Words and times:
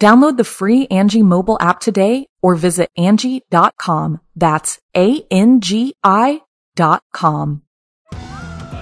Download 0.00 0.36
the 0.36 0.44
free 0.44 0.86
Angie 0.88 1.22
mobile 1.22 1.56
app 1.60 1.80
today 1.80 2.26
or 2.42 2.56
visit 2.56 2.90
Angie.com. 2.96 4.20
That's 4.36 4.78
A-N-G-I 4.96 6.40
dot 6.74 7.02
com. 7.12 7.62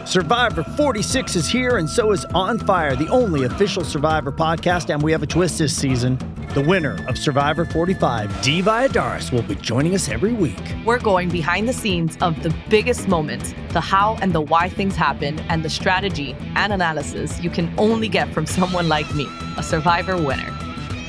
Survivor 0.05 0.65
46 0.65 1.37
is 1.37 1.49
here, 1.49 1.77
and 1.77 1.89
so 1.89 2.11
is 2.11 2.25
On 2.35 2.59
Fire, 2.59 2.97
the 2.97 3.09
only 3.09 3.45
official 3.45 3.85
Survivor 3.85 4.33
podcast. 4.33 4.93
And 4.93 5.01
we 5.01 5.13
have 5.13 5.23
a 5.23 5.27
twist 5.27 5.59
this 5.59 5.77
season. 5.77 6.19
The 6.55 6.61
winner 6.61 7.03
of 7.09 7.17
Survivor 7.17 7.65
45, 7.65 8.43
Dee 8.43 8.63
Valladares, 8.63 9.33
will 9.33 9.43
be 9.43 9.55
joining 9.55 9.95
us 9.95 10.09
every 10.09 10.33
week. 10.33 10.61
We're 10.85 10.99
going 10.99 11.29
behind 11.29 11.69
the 11.69 11.73
scenes 11.73 12.19
of 12.21 12.43
the 12.43 12.55
biggest 12.69 13.07
moments, 13.09 13.55
the 13.71 13.81
how 13.81 14.19
and 14.21 14.33
the 14.33 14.41
why 14.41 14.69
things 14.69 14.97
happen, 14.97 15.39
and 15.49 15.65
the 15.65 15.71
strategy 15.71 16.35
and 16.57 16.73
analysis 16.73 17.41
you 17.41 17.49
can 17.49 17.73
only 17.79 18.09
get 18.09 18.33
from 18.35 18.45
someone 18.45 18.89
like 18.89 19.15
me, 19.15 19.27
a 19.57 19.63
Survivor 19.63 20.17
winner. 20.17 20.53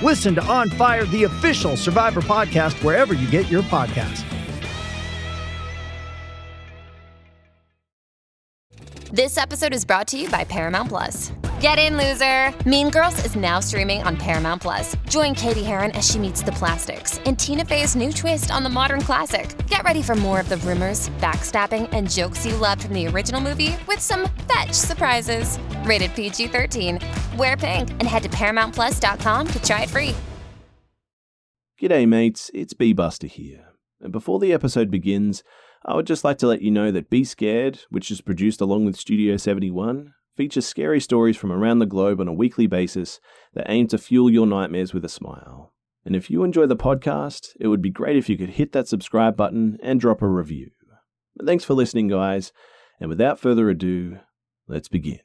Listen 0.03 0.35
to 0.35 0.43
On 0.43 0.69
Fire, 0.69 1.05
the 1.05 1.23
official 1.23 1.77
Survivor 1.77 2.19
podcast, 2.21 2.73
wherever 2.83 3.13
you 3.13 3.29
get 3.31 3.49
your 3.49 3.61
podcasts. 3.63 4.25
This 9.11 9.37
episode 9.37 9.73
is 9.73 9.85
brought 9.85 10.07
to 10.07 10.17
you 10.17 10.29
by 10.29 10.43
Paramount 10.43 10.89
Plus. 10.89 11.31
Get 11.63 11.79
in, 11.79 11.95
loser! 11.95 12.53
Mean 12.67 12.89
Girls 12.89 13.17
is 13.23 13.37
now 13.37 13.61
streaming 13.61 14.03
on 14.03 14.17
Paramount 14.17 14.61
Plus. 14.61 14.97
Join 15.07 15.33
Cady 15.33 15.63
Heron 15.63 15.91
as 15.91 16.05
she 16.05 16.19
meets 16.19 16.43
the 16.43 16.51
plastics 16.51 17.19
in 17.19 17.37
Tina 17.37 17.63
Fey's 17.63 17.95
new 17.95 18.11
twist 18.11 18.51
on 18.51 18.63
the 18.63 18.69
modern 18.69 18.99
classic. 18.99 19.55
Get 19.67 19.81
ready 19.83 20.01
for 20.01 20.13
more 20.13 20.41
of 20.41 20.49
the 20.49 20.57
rumors, 20.57 21.07
backstabbing, 21.21 21.87
and 21.93 22.11
jokes 22.11 22.45
you 22.45 22.57
loved 22.57 22.83
from 22.83 22.93
the 22.93 23.07
original 23.07 23.39
movie 23.39 23.77
with 23.87 24.01
some 24.01 24.27
fetch 24.51 24.73
surprises. 24.73 25.57
Rated 25.85 26.13
PG 26.15 26.47
13. 26.47 26.99
Wear 27.37 27.55
pink 27.55 27.91
and 27.91 28.09
head 28.09 28.23
to 28.23 28.29
ParamountPlus.com 28.29 29.47
to 29.47 29.63
try 29.63 29.83
it 29.83 29.89
free. 29.89 30.13
G'day, 31.81 32.05
mates. 32.05 32.51
It's 32.53 32.73
Be 32.73 32.93
Busta 32.93 33.29
here. 33.29 33.67
And 34.01 34.11
before 34.11 34.39
the 34.39 34.51
episode 34.51 34.91
begins, 34.91 35.45
I 35.85 35.95
would 35.95 36.07
just 36.07 36.25
like 36.25 36.39
to 36.39 36.47
let 36.47 36.61
you 36.61 36.71
know 36.71 36.91
that 36.91 37.09
Be 37.09 37.23
Scared, 37.23 37.85
which 37.89 38.11
is 38.11 38.19
produced 38.19 38.59
along 38.59 38.83
with 38.83 38.97
Studio 38.97 39.37
71, 39.37 40.11
features 40.35 40.65
scary 40.65 40.99
stories 40.99 41.37
from 41.37 41.51
around 41.51 41.79
the 41.79 41.85
globe 41.85 42.19
on 42.19 42.27
a 42.27 42.33
weekly 42.33 42.67
basis 42.67 43.19
that 43.53 43.69
aim 43.69 43.87
to 43.87 43.97
fuel 43.97 44.29
your 44.29 44.47
nightmares 44.47 44.93
with 44.93 45.05
a 45.05 45.09
smile. 45.09 45.73
And 46.05 46.15
if 46.15 46.29
you 46.29 46.43
enjoy 46.43 46.65
the 46.65 46.75
podcast, 46.75 47.49
it 47.59 47.67
would 47.67 47.81
be 47.81 47.89
great 47.89 48.17
if 48.17 48.29
you 48.29 48.37
could 48.37 48.51
hit 48.51 48.71
that 48.73 48.87
subscribe 48.87 49.37
button 49.37 49.77
and 49.81 49.99
drop 49.99 50.21
a 50.21 50.27
review. 50.27 50.71
But 51.35 51.45
thanks 51.45 51.63
for 51.63 51.73
listening, 51.73 52.07
guys, 52.07 52.51
and 52.99 53.09
without 53.09 53.39
further 53.39 53.69
ado, 53.69 54.19
let's 54.67 54.87
begin. 54.87 55.19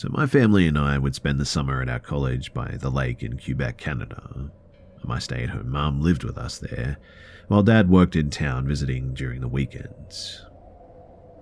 So, 0.00 0.08
my 0.10 0.26
family 0.26 0.66
and 0.66 0.78
I 0.78 0.96
would 0.96 1.14
spend 1.14 1.38
the 1.38 1.44
summer 1.44 1.82
at 1.82 1.90
our 1.90 1.98
college 1.98 2.54
by 2.54 2.78
the 2.80 2.88
lake 2.88 3.22
in 3.22 3.38
Quebec, 3.38 3.76
Canada. 3.76 4.50
My 5.02 5.18
stay 5.18 5.44
at 5.44 5.50
home 5.50 5.70
mum 5.70 6.00
lived 6.00 6.24
with 6.24 6.38
us 6.38 6.58
there, 6.58 6.98
while 7.48 7.62
dad 7.62 7.88
worked 7.88 8.16
in 8.16 8.30
town 8.30 8.66
visiting 8.66 9.14
during 9.14 9.40
the 9.40 9.48
weekends. 9.48 10.44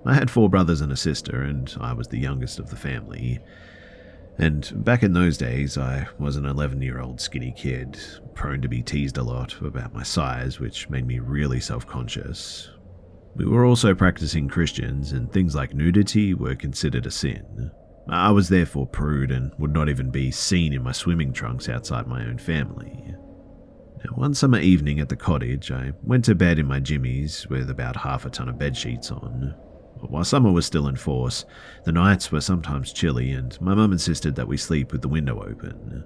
I 0.05 0.15
had 0.15 0.31
four 0.31 0.49
brothers 0.49 0.81
and 0.81 0.93
a 0.93 0.97
sister, 0.97 1.43
and 1.43 1.75
I 1.81 1.93
was 1.93 2.09
the 2.09 2.19
youngest 2.19 2.59
of 2.59 2.71
the 2.71 2.77
family. 2.77 3.41
And 4.39 4.85
back 4.85 5.03
in 5.03 5.13
those 5.13 5.37
days, 5.37 5.77
I 5.77 6.07
was 6.19 6.37
an 6.37 6.47
11 6.47 6.81
year 6.81 7.01
old 7.01 7.21
skinny 7.21 7.53
kid, 7.57 7.99
prone 8.35 8.63
to 8.63 8.69
be 8.69 8.83
teased 8.83 9.19
a 9.19 9.23
lot 9.23 9.61
about 9.61 9.93
my 9.93 10.05
size, 10.05 10.61
which 10.61 10.89
made 10.89 11.07
me 11.07 11.19
really 11.19 11.61
self 11.61 11.87
conscious. 11.87 12.71
We 13.35 13.45
were 13.45 13.65
also 13.65 13.95
practicing 13.95 14.49
Christians, 14.49 15.13
and 15.13 15.31
things 15.33 15.55
like 15.55 15.75
nudity 15.75 16.35
were 16.35 16.55
considered 16.55 17.07
a 17.07 17.11
sin. 17.11 17.71
I 18.09 18.31
was 18.31 18.49
therefore 18.49 18.87
prude 18.87 19.31
and 19.31 19.53
would 19.59 19.73
not 19.73 19.89
even 19.89 20.11
be 20.11 20.31
seen 20.31 20.73
in 20.73 20.83
my 20.83 20.93
swimming 20.93 21.33
trunks 21.33 21.69
outside 21.69 22.07
my 22.07 22.25
own 22.25 22.39
family. 22.39 23.15
Now, 24.05 24.13
one 24.15 24.35
summer 24.35 24.59
evening 24.59 25.01
at 25.01 25.09
the 25.09 25.17
cottage, 25.17 25.73
I 25.73 25.93
went 26.03 26.25
to 26.27 26.35
bed 26.35 26.59
in 26.59 26.67
my 26.67 26.79
jimmies 26.79 27.49
with 27.49 27.69
about 27.69 27.97
half 27.97 28.25
a 28.25 28.31
ton 28.31 28.49
of 28.49 28.59
bed 28.59 28.77
sheets 28.77 29.11
on. 29.11 29.55
While 30.01 30.25
summer 30.25 30.53
was 30.53 30.67
still 30.67 30.87
in 30.87 30.95
force, 30.95 31.45
the 31.85 31.91
nights 31.91 32.31
were 32.31 32.41
sometimes 32.41 32.93
chilly, 32.93 33.33
and 33.33 33.61
my 33.61 33.75
mum 33.75 33.93
insisted 33.93 34.37
that 34.37 34.47
we 34.47 34.57
sleep 34.57 34.93
with 34.93 35.03
the 35.03 35.09
window 35.09 35.43
open. 35.43 36.05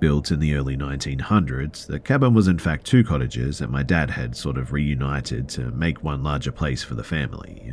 Built 0.00 0.30
in 0.30 0.38
the 0.38 0.54
early 0.54 0.76
1900s, 0.76 1.86
the 1.86 1.98
cabin 1.98 2.34
was 2.34 2.46
in 2.46 2.60
fact 2.60 2.86
two 2.86 3.02
cottages 3.02 3.58
that 3.58 3.70
my 3.70 3.82
dad 3.82 4.10
had 4.10 4.36
sort 4.36 4.56
of 4.56 4.72
reunited 4.72 5.48
to 5.50 5.72
make 5.72 6.04
one 6.04 6.22
larger 6.22 6.52
place 6.52 6.84
for 6.84 6.94
the 6.94 7.02
family. 7.02 7.72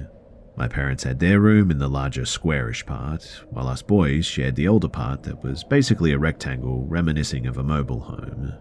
My 0.58 0.68
parents 0.68 1.04
had 1.04 1.20
their 1.20 1.40
room 1.40 1.70
in 1.70 1.78
the 1.78 1.88
larger 1.88 2.26
squarish 2.26 2.84
part, 2.84 3.44
while 3.52 3.68
us 3.68 3.84
boys 3.84 4.26
shared 4.26 4.56
the 4.56 4.68
older 4.68 4.88
part 4.88 5.22
that 5.24 5.44
was 5.44 5.64
basically 5.64 6.14
a 6.14 6.18
rectangle 6.18 6.88
reminiscing 6.88 7.46
of 7.46 7.60
a 7.60 7.64
mobile 7.64 8.00
home. 8.00 8.54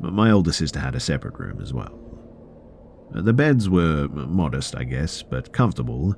My 0.00 0.30
older 0.30 0.52
sister 0.52 0.78
had 0.78 0.94
a 0.94 1.00
separate 1.00 1.38
room 1.38 1.60
as 1.60 1.72
well. 1.72 1.98
The 3.10 3.32
beds 3.32 3.68
were 3.68 4.08
modest, 4.08 4.76
I 4.76 4.84
guess, 4.84 5.22
but 5.22 5.52
comfortable. 5.52 6.14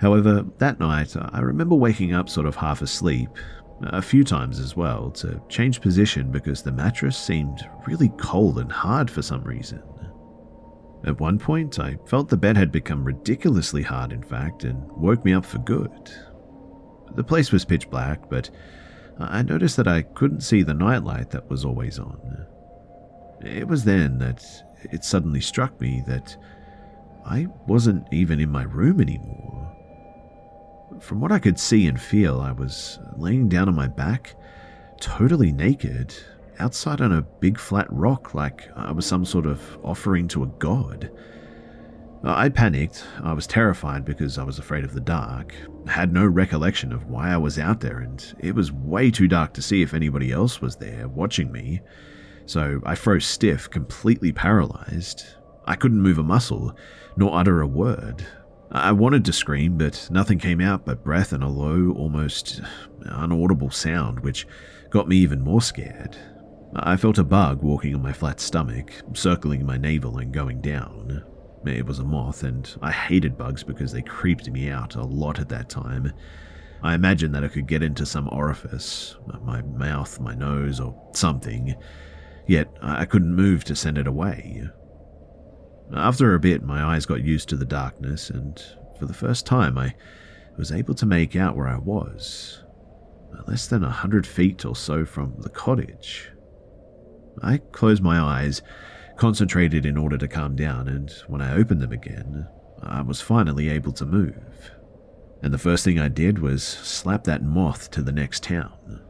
However, 0.00 0.44
that 0.58 0.80
night 0.80 1.14
I 1.16 1.40
remember 1.40 1.74
waking 1.74 2.14
up 2.14 2.28
sort 2.28 2.46
of 2.46 2.56
half 2.56 2.80
asleep, 2.80 3.28
a 3.82 4.02
few 4.02 4.24
times 4.24 4.58
as 4.58 4.76
well, 4.76 5.10
to 5.12 5.40
change 5.48 5.80
position 5.80 6.30
because 6.30 6.62
the 6.62 6.72
mattress 6.72 7.18
seemed 7.18 7.68
really 7.86 8.10
cold 8.18 8.58
and 8.58 8.72
hard 8.72 9.10
for 9.10 9.22
some 9.22 9.42
reason. 9.44 9.82
At 11.04 11.20
one 11.20 11.38
point, 11.38 11.78
I 11.78 11.96
felt 12.06 12.28
the 12.28 12.36
bed 12.36 12.56
had 12.56 12.72
become 12.72 13.04
ridiculously 13.04 13.82
hard, 13.82 14.12
in 14.12 14.22
fact, 14.22 14.64
and 14.64 14.82
woke 14.92 15.24
me 15.24 15.32
up 15.32 15.46
for 15.46 15.58
good. 15.58 15.90
The 17.14 17.24
place 17.24 17.52
was 17.52 17.64
pitch 17.64 17.88
black, 17.88 18.28
but 18.28 18.50
I 19.18 19.42
noticed 19.42 19.76
that 19.78 19.88
I 19.88 20.02
couldn't 20.02 20.42
see 20.42 20.62
the 20.62 20.74
nightlight 20.74 21.30
that 21.30 21.48
was 21.48 21.64
always 21.64 21.98
on. 21.98 22.46
It 23.42 23.66
was 23.66 23.84
then 23.84 24.18
that 24.18 24.44
it 24.82 25.04
suddenly 25.04 25.40
struck 25.40 25.80
me 25.80 26.02
that 26.06 26.36
I 27.24 27.46
wasn't 27.66 28.06
even 28.12 28.40
in 28.40 28.50
my 28.50 28.62
room 28.62 29.00
anymore. 29.00 29.76
From 31.00 31.20
what 31.20 31.32
I 31.32 31.38
could 31.38 31.58
see 31.58 31.86
and 31.86 32.00
feel, 32.00 32.40
I 32.40 32.52
was 32.52 32.98
laying 33.16 33.48
down 33.48 33.68
on 33.68 33.74
my 33.74 33.88
back, 33.88 34.34
totally 35.00 35.52
naked, 35.52 36.14
outside 36.58 37.00
on 37.00 37.12
a 37.12 37.22
big 37.22 37.58
flat 37.58 37.86
rock 37.90 38.34
like 38.34 38.68
I 38.76 38.92
was 38.92 39.06
some 39.06 39.24
sort 39.24 39.46
of 39.46 39.78
offering 39.82 40.28
to 40.28 40.42
a 40.42 40.48
god. 40.58 41.10
I 42.22 42.50
panicked. 42.50 43.06
I 43.22 43.32
was 43.32 43.46
terrified 43.46 44.04
because 44.04 44.36
I 44.36 44.42
was 44.42 44.58
afraid 44.58 44.84
of 44.84 44.92
the 44.92 45.00
dark. 45.00 45.54
Had 45.86 46.12
no 46.12 46.26
recollection 46.26 46.92
of 46.92 47.06
why 47.06 47.30
I 47.30 47.38
was 47.38 47.58
out 47.58 47.80
there, 47.80 48.00
and 48.00 48.22
it 48.38 48.54
was 48.54 48.70
way 48.70 49.10
too 49.10 49.26
dark 49.26 49.54
to 49.54 49.62
see 49.62 49.80
if 49.80 49.94
anybody 49.94 50.30
else 50.30 50.60
was 50.60 50.76
there 50.76 51.08
watching 51.08 51.50
me. 51.50 51.80
So 52.50 52.80
I 52.84 52.96
froze 52.96 53.26
stiff, 53.26 53.70
completely 53.70 54.32
paralyzed. 54.32 55.24
I 55.66 55.76
couldn't 55.76 56.02
move 56.02 56.18
a 56.18 56.24
muscle, 56.24 56.76
nor 57.16 57.38
utter 57.38 57.60
a 57.60 57.66
word. 57.68 58.26
I 58.72 58.90
wanted 58.90 59.24
to 59.26 59.32
scream, 59.32 59.78
but 59.78 60.08
nothing 60.10 60.40
came 60.40 60.60
out 60.60 60.84
but 60.84 61.04
breath 61.04 61.32
and 61.32 61.44
a 61.44 61.48
low, 61.48 61.92
almost 61.92 62.60
unaudible 63.02 63.72
sound, 63.72 64.18
which 64.18 64.48
got 64.90 65.06
me 65.06 65.18
even 65.18 65.44
more 65.44 65.62
scared. 65.62 66.16
I 66.74 66.96
felt 66.96 67.18
a 67.18 67.24
bug 67.24 67.62
walking 67.62 67.94
on 67.94 68.02
my 68.02 68.12
flat 68.12 68.40
stomach, 68.40 68.94
circling 69.12 69.64
my 69.64 69.76
navel 69.76 70.18
and 70.18 70.32
going 70.32 70.60
down. 70.60 71.22
It 71.64 71.86
was 71.86 72.00
a 72.00 72.04
moth, 72.04 72.42
and 72.42 72.68
I 72.82 72.90
hated 72.90 73.38
bugs 73.38 73.62
because 73.62 73.92
they 73.92 74.02
creeped 74.02 74.50
me 74.50 74.70
out 74.70 74.96
a 74.96 75.04
lot 75.04 75.38
at 75.38 75.50
that 75.50 75.68
time. 75.68 76.12
I 76.82 76.96
imagined 76.96 77.32
that 77.36 77.44
I 77.44 77.48
could 77.48 77.68
get 77.68 77.84
into 77.84 78.04
some 78.04 78.28
orifice, 78.32 79.14
my 79.44 79.62
mouth, 79.62 80.18
my 80.18 80.34
nose, 80.34 80.80
or 80.80 81.00
something, 81.14 81.76
yet 82.46 82.68
uh, 82.82 82.96
I 82.98 83.04
couldn't 83.04 83.34
move 83.34 83.64
to 83.64 83.76
send 83.76 83.98
it 83.98 84.06
away. 84.06 84.68
After 85.94 86.34
a 86.34 86.40
bit, 86.40 86.62
my 86.62 86.82
eyes 86.82 87.06
got 87.06 87.24
used 87.24 87.48
to 87.48 87.56
the 87.56 87.64
darkness, 87.64 88.30
and 88.30 88.62
for 88.98 89.06
the 89.06 89.14
first 89.14 89.46
time, 89.46 89.76
I 89.76 89.94
was 90.56 90.70
able 90.70 90.94
to 90.94 91.06
make 91.06 91.34
out 91.34 91.56
where 91.56 91.68
I 91.68 91.78
was. 91.78 92.62
Uh, 93.36 93.42
less 93.46 93.66
than 93.66 93.84
a 93.84 93.90
hundred 93.90 94.26
feet 94.26 94.64
or 94.64 94.76
so 94.76 95.04
from 95.04 95.34
the 95.38 95.48
cottage. 95.48 96.30
I 97.42 97.58
closed 97.58 98.02
my 98.02 98.20
eyes, 98.20 98.62
concentrated 99.16 99.86
in 99.86 99.96
order 99.96 100.18
to 100.18 100.28
calm 100.28 100.56
down, 100.56 100.88
and 100.88 101.10
when 101.28 101.40
I 101.40 101.54
opened 101.54 101.80
them 101.80 101.92
again, 101.92 102.48
I 102.82 103.02
was 103.02 103.20
finally 103.20 103.68
able 103.68 103.92
to 103.92 104.06
move. 104.06 104.72
And 105.42 105.54
the 105.54 105.58
first 105.58 105.84
thing 105.84 105.98
I 105.98 106.08
did 106.08 106.38
was 106.38 106.62
slap 106.62 107.24
that 107.24 107.42
moth 107.42 107.90
to 107.92 108.02
the 108.02 108.12
next 108.12 108.42
town. 108.42 109.00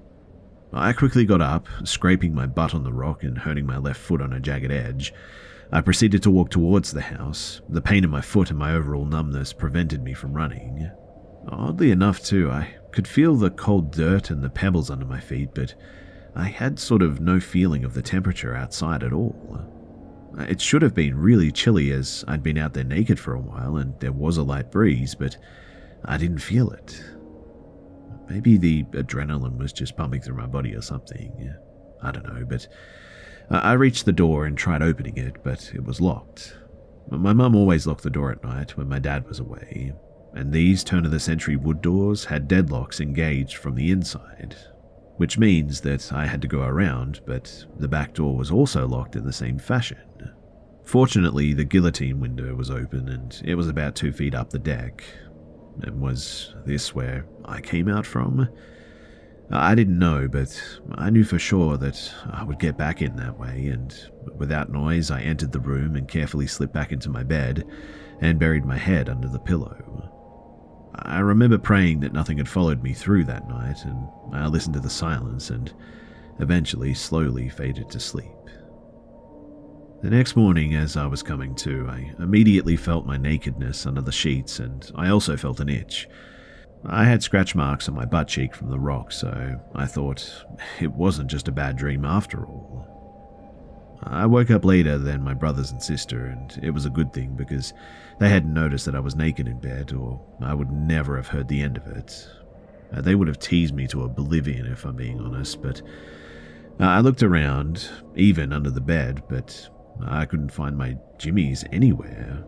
I 0.73 0.93
quickly 0.93 1.25
got 1.25 1.41
up, 1.41 1.67
scraping 1.85 2.35
my 2.35 2.47
butt 2.47 2.75
on 2.75 2.85
the 2.85 2.93
rock 2.93 3.25
and 3.25 3.39
hurting 3.39 3.67
my 3.67 3.79
left 3.79 4.01
foot 4.01 4.23
on 4.23 4.33
a 4.33 4.41
jagged 4.41 4.71
edge. 4.71 5.13
I 5.73 5.81
proceeded 5.81 6.23
to 6.23 6.31
walk 6.31 6.51
towards 6.51 6.93
the 6.93 7.01
house. 7.01 7.61
The 7.69 7.83
pain 7.83 8.05
in 8.05 8.11
my 8.11 8.21
foot 8.21 8.51
and 8.51 8.59
my 8.59 8.75
overall 8.75 9.05
numbness 9.05 9.53
prevented 9.53 10.03
me 10.03 10.15
from 10.15 10.33
running. 10.33 10.91
Oddly 11.49 11.91
enough, 11.91 12.23
too, 12.23 12.51
I 12.51 12.75
could 12.93 13.09
feel 13.09 13.35
the 13.35 13.51
cold 13.51 13.93
dirt 13.93 14.31
and 14.31 14.43
the 14.43 14.51
pebbles 14.51 14.91
under 14.91 15.05
my 15.05 15.21
feet, 15.21 15.51
but 15.55 15.75
I 16.35 16.45
had 16.45 16.79
sort 16.79 17.03
of 17.03 17.21
no 17.21 17.41
feeling 17.41 17.85
of 17.85 17.95
the 17.95 18.03
temperature 18.03 18.55
outside 18.55 19.03
at 19.03 19.13
all. 19.13 19.61
It 20.39 20.61
should 20.61 20.83
have 20.83 20.95
been 20.95 21.19
really 21.19 21.51
chilly 21.51 21.91
as 21.91 22.25
I'd 22.29 22.43
been 22.43 22.59
out 22.59 22.75
there 22.75 22.85
naked 22.85 23.19
for 23.19 23.35
a 23.35 23.41
while 23.41 23.77
and 23.77 23.99
there 23.99 24.13
was 24.13 24.37
a 24.37 24.45
light 24.45 24.71
breeze, 24.71 25.15
but 25.17 25.37
I 26.05 26.17
didn't 26.17 26.39
feel 26.39 26.71
it. 26.71 27.03
Maybe 28.31 28.57
the 28.57 28.85
adrenaline 28.93 29.59
was 29.59 29.73
just 29.73 29.97
pumping 29.97 30.21
through 30.21 30.37
my 30.37 30.47
body 30.47 30.75
or 30.75 30.83
something. 30.83 31.53
I 32.01 32.13
don't 32.13 32.33
know, 32.33 32.47
but 32.49 32.69
I 33.51 33.73
reached 33.73 34.05
the 34.05 34.13
door 34.13 34.47
and 34.47 34.57
tried 34.57 34.83
opening 34.83 35.17
it, 35.17 35.43
but 35.43 35.73
it 35.75 35.85
was 35.85 36.01
locked. 36.01 36.57
My 37.11 37.33
mum 37.33 37.57
always 37.57 37.89
locked 37.89 38.05
the 38.05 38.11
door 38.11 38.31
at 38.31 38.45
night 38.45 38.77
when 38.77 38.89
my 38.89 39.01
dad 39.01 39.27
was 39.27 39.41
away, 39.41 39.95
and 40.33 40.53
these 40.53 40.85
turn 40.85 41.05
of 41.05 41.11
the 41.11 41.19
century 41.19 41.57
wood 41.57 41.83
doors 41.83 42.27
had 42.27 42.49
deadlocks 42.49 43.01
engaged 43.01 43.57
from 43.57 43.75
the 43.75 43.91
inside, 43.91 44.55
which 45.17 45.37
means 45.37 45.81
that 45.81 46.13
I 46.13 46.27
had 46.27 46.41
to 46.43 46.49
go 46.49 46.63
around, 46.63 47.21
but 47.27 47.67
the 47.79 47.89
back 47.89 48.15
door 48.15 48.37
was 48.37 48.53
also 48.53 48.87
locked 48.87 49.17
in 49.17 49.25
the 49.25 49.33
same 49.33 49.59
fashion. 49.59 49.99
Fortunately, 50.85 51.53
the 51.53 51.65
guillotine 51.65 52.21
window 52.21 52.55
was 52.55 52.71
open 52.71 53.09
and 53.09 53.43
it 53.45 53.57
was 53.57 53.69
about 53.69 53.97
two 53.97 54.13
feet 54.13 54.35
up 54.37 54.51
the 54.51 54.59
deck. 54.59 55.03
And 55.83 56.01
was 56.01 56.55
this 56.67 56.95
where 56.95 57.27
I 57.45 57.61
came 57.61 57.89
out 57.89 58.07
from? 58.07 58.49
I 59.53 59.75
didn't 59.75 59.99
know, 59.99 60.29
but 60.29 60.81
I 60.95 61.11
knew 61.11 61.25
for 61.25 61.39
sure 61.39 61.77
that 61.79 62.13
I 62.31 62.45
would 62.45 62.61
get 62.61 62.79
back 62.79 63.03
in 63.03 63.17
that 63.17 63.39
way, 63.39 63.67
and 63.67 63.93
without 64.37 64.71
noise, 64.71 65.11
I 65.11 65.23
entered 65.23 65.51
the 65.51 65.59
room 65.59 65.97
and 65.97 66.07
carefully 66.07 66.47
slipped 66.47 66.73
back 66.73 66.93
into 66.93 67.11
my 67.11 67.25
bed 67.25 67.67
and 68.21 68.39
buried 68.39 68.65
my 68.65 68.77
head 68.77 69.09
under 69.09 69.27
the 69.27 69.41
pillow. 69.41 70.09
I 70.95 71.19
remember 71.21 71.59
praying 71.59 72.01
that 72.01 72.13
nothing 72.13 72.39
had 72.39 72.49
followed 72.49 72.83
me 72.83 72.93
through 72.93 73.25
that 73.25 73.49
night, 73.49 73.85
and 73.85 74.09
I 74.33 74.47
listened 74.47 74.75
to 74.75 74.81
the 74.81 74.91
silence 74.91 75.51
and 75.51 75.73
eventually 76.39 76.95
slowly 76.95 77.49
faded 77.49 77.91
to 77.91 77.99
sleep. 77.99 78.31
The 80.03 80.09
next 80.09 80.35
morning, 80.35 80.75
as 80.75 80.97
I 80.97 81.05
was 81.05 81.23
coming 81.23 81.55
to, 81.57 81.87
I 81.87 82.11
immediately 82.23 82.75
felt 82.75 83.05
my 83.05 83.19
nakedness 83.19 83.85
under 83.85 84.01
the 84.01 84.11
sheets, 84.11 84.59
and 84.59 84.91
I 84.95 85.11
also 85.11 85.37
felt 85.37 85.61
an 85.61 85.69
itch. 85.69 86.09
I 86.87 87.05
had 87.05 87.23
scratch 87.23 87.55
marks 87.55 87.87
on 87.87 87.97
my 87.97 88.07
butt 88.07 88.27
cheek 88.27 88.55
from 88.55 88.71
the 88.71 88.79
rock, 88.79 89.13
so 89.13 89.61
I 89.75 89.85
thought 89.85 90.47
it 90.81 90.93
wasn't 90.93 91.31
just 91.31 91.49
a 91.49 91.53
bad 91.53 91.77
dream 91.77 92.07
after 92.07 92.47
all. 92.47 92.87
I 94.03 94.25
woke 94.25 94.51
up 94.51 94.65
later 94.65 94.97
than 94.97 95.23
my 95.23 95.35
brothers 95.35 95.71
and 95.71 95.83
sister, 95.83 96.25
and 96.25 96.59
it 96.63 96.71
was 96.71 96.87
a 96.87 96.91
good 96.91 97.13
thing 97.13 97.35
because 97.37 97.75
they 98.19 98.31
hadn't 98.31 98.55
noticed 98.55 98.87
that 98.87 98.95
I 98.95 99.01
was 99.01 99.15
naked 99.15 99.47
in 99.47 99.59
bed, 99.59 99.93
or 99.93 100.19
I 100.41 100.55
would 100.55 100.73
never 100.73 101.17
have 101.17 101.29
heard 101.29 101.49
the 101.49 101.61
end 101.61 101.77
of 101.77 101.87
it. 101.87 102.27
Uh, 102.91 103.03
they 103.03 103.15
would 103.15 103.29
have 103.29 103.39
teased 103.39 103.75
me 103.75 103.87
to 103.89 104.05
oblivion 104.05 104.65
if 104.65 104.87
I'm 104.87 104.97
being 104.97 105.21
honest, 105.21 105.61
but 105.61 105.83
uh, 106.81 106.85
I 106.85 107.01
looked 107.01 107.23
around, 107.23 107.87
even 108.17 108.55
under 108.55 108.71
the 108.71 108.81
bed, 108.81 109.23
but 109.29 109.69
I 110.07 110.25
couldn't 110.27 110.53
find 110.53 110.77
my 110.77 110.97
jimmies 111.19 111.65
anywhere. 111.73 112.45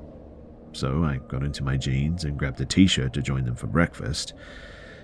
So 0.73 1.05
I 1.05 1.19
got 1.29 1.43
into 1.43 1.63
my 1.63 1.77
jeans 1.77 2.25
and 2.25 2.39
grabbed 2.39 2.61
a 2.61 2.65
t 2.65 2.87
shirt 2.87 3.13
to 3.15 3.23
join 3.23 3.45
them 3.45 3.57
for 3.57 3.67
breakfast. 3.67 4.35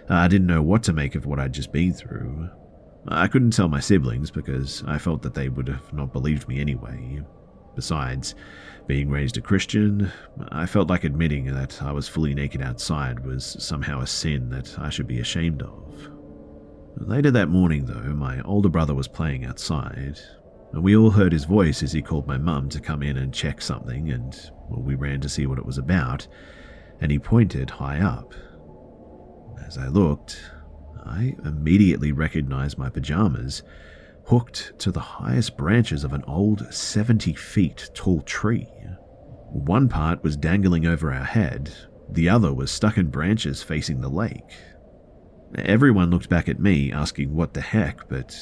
I 0.08 0.28
didn't 0.28 0.46
know 0.46 0.62
what 0.62 0.82
to 0.84 0.92
make 0.92 1.14
of 1.14 1.26
what 1.26 1.38
I'd 1.38 1.52
just 1.52 1.72
been 1.72 1.92
through. 1.92 2.48
I 3.08 3.26
couldn't 3.28 3.52
tell 3.52 3.68
my 3.68 3.80
siblings 3.80 4.30
because 4.30 4.82
I 4.86 4.98
felt 4.98 5.22
that 5.22 5.34
they 5.34 5.48
would 5.48 5.68
have 5.68 5.92
not 5.92 6.12
believed 6.12 6.48
me 6.48 6.60
anyway. 6.60 7.22
Besides, 7.74 8.34
being 8.86 9.10
raised 9.10 9.36
a 9.36 9.40
Christian, 9.40 10.10
I 10.48 10.66
felt 10.66 10.88
like 10.88 11.04
admitting 11.04 11.44
that 11.54 11.80
I 11.82 11.92
was 11.92 12.08
fully 12.08 12.34
naked 12.34 12.62
outside 12.62 13.24
was 13.24 13.56
somehow 13.60 14.00
a 14.00 14.06
sin 14.06 14.50
that 14.50 14.78
I 14.78 14.88
should 14.88 15.06
be 15.06 15.20
ashamed 15.20 15.62
of. 15.62 16.10
Later 16.96 17.30
that 17.30 17.48
morning, 17.48 17.84
though, 17.84 18.14
my 18.14 18.40
older 18.42 18.68
brother 18.68 18.94
was 18.94 19.06
playing 19.06 19.44
outside. 19.44 20.18
We 20.72 20.96
all 20.96 21.10
heard 21.10 21.32
his 21.32 21.44
voice 21.44 21.82
as 21.82 21.92
he 21.92 22.02
called 22.02 22.26
my 22.26 22.38
mum 22.38 22.68
to 22.70 22.80
come 22.80 23.02
in 23.02 23.16
and 23.16 23.32
check 23.32 23.60
something, 23.62 24.10
and 24.10 24.38
well, 24.68 24.82
we 24.82 24.94
ran 24.94 25.20
to 25.22 25.28
see 25.28 25.46
what 25.46 25.58
it 25.58 25.66
was 25.66 25.78
about, 25.78 26.26
and 27.00 27.10
he 27.10 27.18
pointed 27.18 27.70
high 27.70 28.00
up. 28.00 28.34
As 29.66 29.78
I 29.78 29.88
looked, 29.88 30.40
I 31.04 31.34
immediately 31.44 32.12
recognized 32.12 32.78
my 32.78 32.90
pajamas 32.90 33.62
hooked 34.26 34.78
to 34.78 34.92
the 34.92 35.00
highest 35.00 35.56
branches 35.56 36.04
of 36.04 36.12
an 36.12 36.22
old 36.26 36.72
70 36.72 37.32
feet 37.32 37.90
tall 37.94 38.20
tree. 38.22 38.68
One 39.50 39.88
part 39.88 40.22
was 40.22 40.36
dangling 40.36 40.86
over 40.86 41.12
our 41.12 41.24
head, 41.24 41.72
the 42.10 42.28
other 42.28 42.52
was 42.52 42.70
stuck 42.70 42.98
in 42.98 43.08
branches 43.08 43.62
facing 43.62 44.00
the 44.00 44.08
lake. 44.08 44.52
Everyone 45.56 46.10
looked 46.10 46.28
back 46.28 46.48
at 46.48 46.60
me, 46.60 46.92
asking 46.92 47.34
what 47.34 47.54
the 47.54 47.60
heck, 47.62 48.08
but 48.08 48.36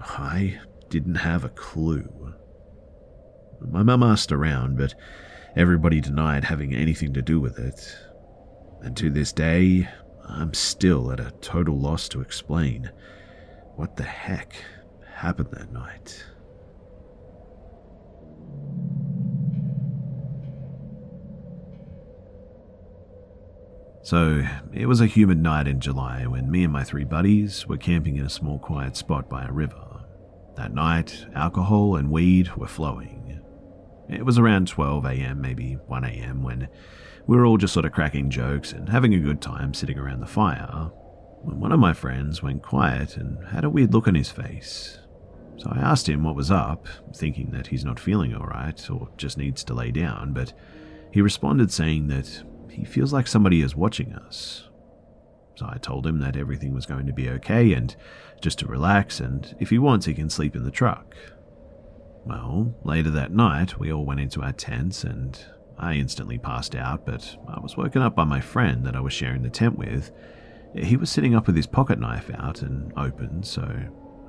I 0.00 0.58
didn't 0.88 1.16
have 1.16 1.44
a 1.44 1.50
clue. 1.50 2.34
My 3.60 3.82
mum 3.82 4.02
asked 4.02 4.32
around, 4.32 4.76
but 4.76 4.94
everybody 5.56 6.00
denied 6.00 6.44
having 6.44 6.74
anything 6.74 7.12
to 7.14 7.22
do 7.22 7.40
with 7.40 7.58
it. 7.58 7.96
And 8.82 8.96
to 8.96 9.10
this 9.10 9.32
day, 9.32 9.88
I'm 10.28 10.54
still 10.54 11.10
at 11.12 11.20
a 11.20 11.32
total 11.40 11.78
loss 11.78 12.08
to 12.10 12.20
explain 12.20 12.90
what 13.74 13.96
the 13.96 14.02
heck 14.02 14.54
happened 15.14 15.50
that 15.52 15.72
night. 15.72 16.24
So, 24.02 24.46
it 24.72 24.86
was 24.86 25.00
a 25.00 25.06
humid 25.06 25.42
night 25.42 25.66
in 25.66 25.80
July 25.80 26.26
when 26.26 26.48
me 26.48 26.62
and 26.62 26.72
my 26.72 26.84
three 26.84 27.02
buddies 27.02 27.66
were 27.66 27.76
camping 27.76 28.16
in 28.18 28.26
a 28.26 28.30
small 28.30 28.60
quiet 28.60 28.96
spot 28.96 29.28
by 29.28 29.44
a 29.44 29.50
river. 29.50 29.95
That 30.56 30.74
night, 30.74 31.26
alcohol 31.34 31.96
and 31.96 32.10
weed 32.10 32.56
were 32.56 32.66
flowing. 32.66 33.40
It 34.08 34.24
was 34.24 34.38
around 34.38 34.68
12 34.68 35.04
am, 35.04 35.40
maybe 35.40 35.74
1 35.74 36.04
am, 36.04 36.42
when 36.42 36.68
we 37.26 37.36
were 37.36 37.44
all 37.44 37.56
just 37.56 37.74
sort 37.74 37.84
of 37.84 37.92
cracking 37.92 38.30
jokes 38.30 38.72
and 38.72 38.88
having 38.88 39.14
a 39.14 39.18
good 39.18 39.42
time 39.42 39.74
sitting 39.74 39.98
around 39.98 40.20
the 40.20 40.26
fire 40.26 40.90
when 41.42 41.60
one 41.60 41.72
of 41.72 41.80
my 41.80 41.92
friends 41.92 42.42
went 42.42 42.62
quiet 42.62 43.16
and 43.16 43.44
had 43.48 43.64
a 43.64 43.70
weird 43.70 43.92
look 43.92 44.08
on 44.08 44.14
his 44.14 44.30
face. 44.30 44.98
So 45.58 45.70
I 45.72 45.78
asked 45.78 46.08
him 46.08 46.22
what 46.22 46.36
was 46.36 46.50
up, 46.50 46.86
thinking 47.14 47.50
that 47.50 47.68
he's 47.68 47.84
not 47.84 48.00
feeling 48.00 48.34
alright 48.34 48.88
or 48.90 49.08
just 49.16 49.38
needs 49.38 49.64
to 49.64 49.74
lay 49.74 49.90
down, 49.90 50.32
but 50.32 50.52
he 51.12 51.20
responded 51.20 51.72
saying 51.72 52.08
that 52.08 52.42
he 52.70 52.84
feels 52.84 53.12
like 53.12 53.26
somebody 53.26 53.62
is 53.62 53.76
watching 53.76 54.14
us. 54.14 54.68
So 55.56 55.66
I 55.68 55.78
told 55.78 56.06
him 56.06 56.18
that 56.18 56.36
everything 56.36 56.74
was 56.74 56.86
going 56.86 57.06
to 57.06 57.12
be 57.12 57.30
okay 57.30 57.72
and 57.72 57.96
just 58.40 58.58
to 58.60 58.66
relax, 58.66 59.20
and 59.20 59.54
if 59.58 59.70
he 59.70 59.78
wants, 59.78 60.06
he 60.06 60.14
can 60.14 60.30
sleep 60.30 60.54
in 60.54 60.64
the 60.64 60.70
truck. 60.70 61.16
Well, 62.24 62.74
later 62.84 63.10
that 63.10 63.32
night, 63.32 63.78
we 63.78 63.92
all 63.92 64.04
went 64.04 64.20
into 64.20 64.42
our 64.42 64.52
tents 64.52 65.04
and 65.04 65.38
I 65.78 65.94
instantly 65.94 66.38
passed 66.38 66.74
out, 66.74 67.04
but 67.04 67.36
I 67.46 67.60
was 67.60 67.76
woken 67.76 68.02
up 68.02 68.14
by 68.14 68.24
my 68.24 68.40
friend 68.40 68.84
that 68.84 68.96
I 68.96 69.00
was 69.00 69.12
sharing 69.12 69.42
the 69.42 69.50
tent 69.50 69.76
with. 69.78 70.10
He 70.74 70.96
was 70.96 71.10
sitting 71.10 71.34
up 71.34 71.46
with 71.46 71.56
his 71.56 71.66
pocket 71.66 71.98
knife 71.98 72.30
out 72.34 72.62
and 72.62 72.92
open, 72.96 73.42
so 73.42 73.62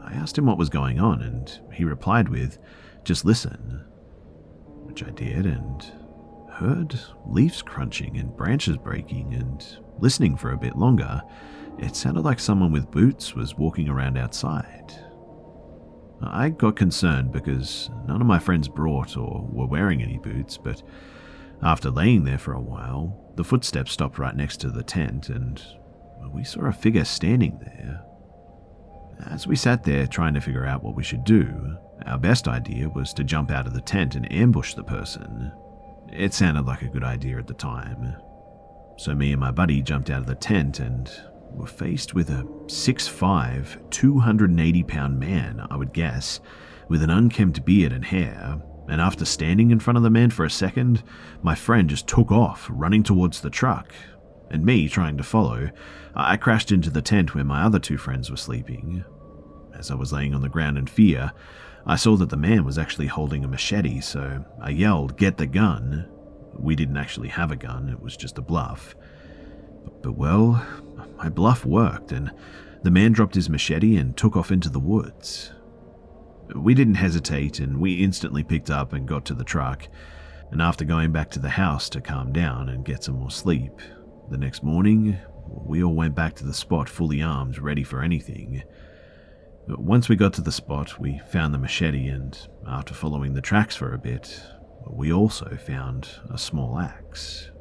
I 0.04 0.14
asked 0.14 0.38
him 0.38 0.46
what 0.46 0.58
was 0.58 0.70
going 0.70 1.00
on, 1.00 1.22
and 1.22 1.60
he 1.74 1.84
replied 1.84 2.30
with, 2.30 2.58
Just 3.04 3.26
listen. 3.26 3.84
Which 4.84 5.04
I 5.04 5.10
did, 5.10 5.46
and 5.46 5.92
heard 6.52 7.00
leaves 7.26 7.62
crunching 7.62 8.18
and 8.18 8.36
branches 8.36 8.78
breaking, 8.78 9.34
and 9.34 9.66
listening 10.00 10.36
for 10.38 10.52
a 10.52 10.58
bit 10.58 10.76
longer, 10.76 11.22
it 11.80 11.96
sounded 11.96 12.22
like 12.22 12.40
someone 12.40 12.72
with 12.72 12.92
boots 12.92 13.36
was 13.36 13.56
walking 13.56 13.90
around 13.90 14.18
outside. 14.18 14.94
I 16.22 16.50
got 16.50 16.76
concerned 16.76 17.32
because 17.32 17.90
none 18.08 18.22
of 18.22 18.28
my 18.28 18.40
friends 18.40 18.68
brought 18.68 19.16
or 19.16 19.48
were 19.52 19.68
wearing 19.68 20.02
any 20.02 20.18
boots, 20.18 20.58
but 20.58 20.82
after 21.62 21.90
laying 21.90 22.24
there 22.24 22.40
for 22.40 22.54
a 22.54 22.62
while, 22.62 23.34
the 23.36 23.44
footsteps 23.44 23.92
stopped 23.92 24.18
right 24.18 24.36
next 24.36 24.58
to 24.62 24.70
the 24.70 24.84
tent, 24.84 25.30
and 25.30 25.62
we 26.34 26.44
saw 26.44 26.66
a 26.66 26.74
figure 26.74 27.06
standing 27.06 27.60
there. 27.60 28.04
As 29.28 29.48
we 29.48 29.56
sat 29.56 29.84
there 29.84 30.08
trying 30.08 30.34
to 30.34 30.42
figure 30.42 30.66
out 30.66 30.84
what 30.84 30.96
we 30.96 31.04
should 31.04 31.24
do, 31.24 31.78
our 32.06 32.18
best 32.18 32.48
idea 32.48 32.90
was 32.90 33.14
to 33.14 33.24
jump 33.24 33.52
out 33.52 33.68
of 33.68 33.74
the 33.74 33.82
tent 33.82 34.16
and 34.16 34.32
ambush 34.32 34.74
the 34.74 34.84
person. 34.84 35.52
It 36.12 36.34
sounded 36.34 36.66
like 36.66 36.82
a 36.82 36.90
good 36.90 37.04
idea 37.04 37.38
at 37.38 37.48
the 37.48 37.54
time. 37.54 38.16
So 38.98 39.14
me 39.14 39.32
and 39.32 39.40
my 39.40 39.52
buddy 39.52 39.82
jumped 39.82 40.10
out 40.10 40.22
of 40.22 40.28
the 40.28 40.36
tent 40.36 40.80
and 40.80 41.10
were 41.52 41.68
faced 41.68 42.14
with 42.14 42.30
a 42.30 42.44
6'5, 42.66 43.90
280 43.90 44.84
pound 44.84 45.20
man, 45.20 45.66
I 45.70 45.76
would 45.76 45.94
guess, 45.94 46.40
with 46.88 47.02
an 47.04 47.10
unkempt 47.10 47.66
beard 47.66 47.92
and 47.92 48.06
hair. 48.06 48.62
And 48.90 49.02
after 49.02 49.26
standing 49.26 49.72
in 49.72 49.80
front 49.80 49.98
of 49.98 50.04
the 50.04 50.10
man 50.10 50.30
for 50.30 50.46
a 50.46 50.50
second, 50.50 51.04
my 51.42 51.56
friend 51.56 51.90
just 51.90 52.08
took 52.08 52.32
off, 52.32 52.68
running 52.72 53.04
towards 53.04 53.42
the 53.42 53.50
truck. 53.50 53.94
And 54.50 54.66
me, 54.66 54.88
trying 54.88 55.18
to 55.18 55.24
follow, 55.24 55.70
I 56.16 56.38
crashed 56.38 56.72
into 56.72 56.90
the 56.90 57.02
tent 57.02 57.36
where 57.36 57.44
my 57.44 57.64
other 57.64 57.80
two 57.80 57.98
friends 57.98 58.32
were 58.32 58.38
sleeping. 58.38 59.04
As 59.78 59.92
I 59.92 59.96
was 59.96 60.14
laying 60.14 60.34
on 60.34 60.42
the 60.42 60.50
ground 60.50 60.78
in 60.78 60.88
fear, 60.88 61.34
I 61.86 61.96
saw 61.96 62.16
that 62.18 62.30
the 62.30 62.38
man 62.38 62.66
was 62.66 62.78
actually 62.78 63.08
holding 63.08 63.44
a 63.44 63.48
machete, 63.48 64.00
so 64.00 64.44
I 64.62 64.70
yelled, 64.70 65.18
Get 65.18 65.38
the 65.38 65.48
gun. 65.48 66.10
We 66.58 66.76
didn't 66.76 66.98
actually 66.98 67.30
have 67.30 67.52
a 67.52 67.56
gun, 67.56 67.90
it 67.90 68.02
was 68.02 68.18
just 68.18 68.38
a 68.38 68.42
bluff. 68.42 68.96
But, 70.02 70.18
well, 70.18 70.66
my 71.18 71.30
bluff 71.30 71.66
worked, 71.66 72.12
and 72.12 72.32
the 72.84 72.92
man 72.92 73.12
dropped 73.12 73.36
his 73.36 73.50
machete 73.50 73.98
and 73.98 74.16
took 74.16 74.36
off 74.36 74.52
into 74.52 74.70
the 74.70 74.80
woods. 74.80 75.52
We 76.56 76.74
didn't 76.74 76.96
hesitate, 76.96 77.60
and 77.60 77.80
we 77.80 78.04
instantly 78.04 78.44
picked 78.44 78.70
up 78.70 78.94
and 78.94 79.08
got 79.08 79.26
to 79.26 79.34
the 79.34 79.44
truck. 79.44 79.88
And 80.52 80.62
after 80.62 80.86
going 80.86 81.12
back 81.12 81.30
to 81.32 81.40
the 81.40 81.50
house 81.50 81.90
to 81.90 82.02
calm 82.02 82.32
down 82.32 82.70
and 82.70 82.86
get 82.86 83.04
some 83.04 83.16
more 83.16 83.32
sleep, 83.32 83.82
the 84.30 84.38
next 84.38 84.64
morning, 84.64 85.18
we 85.46 85.84
all 85.84 85.94
went 85.94 86.16
back 86.16 86.36
to 86.36 86.46
the 86.46 86.54
spot 86.54 86.88
fully 86.88 87.22
armed, 87.22 87.60
ready 87.60 87.84
for 87.84 88.02
anything. 88.02 88.64
Once 89.68 90.08
we 90.08 90.16
got 90.16 90.34
to 90.34 90.42
the 90.42 90.52
spot, 90.52 91.00
we 91.00 91.20
found 91.32 91.54
the 91.54 91.58
machete, 91.58 92.08
and 92.08 92.48
after 92.66 92.94
following 92.94 93.34
the 93.34 93.42
tracks 93.42 93.76
for 93.76 93.94
a 93.94 93.98
bit, 93.98 94.42
we 94.90 95.12
also 95.12 95.58
found 95.58 96.08
a 96.30 96.38
small 96.38 96.80
axe. 96.80 97.52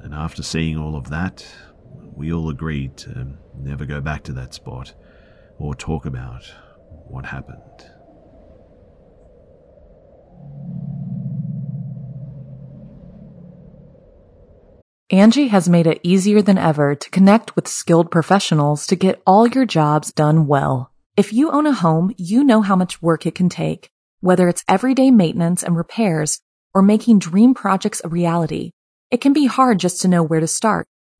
And 0.00 0.14
after 0.14 0.42
seeing 0.42 0.76
all 0.76 0.94
of 0.94 1.08
that, 1.08 1.46
we 2.14 2.32
all 2.32 2.48
agreed 2.48 2.96
to 2.98 3.34
never 3.54 3.84
go 3.84 4.00
back 4.00 4.22
to 4.24 4.32
that 4.32 4.54
spot 4.54 4.94
or 5.58 5.74
talk 5.74 6.06
about 6.06 6.44
what 7.08 7.26
happened. 7.26 7.60
Angie 15.10 15.48
has 15.48 15.68
made 15.68 15.86
it 15.86 16.00
easier 16.02 16.42
than 16.42 16.58
ever 16.58 16.96
to 16.96 17.10
connect 17.10 17.54
with 17.54 17.68
skilled 17.68 18.10
professionals 18.10 18.88
to 18.88 18.96
get 18.96 19.22
all 19.24 19.46
your 19.46 19.64
jobs 19.64 20.12
done 20.12 20.48
well. 20.48 20.90
If 21.16 21.32
you 21.32 21.52
own 21.52 21.64
a 21.64 21.72
home, 21.72 22.12
you 22.18 22.42
know 22.42 22.60
how 22.60 22.74
much 22.74 23.00
work 23.00 23.24
it 23.24 23.36
can 23.36 23.48
take, 23.48 23.88
whether 24.20 24.48
it's 24.48 24.64
everyday 24.68 25.12
maintenance 25.12 25.62
and 25.62 25.76
repairs 25.76 26.40
or 26.74 26.82
making 26.82 27.20
dream 27.20 27.54
projects 27.54 28.02
a 28.04 28.08
reality. 28.08 28.72
It 29.12 29.20
can 29.20 29.32
be 29.32 29.46
hard 29.46 29.78
just 29.78 30.02
to 30.02 30.08
know 30.08 30.24
where 30.24 30.40
to 30.40 30.48
start, 30.48 30.88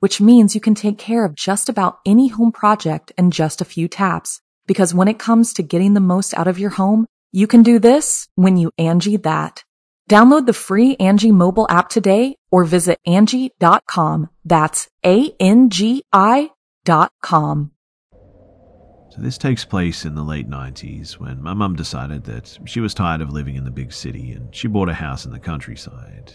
which 0.00 0.20
means 0.20 0.54
you 0.54 0.60
can 0.60 0.74
take 0.74 0.98
care 0.98 1.24
of 1.24 1.34
just 1.34 1.68
about 1.68 1.98
any 2.06 2.28
home 2.28 2.52
project 2.52 3.12
in 3.18 3.30
just 3.30 3.60
a 3.60 3.64
few 3.64 3.88
taps. 3.88 4.40
Because 4.66 4.94
when 4.94 5.08
it 5.08 5.18
comes 5.18 5.52
to 5.54 5.62
getting 5.62 5.94
the 5.94 6.00
most 6.00 6.34
out 6.34 6.48
of 6.48 6.58
your 6.58 6.70
home, 6.70 7.06
you 7.32 7.46
can 7.46 7.62
do 7.62 7.78
this 7.78 8.28
when 8.34 8.56
you 8.56 8.70
Angie 8.78 9.16
that. 9.18 9.64
Download 10.08 10.46
the 10.46 10.54
free 10.54 10.96
Angie 10.96 11.32
mobile 11.32 11.66
app 11.68 11.88
today 11.88 12.36
or 12.50 12.64
visit 12.64 12.98
Angie.com. 13.06 14.30
That's 14.44 14.88
A-N-G-I 15.04 16.50
dot 16.84 17.12
com. 17.22 17.72
So 19.10 19.22
this 19.22 19.36
takes 19.36 19.64
place 19.64 20.04
in 20.04 20.14
the 20.14 20.22
late 20.22 20.48
90s 20.48 21.18
when 21.18 21.42
my 21.42 21.52
mum 21.52 21.76
decided 21.76 22.24
that 22.24 22.58
she 22.64 22.80
was 22.80 22.94
tired 22.94 23.20
of 23.20 23.30
living 23.30 23.56
in 23.56 23.64
the 23.64 23.70
big 23.70 23.92
city 23.92 24.32
and 24.32 24.54
she 24.54 24.68
bought 24.68 24.88
a 24.88 24.94
house 24.94 25.26
in 25.26 25.32
the 25.32 25.38
countryside. 25.38 26.32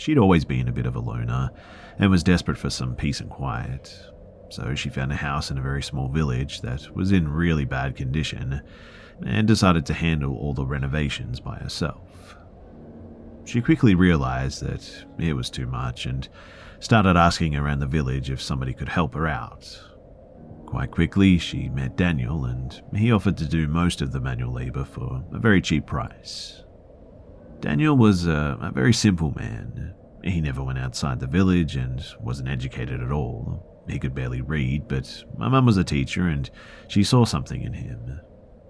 She'd 0.00 0.18
always 0.18 0.46
been 0.46 0.66
a 0.66 0.72
bit 0.72 0.86
of 0.86 0.96
a 0.96 1.00
loner 1.00 1.50
and 1.98 2.10
was 2.10 2.24
desperate 2.24 2.56
for 2.56 2.70
some 2.70 2.96
peace 2.96 3.20
and 3.20 3.28
quiet, 3.28 3.94
so 4.48 4.74
she 4.74 4.88
found 4.88 5.12
a 5.12 5.16
house 5.16 5.50
in 5.50 5.58
a 5.58 5.62
very 5.62 5.82
small 5.82 6.08
village 6.08 6.62
that 6.62 6.94
was 6.96 7.12
in 7.12 7.28
really 7.28 7.66
bad 7.66 7.96
condition 7.96 8.62
and 9.26 9.46
decided 9.46 9.84
to 9.84 9.92
handle 9.92 10.34
all 10.34 10.54
the 10.54 10.64
renovations 10.64 11.38
by 11.38 11.56
herself. 11.56 12.34
She 13.44 13.60
quickly 13.60 13.94
realized 13.94 14.62
that 14.62 15.04
it 15.18 15.34
was 15.34 15.50
too 15.50 15.66
much 15.66 16.06
and 16.06 16.26
started 16.78 17.18
asking 17.18 17.54
around 17.54 17.80
the 17.80 17.86
village 17.86 18.30
if 18.30 18.40
somebody 18.40 18.72
could 18.72 18.88
help 18.88 19.12
her 19.14 19.26
out, 19.28 19.78
Quite 20.70 20.92
quickly, 20.92 21.36
she 21.36 21.68
met 21.68 21.96
Daniel, 21.96 22.44
and 22.44 22.80
he 22.94 23.10
offered 23.10 23.36
to 23.38 23.44
do 23.44 23.66
most 23.66 24.00
of 24.02 24.12
the 24.12 24.20
manual 24.20 24.52
labor 24.52 24.84
for 24.84 25.20
a 25.32 25.38
very 25.40 25.60
cheap 25.60 25.84
price. 25.84 26.62
Daniel 27.60 27.96
was 27.96 28.26
a, 28.26 28.58
a, 28.60 28.70
very 28.72 28.92
simple 28.92 29.32
man. 29.36 29.94
He 30.24 30.40
never 30.40 30.62
went 30.62 30.78
outside 30.78 31.20
the 31.20 31.26
village 31.26 31.76
and 31.76 32.02
wasn't 32.20 32.48
educated 32.48 33.02
at 33.02 33.12
all. 33.12 33.84
He 33.88 33.98
could 33.98 34.14
barely 34.14 34.40
read, 34.40 34.88
but 34.88 35.24
my 35.36 35.48
mum 35.48 35.66
was 35.66 35.76
a 35.76 35.84
teacher 35.84 36.26
and 36.26 36.50
she 36.88 37.02
saw 37.04 37.24
something 37.24 37.62
in 37.62 37.72
him. 37.72 38.20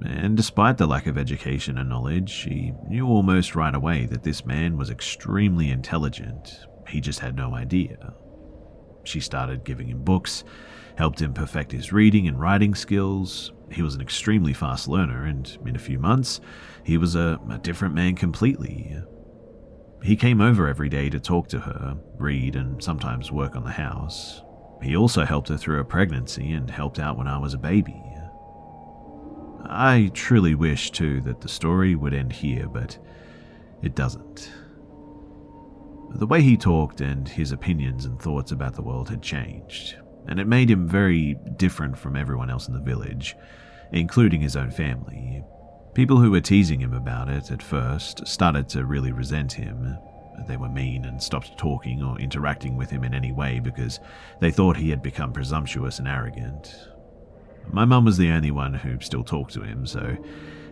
And 0.04 0.36
despite 0.36 0.78
the 0.78 0.86
lack 0.86 1.06
of 1.06 1.18
education 1.18 1.78
and 1.78 1.88
knowledge, 1.88 2.30
she 2.30 2.72
knew 2.88 3.06
almost 3.06 3.54
right 3.54 3.74
away 3.74 4.06
that 4.06 4.22
this 4.22 4.44
man 4.44 4.76
was 4.76 4.90
extremely 4.90 5.70
intelligent. 5.70 6.66
He 6.88 7.00
just 7.00 7.20
had 7.20 7.36
no 7.36 7.54
idea. 7.54 8.14
She 9.04 9.20
started 9.20 9.64
giving 9.64 9.88
him 9.88 10.02
books 10.02 10.44
helped 11.00 11.22
him 11.22 11.32
perfect 11.32 11.72
his 11.72 11.94
reading 11.94 12.28
and 12.28 12.38
writing 12.38 12.74
skills. 12.74 13.52
He 13.72 13.80
was 13.80 13.94
an 13.94 14.02
extremely 14.02 14.52
fast 14.52 14.86
learner, 14.86 15.24
and 15.24 15.56
in 15.64 15.74
a 15.74 15.78
few 15.78 15.98
months, 15.98 16.42
he 16.84 16.98
was 16.98 17.14
a, 17.14 17.38
a 17.50 17.58
different 17.58 17.94
man 17.94 18.14
completely. 18.16 18.96
He 20.02 20.16
came 20.16 20.40
over 20.40 20.66
every 20.66 20.88
day 20.88 21.10
to 21.10 21.20
talk 21.20 21.48
to 21.48 21.60
her, 21.60 21.96
read, 22.16 22.56
and 22.56 22.82
sometimes 22.82 23.30
work 23.30 23.56
on 23.56 23.64
the 23.64 23.70
house. 23.70 24.42
He 24.82 24.96
also 24.96 25.24
helped 25.24 25.48
her 25.48 25.58
through 25.58 25.76
her 25.76 25.84
pregnancy 25.84 26.52
and 26.52 26.70
helped 26.70 26.98
out 26.98 27.18
when 27.18 27.26
I 27.26 27.38
was 27.38 27.52
a 27.52 27.58
baby. 27.58 28.02
I 29.66 30.10
truly 30.14 30.54
wish, 30.54 30.90
too, 30.90 31.20
that 31.22 31.42
the 31.42 31.48
story 31.48 31.94
would 31.94 32.14
end 32.14 32.32
here, 32.32 32.66
but 32.66 32.98
it 33.82 33.94
doesn't. 33.94 34.50
The 36.14 36.26
way 36.26 36.40
he 36.40 36.56
talked 36.56 37.02
and 37.02 37.28
his 37.28 37.52
opinions 37.52 38.04
and 38.06 38.20
thoughts 38.20 38.52
about 38.52 38.74
the 38.74 38.82
world 38.82 39.10
had 39.10 39.22
changed 39.22 39.96
and 40.26 40.38
it 40.38 40.46
made 40.46 40.70
him 40.70 40.86
very 40.86 41.36
different 41.56 41.98
from 41.98 42.16
everyone 42.16 42.50
else 42.50 42.68
in 42.68 42.74
the 42.74 42.80
village, 42.80 43.36
including 43.92 44.40
his 44.40 44.56
own 44.56 44.70
family. 44.70 45.42
People 45.94 46.18
who 46.18 46.30
were 46.30 46.40
teasing 46.40 46.80
him 46.80 46.94
about 46.94 47.28
it 47.28 47.50
at 47.50 47.62
first 47.62 48.26
started 48.26 48.68
to 48.70 48.84
really 48.84 49.10
resent 49.10 49.52
him. 49.52 49.98
They 50.46 50.56
were 50.56 50.68
mean 50.68 51.04
and 51.04 51.20
stopped 51.20 51.58
talking 51.58 52.02
or 52.02 52.18
interacting 52.18 52.76
with 52.76 52.90
him 52.90 53.02
in 53.02 53.12
any 53.12 53.32
way 53.32 53.58
because 53.58 53.98
they 54.40 54.52
thought 54.52 54.76
he 54.76 54.90
had 54.90 55.02
become 55.02 55.32
presumptuous 55.32 55.98
and 55.98 56.06
arrogant. 56.06 56.72
My 57.72 57.84
mum 57.84 58.04
was 58.04 58.16
the 58.16 58.30
only 58.30 58.52
one 58.52 58.74
who 58.74 59.00
still 59.00 59.24
talked 59.24 59.52
to 59.54 59.62
him, 59.62 59.84
so 59.84 60.16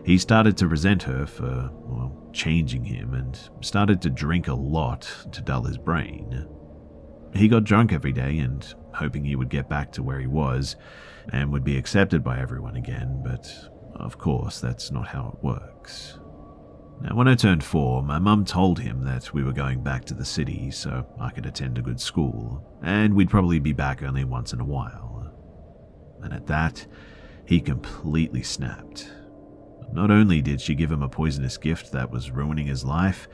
he 0.05 0.17
started 0.17 0.55
to 0.57 0.67
resent 0.67 1.03
her 1.03 1.25
for, 1.25 1.69
well, 1.83 2.15
changing 2.31 2.85
him 2.85 3.13
and 3.13 3.37
started 3.61 4.01
to 4.03 4.09
drink 4.09 4.47
a 4.47 4.53
lot 4.53 5.27
to 5.33 5.41
dull 5.41 5.63
his 5.63 5.77
brain. 5.77 6.47
He 7.35 7.47
got 7.49 7.65
drunk 7.65 7.91
every 7.91 8.13
day 8.13 8.39
and 8.39 8.73
hoping 8.93 9.25
he 9.25 9.35
would 9.35 9.49
get 9.49 9.69
back 9.69 9.91
to 9.93 10.03
where 10.03 10.19
he 10.19 10.27
was 10.27 10.77
and 11.31 11.51
would 11.51 11.63
be 11.63 11.77
accepted 11.77 12.23
by 12.23 12.39
everyone 12.39 12.75
again, 12.75 13.21
but 13.23 13.69
of 13.99 14.17
course, 14.17 14.59
that's 14.59 14.91
not 14.91 15.07
how 15.07 15.35
it 15.35 15.43
works. 15.43 16.19
Now, 17.01 17.15
when 17.15 17.27
I 17.27 17.35
turned 17.35 17.63
four, 17.63 18.03
my 18.03 18.19
mum 18.19 18.43
told 18.43 18.79
him 18.79 19.05
that 19.05 19.33
we 19.33 19.43
were 19.43 19.53
going 19.53 19.81
back 19.81 20.03
to 20.05 20.13
the 20.13 20.25
city 20.25 20.69
so 20.69 21.05
I 21.19 21.29
could 21.29 21.45
attend 21.45 21.77
a 21.77 21.81
good 21.81 21.99
school, 21.99 22.65
and 22.83 23.13
we'd 23.13 23.29
probably 23.29 23.59
be 23.59 23.71
back 23.73 24.03
only 24.03 24.25
once 24.25 24.51
in 24.51 24.59
a 24.59 24.65
while. 24.65 25.31
And 26.21 26.33
at 26.33 26.47
that, 26.47 26.85
he 27.45 27.61
completely 27.61 28.43
snapped. 28.43 29.09
Not 29.93 30.11
only 30.11 30.41
did 30.41 30.59
she 30.59 30.75
give 30.75 30.91
him 30.91 31.01
a 31.01 31.09
poisonous 31.09 31.57
gift 31.57 31.91
that 31.93 32.11
was 32.11 32.31
ruining 32.31 32.67
his 32.67 32.83
life, 32.83 33.27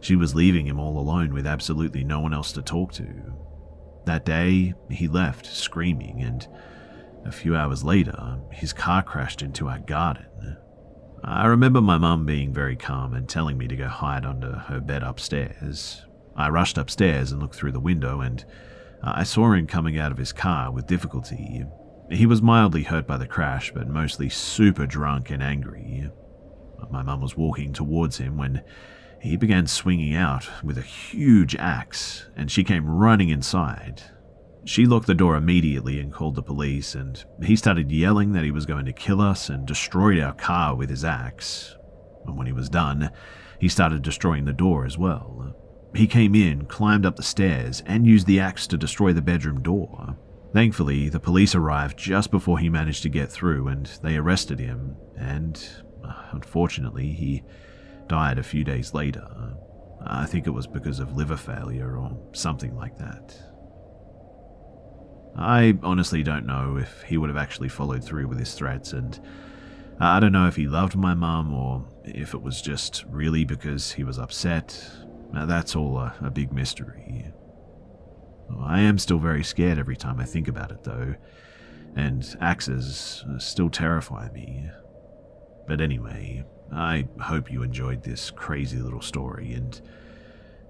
she 0.00 0.16
was 0.16 0.34
leaving 0.34 0.66
him 0.66 0.80
all 0.80 0.98
alone 0.98 1.34
with 1.34 1.46
absolutely 1.46 2.02
no 2.02 2.20
one 2.20 2.32
else 2.32 2.52
to 2.52 2.62
talk 2.62 2.92
to. 2.94 3.06
That 4.06 4.24
day, 4.24 4.72
he 4.90 5.08
left 5.08 5.44
screaming, 5.44 6.22
and 6.22 6.48
A 7.24 7.32
few 7.32 7.54
hours 7.54 7.84
later, 7.84 8.38
his 8.50 8.72
car 8.72 9.02
crashed 9.02 9.42
into 9.42 9.68
our 9.68 9.78
garden. 9.78 10.56
I 11.22 11.46
remember 11.46 11.80
my 11.80 11.98
mum 11.98 12.24
being 12.24 12.52
very 12.52 12.76
calm 12.76 13.14
and 13.14 13.28
telling 13.28 13.58
me 13.58 13.68
to 13.68 13.76
go 13.76 13.88
hide 13.88 14.24
under 14.24 14.52
her 14.52 14.80
bed 14.80 15.02
upstairs. 15.02 16.06
I 16.34 16.48
rushed 16.48 16.78
upstairs 16.78 17.30
and 17.30 17.40
looked 17.40 17.54
through 17.54 17.72
the 17.72 17.80
window, 17.80 18.20
and 18.20 18.44
I 19.02 19.24
saw 19.24 19.52
him 19.52 19.66
coming 19.66 19.98
out 19.98 20.12
of 20.12 20.18
his 20.18 20.32
car 20.32 20.70
with 20.72 20.86
difficulty. 20.86 21.64
He 22.10 22.26
was 22.26 22.42
mildly 22.42 22.84
hurt 22.84 23.06
by 23.06 23.18
the 23.18 23.26
crash, 23.26 23.70
but 23.72 23.86
mostly 23.86 24.28
super 24.28 24.86
drunk 24.86 25.30
and 25.30 25.42
angry. 25.42 26.10
My 26.90 27.02
mum 27.02 27.20
was 27.20 27.36
walking 27.36 27.72
towards 27.72 28.16
him 28.16 28.36
when 28.36 28.62
he 29.20 29.36
began 29.36 29.66
swinging 29.66 30.14
out 30.14 30.48
with 30.64 30.78
a 30.78 30.82
huge 30.82 31.54
axe, 31.56 32.28
and 32.34 32.50
she 32.50 32.64
came 32.64 32.88
running 32.88 33.28
inside. 33.28 34.02
She 34.64 34.86
locked 34.86 35.06
the 35.06 35.14
door 35.14 35.36
immediately 35.36 35.98
and 36.00 36.12
called 36.12 36.34
the 36.34 36.42
police, 36.42 36.94
and 36.94 37.22
he 37.42 37.56
started 37.56 37.90
yelling 37.90 38.32
that 38.32 38.44
he 38.44 38.50
was 38.50 38.66
going 38.66 38.84
to 38.86 38.92
kill 38.92 39.20
us 39.20 39.48
and 39.48 39.66
destroyed 39.66 40.20
our 40.20 40.34
car 40.34 40.74
with 40.74 40.90
his 40.90 41.04
axe. 41.04 41.74
And 42.26 42.36
when 42.36 42.46
he 42.46 42.52
was 42.52 42.68
done, 42.68 43.10
he 43.58 43.68
started 43.68 44.02
destroying 44.02 44.44
the 44.44 44.52
door 44.52 44.84
as 44.84 44.98
well. 44.98 45.54
He 45.94 46.06
came 46.06 46.34
in, 46.34 46.66
climbed 46.66 47.04
up 47.04 47.16
the 47.16 47.22
stairs, 47.22 47.82
and 47.86 48.06
used 48.06 48.26
the 48.26 48.40
axe 48.40 48.66
to 48.68 48.76
destroy 48.76 49.12
the 49.12 49.22
bedroom 49.22 49.62
door. 49.62 50.16
Thankfully, 50.52 51.08
the 51.08 51.20
police 51.20 51.54
arrived 51.54 51.98
just 51.98 52.30
before 52.30 52.58
he 52.58 52.68
managed 52.68 53.02
to 53.04 53.08
get 53.08 53.30
through 53.30 53.68
and 53.68 53.86
they 54.02 54.16
arrested 54.16 54.58
him, 54.58 54.96
and 55.16 55.64
uh, 56.04 56.12
unfortunately, 56.32 57.12
he 57.12 57.42
died 58.08 58.38
a 58.38 58.42
few 58.42 58.64
days 58.64 58.92
later. 58.92 59.26
I 60.04 60.26
think 60.26 60.46
it 60.46 60.50
was 60.50 60.66
because 60.66 60.98
of 60.98 61.16
liver 61.16 61.36
failure 61.36 61.96
or 61.96 62.16
something 62.32 62.74
like 62.74 62.98
that. 62.98 63.36
I 65.36 65.78
honestly 65.82 66.22
don't 66.22 66.46
know 66.46 66.76
if 66.76 67.02
he 67.02 67.16
would 67.16 67.30
have 67.30 67.36
actually 67.36 67.68
followed 67.68 68.04
through 68.04 68.28
with 68.28 68.38
his 68.38 68.54
threats, 68.54 68.92
and 68.92 69.18
I 69.98 70.20
don't 70.20 70.32
know 70.32 70.46
if 70.46 70.56
he 70.56 70.66
loved 70.66 70.96
my 70.96 71.14
mum 71.14 71.54
or 71.54 71.84
if 72.04 72.34
it 72.34 72.42
was 72.42 72.60
just 72.60 73.04
really 73.08 73.44
because 73.44 73.92
he 73.92 74.04
was 74.04 74.18
upset. 74.18 74.82
That's 75.32 75.76
all 75.76 75.98
a, 75.98 76.14
a 76.20 76.30
big 76.30 76.52
mystery. 76.52 77.32
I 78.58 78.80
am 78.80 78.98
still 78.98 79.18
very 79.18 79.44
scared 79.44 79.78
every 79.78 79.96
time 79.96 80.18
I 80.18 80.24
think 80.24 80.48
about 80.48 80.72
it, 80.72 80.82
though, 80.82 81.14
and 81.94 82.36
axes 82.40 83.24
still 83.38 83.70
terrify 83.70 84.28
me. 84.32 84.68
But 85.68 85.80
anyway, 85.80 86.44
I 86.72 87.06
hope 87.20 87.52
you 87.52 87.62
enjoyed 87.62 88.02
this 88.02 88.30
crazy 88.30 88.78
little 88.78 89.02
story, 89.02 89.52
and 89.52 89.80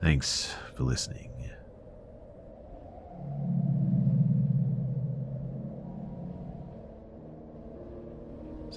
thanks 0.02 0.55
for 0.75 0.85
listening. 0.85 1.50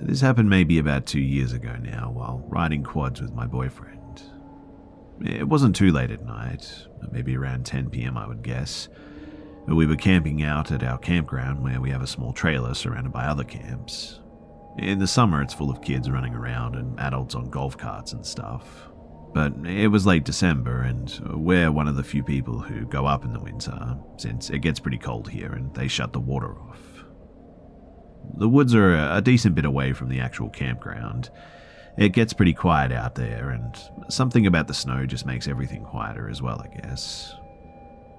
This 0.06 0.22
happened 0.22 0.50
maybe 0.50 0.80
about 0.80 1.06
two 1.06 1.22
years 1.22 1.54
ago 1.54 1.76
now 1.82 2.12
while 2.12 2.44
riding 2.48 2.84
quads 2.84 3.22
with 3.22 3.34
my 3.34 3.46
boyfriend. 3.46 4.24
It 5.24 5.48
wasn't 5.48 5.76
too 5.76 5.92
late 5.92 6.12
at 6.12 6.26
night, 6.26 6.88
maybe 7.12 7.38
around 7.38 7.66
10 7.66 7.90
pm, 7.90 8.18
I 8.18 8.28
would 8.28 8.44
guess. 8.44 8.90
We 9.68 9.86
were 9.86 9.96
camping 9.96 10.44
out 10.44 10.72
at 10.72 10.84
our 10.84 10.98
campground 10.98 11.64
where 11.64 11.80
we 11.80 11.90
have 11.92 12.02
a 12.02 12.08
small 12.08 12.34
trailer 12.34 12.74
surrounded 12.74 13.14
by 13.14 13.26
other 13.26 13.46
camps. 13.46 14.20
In 14.78 15.00
the 15.00 15.08
summer, 15.08 15.42
it's 15.42 15.54
full 15.54 15.70
of 15.70 15.82
kids 15.82 16.10
running 16.10 16.34
around 16.34 16.76
and 16.76 17.00
adults 17.00 17.36
on 17.36 17.50
golf 17.50 17.78
carts 17.78 18.12
and 18.12 18.26
stuff. 18.26 18.90
But 19.34 19.54
it 19.66 19.88
was 19.88 20.06
late 20.06 20.26
December, 20.26 20.82
and 20.82 21.20
we're 21.34 21.72
one 21.72 21.88
of 21.88 21.96
the 21.96 22.04
few 22.04 22.24
people 22.24 22.60
who 22.60 22.86
go 22.86 23.06
up 23.06 23.24
in 23.24 23.34
the 23.34 23.40
winter, 23.40 23.98
since 24.18 24.50
it 24.50 24.60
gets 24.60 24.80
pretty 24.80 24.98
cold 24.98 25.30
here 25.30 25.54
and 25.54 25.74
they 25.74 25.88
shut 25.88 26.12
the 26.14 26.20
water 26.20 26.60
off. 26.60 26.93
The 28.38 28.50
woods 28.50 28.74
are 28.74 28.96
a 28.96 29.22
decent 29.22 29.56
bit 29.56 29.66
away 29.66 29.94
from 29.94 30.10
the 30.10 30.20
actual 30.20 30.50
campground. 30.50 31.30
It 31.98 32.10
gets 32.10 32.34
pretty 32.34 32.54
quiet 32.54 32.92
out 32.92 33.16
there, 33.16 33.52
and 33.52 33.78
something 34.10 34.48
about 34.48 34.68
the 34.68 34.74
snow 34.74 35.06
just 35.06 35.26
makes 35.26 35.48
everything 35.48 35.84
quieter 35.84 36.30
as 36.30 36.42
well, 36.42 36.62
I 36.62 36.76
guess. 36.76 37.36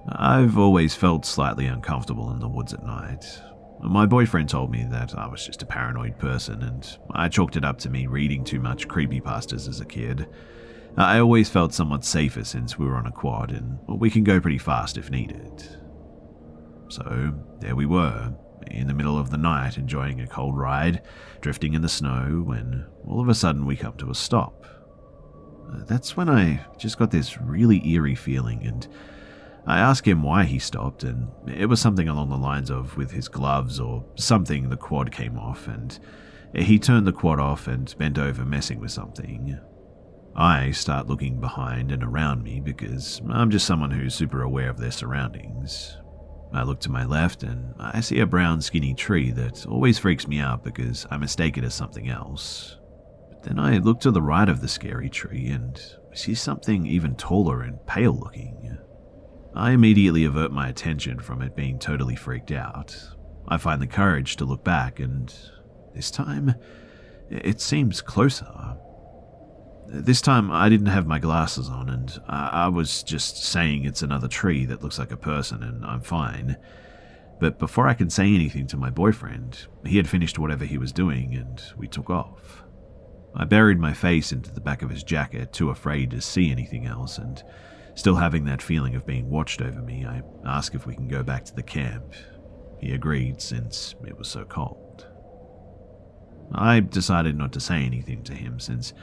I've 0.07 0.57
always 0.57 0.95
felt 0.95 1.25
slightly 1.25 1.65
uncomfortable 1.65 2.31
in 2.31 2.39
the 2.39 2.47
woods 2.47 2.73
at 2.73 2.85
night. 2.85 3.25
My 3.81 4.05
boyfriend 4.05 4.49
told 4.49 4.71
me 4.71 4.85
that 4.91 5.17
I 5.17 5.27
was 5.27 5.45
just 5.45 5.61
a 5.61 5.65
paranoid 5.65 6.17
person, 6.17 6.63
and 6.63 6.97
I 7.11 7.27
chalked 7.27 7.57
it 7.57 7.65
up 7.65 7.79
to 7.79 7.89
me 7.89 8.07
reading 8.07 8.43
too 8.43 8.59
much 8.59 8.87
creepypastas 8.87 9.67
as 9.67 9.81
a 9.81 9.85
kid. 9.85 10.27
I 10.97 11.19
always 11.19 11.49
felt 11.49 11.73
somewhat 11.73 12.05
safer 12.05 12.45
since 12.45 12.79
we 12.79 12.85
were 12.85 12.95
on 12.95 13.07
a 13.07 13.11
quad, 13.11 13.51
and 13.51 13.77
we 13.87 14.09
can 14.09 14.23
go 14.23 14.39
pretty 14.39 14.57
fast 14.57 14.97
if 14.97 15.11
needed. 15.11 15.67
So, 16.87 17.33
there 17.59 17.75
we 17.75 17.85
were, 17.85 18.33
in 18.67 18.87
the 18.87 18.93
middle 18.93 19.17
of 19.17 19.29
the 19.29 19.37
night 19.37 19.77
enjoying 19.77 20.21
a 20.21 20.27
cold 20.27 20.57
ride, 20.57 21.01
drifting 21.41 21.73
in 21.73 21.81
the 21.81 21.89
snow, 21.89 22.41
when 22.45 22.85
all 23.05 23.21
of 23.21 23.29
a 23.29 23.35
sudden 23.35 23.65
we 23.65 23.75
come 23.75 23.97
to 23.97 24.09
a 24.09 24.15
stop. 24.15 24.65
Uh, 25.71 25.83
that's 25.85 26.15
when 26.15 26.29
I 26.29 26.65
just 26.77 26.97
got 26.97 27.11
this 27.11 27.39
really 27.39 27.87
eerie 27.87 28.15
feeling, 28.15 28.65
and 28.65 28.87
I 29.65 29.79
asked 29.79 30.07
him 30.07 30.21
why 30.21 30.43
he 30.43 30.59
stopped, 30.59 31.03
and 31.03 31.27
it 31.47 31.65
was 31.67 31.81
something 31.81 32.07
along 32.07 32.29
the 32.29 32.37
lines 32.37 32.69
of 32.69 32.95
with 32.97 33.11
his 33.11 33.27
gloves 33.27 33.79
or 33.79 34.05
something, 34.15 34.69
the 34.69 34.77
quad 34.77 35.11
came 35.11 35.37
off, 35.37 35.67
and 35.67 35.97
he 36.53 36.77
turned 36.79 37.07
the 37.07 37.11
quad 37.11 37.39
off 37.39 37.67
and 37.67 37.93
bent 37.97 38.17
over 38.17 38.45
messing 38.45 38.79
with 38.79 38.91
something. 38.91 39.59
I 40.35 40.71
start 40.71 41.07
looking 41.07 41.39
behind 41.39 41.91
and 41.91 42.03
around 42.03 42.43
me 42.43 42.59
because 42.59 43.21
I'm 43.29 43.49
just 43.49 43.65
someone 43.65 43.91
who's 43.91 44.13
super 44.13 44.41
aware 44.41 44.69
of 44.69 44.77
their 44.77 44.91
surroundings. 44.91 45.97
I 46.53 46.63
look 46.63 46.79
to 46.81 46.91
my 46.91 47.05
left 47.05 47.43
and 47.43 47.73
I 47.79 47.99
see 47.99 48.19
a 48.19 48.25
brown 48.25 48.61
skinny 48.61 48.93
tree 48.93 49.31
that 49.31 49.65
always 49.65 49.99
freaks 49.99 50.27
me 50.27 50.39
out 50.39 50.63
because 50.63 51.05
I 51.11 51.17
mistake 51.17 51.57
it 51.57 51.63
as 51.63 51.73
something 51.73 52.09
else. 52.09 52.77
But 53.29 53.43
then 53.43 53.59
I 53.59 53.77
look 53.77 53.99
to 54.01 54.11
the 54.11 54.21
right 54.21 54.47
of 54.47 54.61
the 54.61 54.67
scary 54.67 55.09
tree 55.09 55.47
and 55.47 55.79
see 56.13 56.33
something 56.33 56.85
even 56.85 57.15
taller 57.15 57.61
and 57.61 57.85
pale 57.85 58.17
looking. 58.17 58.77
I 59.53 59.71
immediately 59.71 60.25
avert 60.25 60.51
my 60.51 60.67
attention 60.67 61.19
from 61.19 61.41
it 61.41 61.55
being 61.55 61.79
totally 61.79 62.15
freaked 62.15 62.51
out. 62.51 62.95
I 63.47 63.57
find 63.57 63.81
the 63.81 63.87
courage 63.87 64.35
to 64.37 64.45
look 64.45 64.63
back 64.63 64.99
and 64.99 65.33
this 65.93 66.11
time 66.11 66.55
it 67.29 67.61
seems 67.61 68.01
closer. 68.01 68.77
This 69.87 70.21
time 70.21 70.51
I 70.51 70.67
didn't 70.69 70.87
have 70.87 71.05
my 71.05 71.19
glasses 71.19 71.69
on, 71.69 71.89
and 71.89 72.21
I, 72.27 72.67
was 72.67 73.03
just 73.03 73.43
saying 73.43 73.85
it's 73.85 74.01
another 74.01 74.27
tree 74.27 74.65
that 74.65 74.81
looks 74.81 74.97
like 74.97 75.11
a 75.11 75.17
person 75.17 75.63
and 75.63 75.85
I'm 75.85 76.01
fine. 76.01 76.57
But 77.39 77.59
before 77.59 77.87
I 77.87 77.93
could 77.93 78.11
say 78.11 78.33
anything 78.33 78.65
to 78.67 78.77
my 78.77 78.89
boyfriend, 78.89 79.67
he 79.85 79.97
had 79.97 80.09
finished 80.09 80.39
whatever 80.39 80.65
he 80.65 80.77
was 80.77 80.91
doing 80.91 81.35
and 81.35 81.61
we 81.77 81.87
took 81.87 82.09
off. 82.09 82.63
I 83.35 83.43
buried 83.43 83.79
my 83.79 83.93
face 83.93 84.31
into 84.31 84.51
the 84.51 84.61
back 84.61 84.81
of 84.81 84.89
his 84.89 85.03
jacket, 85.03 85.51
too 85.51 85.69
afraid 85.69 86.11
to 86.11 86.21
see 86.21 86.51
anything 86.51 86.85
else, 86.85 87.17
and 87.17 87.43
still 87.93 88.15
having 88.15 88.45
that 88.45 88.61
feeling 88.61 88.95
of 88.95 89.05
being 89.05 89.29
watched 89.29 89.61
over 89.61 89.81
me, 89.81 90.05
I 90.05 90.21
asked 90.45 90.73
if 90.73 90.87
we 90.87 90.95
can 90.95 91.07
go 91.07 91.21
back 91.21 91.43
to 91.45 91.55
the 91.55 91.63
camp. 91.63 92.13
He 92.79 92.93
agreed 92.93 93.41
since 93.41 93.95
it 94.05 94.17
was 94.17 94.29
so 94.29 94.45
cold. 94.45 95.05
I 96.53 96.79
decided 96.79 97.37
not 97.37 97.51
to 97.53 97.59
say 97.59 97.83
anything 97.83 98.23
to 98.23 98.33
him 98.33 98.59
since 98.59 98.93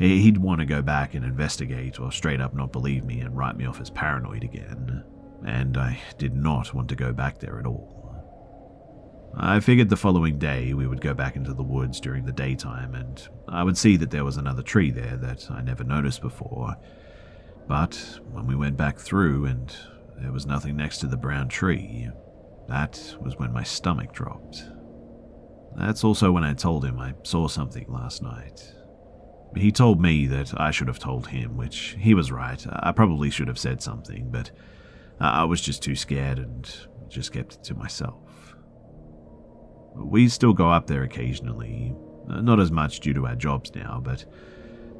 He'd 0.00 0.38
want 0.38 0.60
to 0.60 0.66
go 0.66 0.80
back 0.80 1.14
and 1.14 1.26
investigate, 1.26 2.00
or 2.00 2.10
straight 2.10 2.40
up 2.40 2.54
not 2.54 2.72
believe 2.72 3.04
me 3.04 3.20
and 3.20 3.36
write 3.36 3.58
me 3.58 3.66
off 3.66 3.82
as 3.82 3.90
paranoid 3.90 4.42
again. 4.42 5.04
And 5.46 5.76
I 5.76 6.00
did 6.16 6.34
not 6.34 6.72
want 6.72 6.88
to 6.88 6.96
go 6.96 7.12
back 7.12 7.38
there 7.38 7.58
at 7.58 7.66
all. 7.66 8.00
I 9.36 9.60
figured 9.60 9.90
the 9.90 9.96
following 9.96 10.38
day 10.38 10.72
we 10.72 10.86
would 10.86 11.02
go 11.02 11.12
back 11.12 11.36
into 11.36 11.52
the 11.52 11.62
woods 11.62 12.00
during 12.00 12.24
the 12.24 12.32
daytime 12.32 12.94
and 12.94 13.28
I 13.46 13.62
would 13.62 13.78
see 13.78 13.96
that 13.98 14.10
there 14.10 14.24
was 14.24 14.38
another 14.38 14.62
tree 14.62 14.90
there 14.90 15.16
that 15.18 15.48
I 15.50 15.60
never 15.60 15.84
noticed 15.84 16.20
before. 16.20 16.76
But 17.68 18.20
when 18.32 18.46
we 18.46 18.56
went 18.56 18.76
back 18.76 18.98
through 18.98 19.44
and 19.44 19.74
there 20.16 20.32
was 20.32 20.46
nothing 20.46 20.76
next 20.76 20.98
to 20.98 21.06
the 21.06 21.16
brown 21.16 21.48
tree, 21.48 22.08
that 22.68 23.16
was 23.20 23.36
when 23.36 23.52
my 23.52 23.62
stomach 23.62 24.12
dropped. 24.12 24.64
That's 25.76 26.04
also 26.04 26.32
when 26.32 26.42
I 26.42 26.54
told 26.54 26.84
him 26.84 26.98
I 26.98 27.14
saw 27.22 27.46
something 27.48 27.86
last 27.88 28.22
night. 28.22 28.74
He 29.56 29.72
told 29.72 30.00
me 30.00 30.26
that 30.26 30.58
I 30.58 30.70
should 30.70 30.88
have 30.88 30.98
told 30.98 31.26
him, 31.28 31.56
which 31.56 31.96
he 31.98 32.14
was 32.14 32.30
right. 32.30 32.64
I 32.70 32.92
probably 32.92 33.30
should 33.30 33.48
have 33.48 33.58
said 33.58 33.82
something, 33.82 34.30
but 34.30 34.50
I 35.18 35.44
was 35.44 35.60
just 35.60 35.82
too 35.82 35.96
scared 35.96 36.38
and 36.38 36.72
just 37.08 37.32
kept 37.32 37.54
it 37.54 37.64
to 37.64 37.74
myself. 37.74 38.54
We 39.96 40.28
still 40.28 40.52
go 40.52 40.70
up 40.70 40.86
there 40.86 41.02
occasionally, 41.02 41.94
not 42.26 42.60
as 42.60 42.70
much 42.70 43.00
due 43.00 43.12
to 43.14 43.26
our 43.26 43.34
jobs 43.34 43.74
now, 43.74 44.00
but 44.02 44.24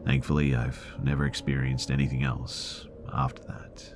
thankfully 0.04 0.54
I've 0.54 0.96
never 1.02 1.26
experienced 1.26 1.90
anything 1.90 2.24
else 2.24 2.88
after 3.12 3.42
that. 3.44 3.94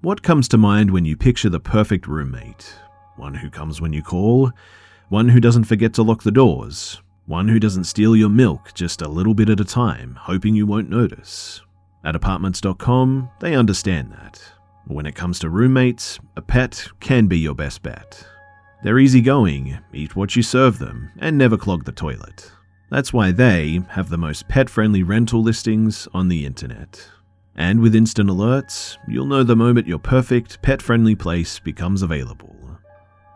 What 0.00 0.22
comes 0.22 0.46
to 0.48 0.58
mind 0.58 0.92
when 0.92 1.04
you 1.04 1.16
picture 1.16 1.50
the 1.50 1.60
perfect 1.60 2.06
roommate? 2.06 2.72
One 3.18 3.34
who 3.34 3.50
comes 3.50 3.80
when 3.80 3.92
you 3.92 4.02
call, 4.02 4.52
one 5.08 5.28
who 5.28 5.40
doesn't 5.40 5.64
forget 5.64 5.94
to 5.94 6.02
lock 6.02 6.22
the 6.22 6.30
doors, 6.30 7.00
one 7.26 7.48
who 7.48 7.58
doesn't 7.58 7.84
steal 7.84 8.16
your 8.16 8.28
milk 8.28 8.72
just 8.74 9.02
a 9.02 9.08
little 9.08 9.34
bit 9.34 9.50
at 9.50 9.60
a 9.60 9.64
time, 9.64 10.16
hoping 10.20 10.54
you 10.54 10.66
won't 10.66 10.90
notice. 10.90 11.60
At 12.04 12.16
apartments.com, 12.16 13.30
they 13.40 13.54
understand 13.54 14.12
that. 14.12 14.40
When 14.86 15.04
it 15.04 15.14
comes 15.14 15.38
to 15.40 15.50
roommates, 15.50 16.18
a 16.36 16.42
pet 16.42 16.88
can 17.00 17.26
be 17.26 17.38
your 17.38 17.54
best 17.54 17.82
bet. 17.82 18.26
They're 18.82 18.98
easygoing, 18.98 19.78
eat 19.92 20.16
what 20.16 20.36
you 20.36 20.42
serve 20.42 20.78
them, 20.78 21.10
and 21.18 21.36
never 21.36 21.58
clog 21.58 21.84
the 21.84 21.92
toilet. 21.92 22.50
That's 22.90 23.12
why 23.12 23.32
they 23.32 23.82
have 23.90 24.08
the 24.08 24.16
most 24.16 24.48
pet 24.48 24.70
friendly 24.70 25.02
rental 25.02 25.42
listings 25.42 26.08
on 26.14 26.28
the 26.28 26.46
internet. 26.46 27.06
And 27.54 27.80
with 27.80 27.94
instant 27.94 28.30
alerts, 28.30 28.96
you'll 29.06 29.26
know 29.26 29.42
the 29.42 29.56
moment 29.56 29.88
your 29.88 29.98
perfect 29.98 30.62
pet 30.62 30.80
friendly 30.80 31.14
place 31.14 31.58
becomes 31.58 32.02
available. 32.02 32.54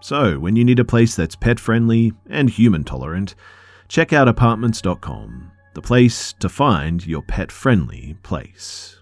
So, 0.03 0.41
when 0.41 0.57
you 0.57 0.65
need 0.65 0.81
a 0.81 0.85
place 0.85 1.15
that's 1.15 1.37
pet 1.37 1.61
friendly 1.61 2.13
and 2.29 2.51
human 2.51 2.83
tolerant, 2.83 3.37
check 3.87 4.13
out 4.13 4.27
apartments.com, 4.27 5.53
the 5.75 5.81
place 5.81 6.33
to 6.41 6.49
find 6.49 7.07
your 7.07 7.23
pet 7.23 7.53
friendly 7.53 8.17
place. 8.25 8.99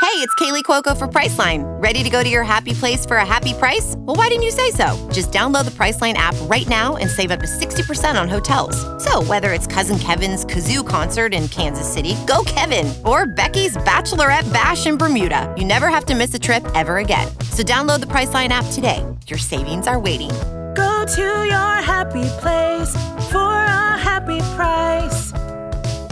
Hey, 0.00 0.22
it's 0.22 0.34
Kaley 0.36 0.62
Cuoco 0.62 0.96
for 0.96 1.06
Priceline. 1.06 1.64
Ready 1.82 2.02
to 2.02 2.08
go 2.08 2.22
to 2.22 2.28
your 2.28 2.44
happy 2.44 2.72
place 2.72 3.04
for 3.04 3.16
a 3.16 3.26
happy 3.26 3.52
price? 3.52 3.94
Well, 3.98 4.16
why 4.16 4.28
didn't 4.28 4.44
you 4.44 4.50
say 4.50 4.70
so? 4.70 4.96
Just 5.12 5.32
download 5.32 5.66
the 5.66 5.70
Priceline 5.70 6.14
app 6.14 6.34
right 6.42 6.66
now 6.68 6.96
and 6.96 7.10
save 7.10 7.30
up 7.30 7.40
to 7.40 7.46
60% 7.46 8.18
on 8.18 8.28
hotels. 8.28 8.76
So, 9.04 9.22
whether 9.24 9.52
it's 9.52 9.66
Cousin 9.66 9.98
Kevin's 9.98 10.44
Kazoo 10.46 10.86
concert 10.86 11.34
in 11.34 11.48
Kansas 11.48 11.92
City, 11.92 12.14
go 12.26 12.42
Kevin, 12.46 12.94
or 13.04 13.26
Becky's 13.26 13.76
Bachelorette 13.78 14.50
Bash 14.52 14.86
in 14.86 14.96
Bermuda, 14.96 15.52
you 15.58 15.64
never 15.64 15.88
have 15.88 16.06
to 16.06 16.14
miss 16.14 16.32
a 16.32 16.38
trip 16.38 16.64
ever 16.74 16.98
again. 16.98 17.28
So, 17.50 17.62
download 17.62 18.00
the 18.00 18.06
Priceline 18.06 18.48
app 18.48 18.66
today. 18.72 19.04
Your 19.28 19.38
savings 19.40 19.88
are 19.88 19.98
waiting. 19.98 20.28
Go 20.76 21.04
to 21.04 21.22
your 21.22 21.82
happy 21.82 22.22
place 22.38 22.94
for 23.28 23.38
a 23.38 23.98
happy 23.98 24.38
price. 24.54 25.32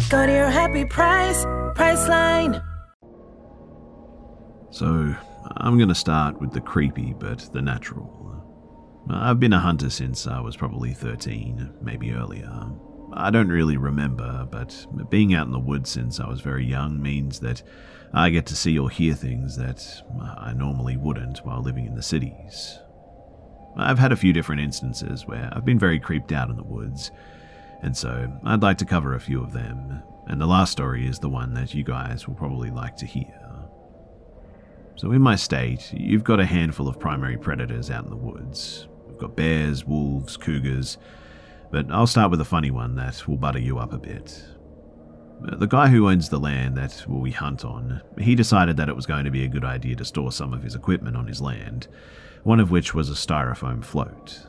Go 0.09 0.27
to 0.27 0.33
your 0.33 0.51
happy 0.51 0.85
price, 0.85 1.45
Priceline. 1.77 2.61
So, 4.71 5.15
I'm 5.59 5.77
going 5.77 5.91
to 5.91 5.95
start 5.95 6.41
with 6.41 6.53
the 6.53 6.61
creepy 6.61 7.15
but 7.17 7.49
the 7.53 7.63
natural. 7.63 8.21
I've 9.09 9.39
been 9.39 9.53
a 9.53 9.61
hunter 9.61 9.91
since 9.91 10.27
I 10.27 10.41
was 10.41 10.57
probably 10.57 10.93
13, 10.93 11.73
maybe 11.83 12.11
earlier. 12.11 12.51
I 13.13 13.31
don't 13.31 13.49
really 13.49 13.77
remember, 13.77 14.49
but 14.51 14.87
being 15.09 15.35
out 15.35 15.47
in 15.47 15.53
the 15.53 15.61
woods 15.61 15.89
since 15.89 16.19
I 16.19 16.29
was 16.29 16.41
very 16.41 16.65
young 16.65 17.01
means 17.01 17.39
that 17.41 17.63
I 18.13 18.31
get 18.31 18.47
to 18.47 18.57
see 18.57 18.77
or 18.77 18.91
hear 18.91 19.15
things 19.15 19.57
that 19.57 20.03
I 20.37 20.53
normally 20.53 20.97
wouldn't 20.97 21.39
while 21.45 21.63
living 21.63 21.87
in 21.87 21.95
the 21.95 22.03
cities. 22.03 22.81
I've 23.77 23.99
had 23.99 24.13
a 24.13 24.17
few 24.17 24.33
different 24.33 24.61
instances 24.61 25.27
where 25.27 25.51
I've 25.53 25.65
been 25.65 25.79
very 25.79 25.99
creeped 25.99 26.33
out 26.33 26.51
in 26.51 26.57
the 26.57 26.63
woods, 26.63 27.11
and 27.83 27.97
so 27.97 28.33
I'd 28.45 28.63
like 28.63 28.79
to 28.79 28.85
cover 28.85 29.15
a 29.15 29.21
few 29.21 29.43
of 29.43 29.53
them, 29.53 30.03
and 30.27 30.41
the 30.41 30.47
last 30.47 30.73
story 30.73 31.07
is 31.07 31.19
the 31.19 31.29
one 31.29 31.55
that 31.55 31.75
you 31.75 31.83
guys 31.83 32.27
will 32.27 32.35
probably 32.35 32.71
like 32.71 32.97
to 32.99 33.07
hear. 33.07 33.45
So, 34.97 35.11
in 35.11 35.23
my 35.23 35.35
state, 35.35 35.93
you've 35.93 36.23
got 36.23 36.39
a 36.39 36.47
handful 36.47 36.89
of 36.89 37.01
primary 37.01 37.37
predators 37.37 37.91
out 37.91 38.05
in 38.05 38.11
the 38.11 38.17
woods. 38.17 38.87
We've 39.09 39.19
got 39.19 39.37
bears, 39.37 39.85
wolves, 39.85 40.37
cougars, 40.37 40.99
but 41.73 41.91
I'll 41.91 42.07
start 42.07 42.31
with 42.31 42.41
a 42.41 42.45
funny 42.45 42.71
one 42.71 42.95
that 42.95 43.27
will 43.27 43.37
butter 43.37 43.59
you 43.59 43.79
up 43.79 43.93
a 43.93 43.99
bit. 43.99 44.45
Uh, 45.49 45.57
the 45.57 45.67
guy 45.67 45.89
who 45.89 46.09
owns 46.09 46.29
the 46.29 46.39
land 46.39 46.77
that 46.77 47.05
we 47.09 47.33
hunt 47.33 47.65
on, 47.65 48.03
he 48.19 48.37
decided 48.37 48.77
that 48.77 48.89
it 48.89 48.95
was 48.95 49.07
going 49.07 49.25
to 49.25 49.33
be 49.33 49.45
a 49.45 49.49
good 49.49 49.65
idea 49.65 49.97
to 49.97 50.05
store 50.05 50.31
some 50.31 50.55
of 50.55 50.63
his 50.63 50.77
equipment 50.77 51.17
on 51.17 51.27
his 51.27 51.41
land, 51.41 51.89
one 52.45 52.61
of 52.61 52.71
which 52.71 52.95
was 52.95 53.11
a 53.11 53.15
styrofoam 53.15 53.85
float. 53.85 54.47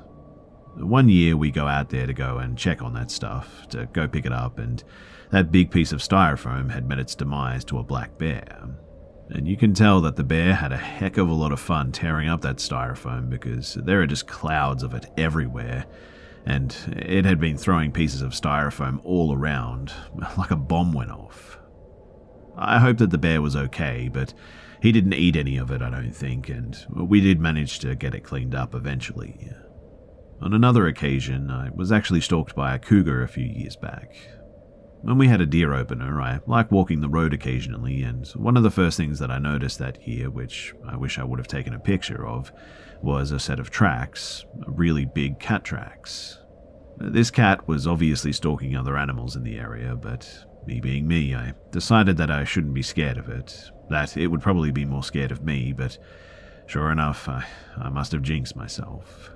One 0.75 1.09
year 1.09 1.35
we 1.35 1.51
go 1.51 1.67
out 1.67 1.89
there 1.89 2.05
to 2.05 2.13
go 2.13 2.37
and 2.37 2.57
check 2.57 2.81
on 2.81 2.93
that 2.93 3.09
stuff, 3.09 3.67
to 3.69 3.87
go 3.87 4.07
pick 4.07 4.25
it 4.25 4.33
up, 4.33 4.59
and 4.59 4.83
that 5.31 5.51
big 5.51 5.71
piece 5.71 5.91
of 5.91 5.99
styrofoam 5.99 6.71
had 6.71 6.87
met 6.87 6.99
its 6.99 7.15
demise 7.15 7.65
to 7.65 7.79
a 7.79 7.83
black 7.83 8.17
bear 8.17 8.75
and 9.29 9.47
you 9.47 9.57
can 9.57 9.73
tell 9.73 10.01
that 10.01 10.15
the 10.15 10.23
bear 10.23 10.53
had 10.53 10.71
a 10.71 10.77
heck 10.77 11.17
of 11.17 11.29
a 11.29 11.33
lot 11.33 11.51
of 11.51 11.59
fun 11.59 11.91
tearing 11.91 12.29
up 12.29 12.41
that 12.41 12.57
styrofoam 12.57 13.29
because 13.29 13.73
there 13.75 14.01
are 14.01 14.07
just 14.07 14.27
clouds 14.27 14.83
of 14.83 14.93
it 14.93 15.07
everywhere, 15.17 15.85
and 16.45 16.75
it 16.95 17.25
had 17.25 17.39
been 17.39 17.57
throwing 17.57 17.91
pieces 17.91 18.21
of 18.21 18.31
styrofoam 18.33 18.99
all 19.03 19.33
around, 19.33 19.93
like 20.37 20.51
a 20.51 20.55
bomb 20.55 20.93
went 20.93 21.11
off. 21.11 21.57
I 22.57 22.79
hope 22.79 22.97
that 22.99 23.09
the 23.09 23.17
bear 23.17 23.41
was 23.41 23.55
okay, 23.55 24.09
but 24.11 24.33
he 24.81 24.91
didn't 24.91 25.13
eat 25.13 25.35
any 25.35 25.57
of 25.57 25.71
it, 25.71 25.81
I 25.81 25.89
don't 25.89 26.15
think, 26.15 26.49
and 26.49 26.77
we 26.89 27.21
did 27.21 27.39
manage 27.39 27.79
to 27.79 27.95
get 27.95 28.15
it 28.15 28.23
cleaned 28.23 28.55
up 28.55 28.75
eventually. 28.75 29.51
On 30.41 30.53
another 30.53 30.85
occasion, 30.87 31.49
I 31.49 31.69
was 31.73 31.91
actually 31.91 32.21
stalked 32.21 32.55
by 32.55 32.75
a 32.75 32.79
cougar 32.79 33.23
a 33.23 33.27
few 33.27 33.45
years 33.45 33.75
back. 33.75 34.15
When 35.01 35.17
we 35.17 35.27
had 35.27 35.39
a 35.39 35.45
deer 35.45 35.73
opener, 35.73 36.21
I 36.21 36.39
like 36.47 36.71
walking 36.71 37.01
the 37.01 37.09
road 37.09 37.33
occasionally, 37.33 38.01
and 38.03 38.27
one 38.29 38.57
of 38.57 38.63
the 38.63 38.71
first 38.71 38.97
things 38.97 39.19
that 39.19 39.29
I 39.31 39.37
noticed 39.37 39.79
that 39.79 40.07
year, 40.07 40.29
which 40.29 40.73
I 40.87 40.97
wish 40.97 41.19
I 41.19 41.23
would 41.23 41.39
have 41.39 41.47
taken 41.47 41.73
a 41.73 41.79
picture 41.79 42.27
of, 42.27 42.51
was 43.01 43.31
a 43.31 43.39
set 43.39 43.59
of 43.59 43.69
tracks, 43.69 44.45
really 44.65 45.05
big 45.05 45.39
cat 45.39 45.63
tracks. 45.63 46.39
This 46.97 47.29
cat 47.29 47.67
was 47.67 47.85
obviously 47.85 48.33
stalking 48.33 48.75
other 48.75 48.97
animals 48.97 49.35
in 49.35 49.43
the 49.43 49.59
area, 49.59 49.95
but 49.95 50.45
me 50.65 50.79
being 50.79 51.07
me, 51.07 51.35
I 51.35 51.53
decided 51.71 52.17
that 52.17 52.31
I 52.31 52.43
shouldn't 52.43 52.73
be 52.73 52.81
scared 52.81 53.17
of 53.17 53.29
it, 53.29 53.69
that 53.89 54.17
it 54.17 54.27
would 54.27 54.41
probably 54.41 54.71
be 54.71 54.85
more 54.85 55.03
scared 55.03 55.31
of 55.31 55.43
me, 55.43 55.73
but 55.73 55.97
sure 56.67 56.91
enough, 56.91 57.27
I, 57.29 57.45
I 57.77 57.89
must 57.89 58.11
have 58.11 58.21
jinxed 58.21 58.55
myself. 58.55 59.31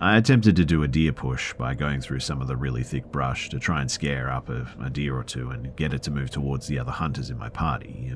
I 0.00 0.16
attempted 0.16 0.56
to 0.56 0.64
do 0.64 0.82
a 0.82 0.88
deer 0.88 1.12
push 1.12 1.54
by 1.54 1.74
going 1.74 2.00
through 2.00 2.20
some 2.20 2.42
of 2.42 2.48
the 2.48 2.56
really 2.56 2.82
thick 2.82 3.06
brush 3.12 3.48
to 3.50 3.60
try 3.60 3.80
and 3.80 3.90
scare 3.90 4.30
up 4.30 4.48
a, 4.48 4.66
a, 4.82 4.90
deer 4.90 5.16
or 5.16 5.22
two 5.22 5.50
and 5.50 5.76
get 5.76 5.94
it 5.94 6.02
to 6.02 6.10
move 6.10 6.30
towards 6.30 6.66
the 6.66 6.78
other 6.78 6.90
hunters 6.90 7.30
in 7.30 7.38
my 7.38 7.48
party. 7.48 8.12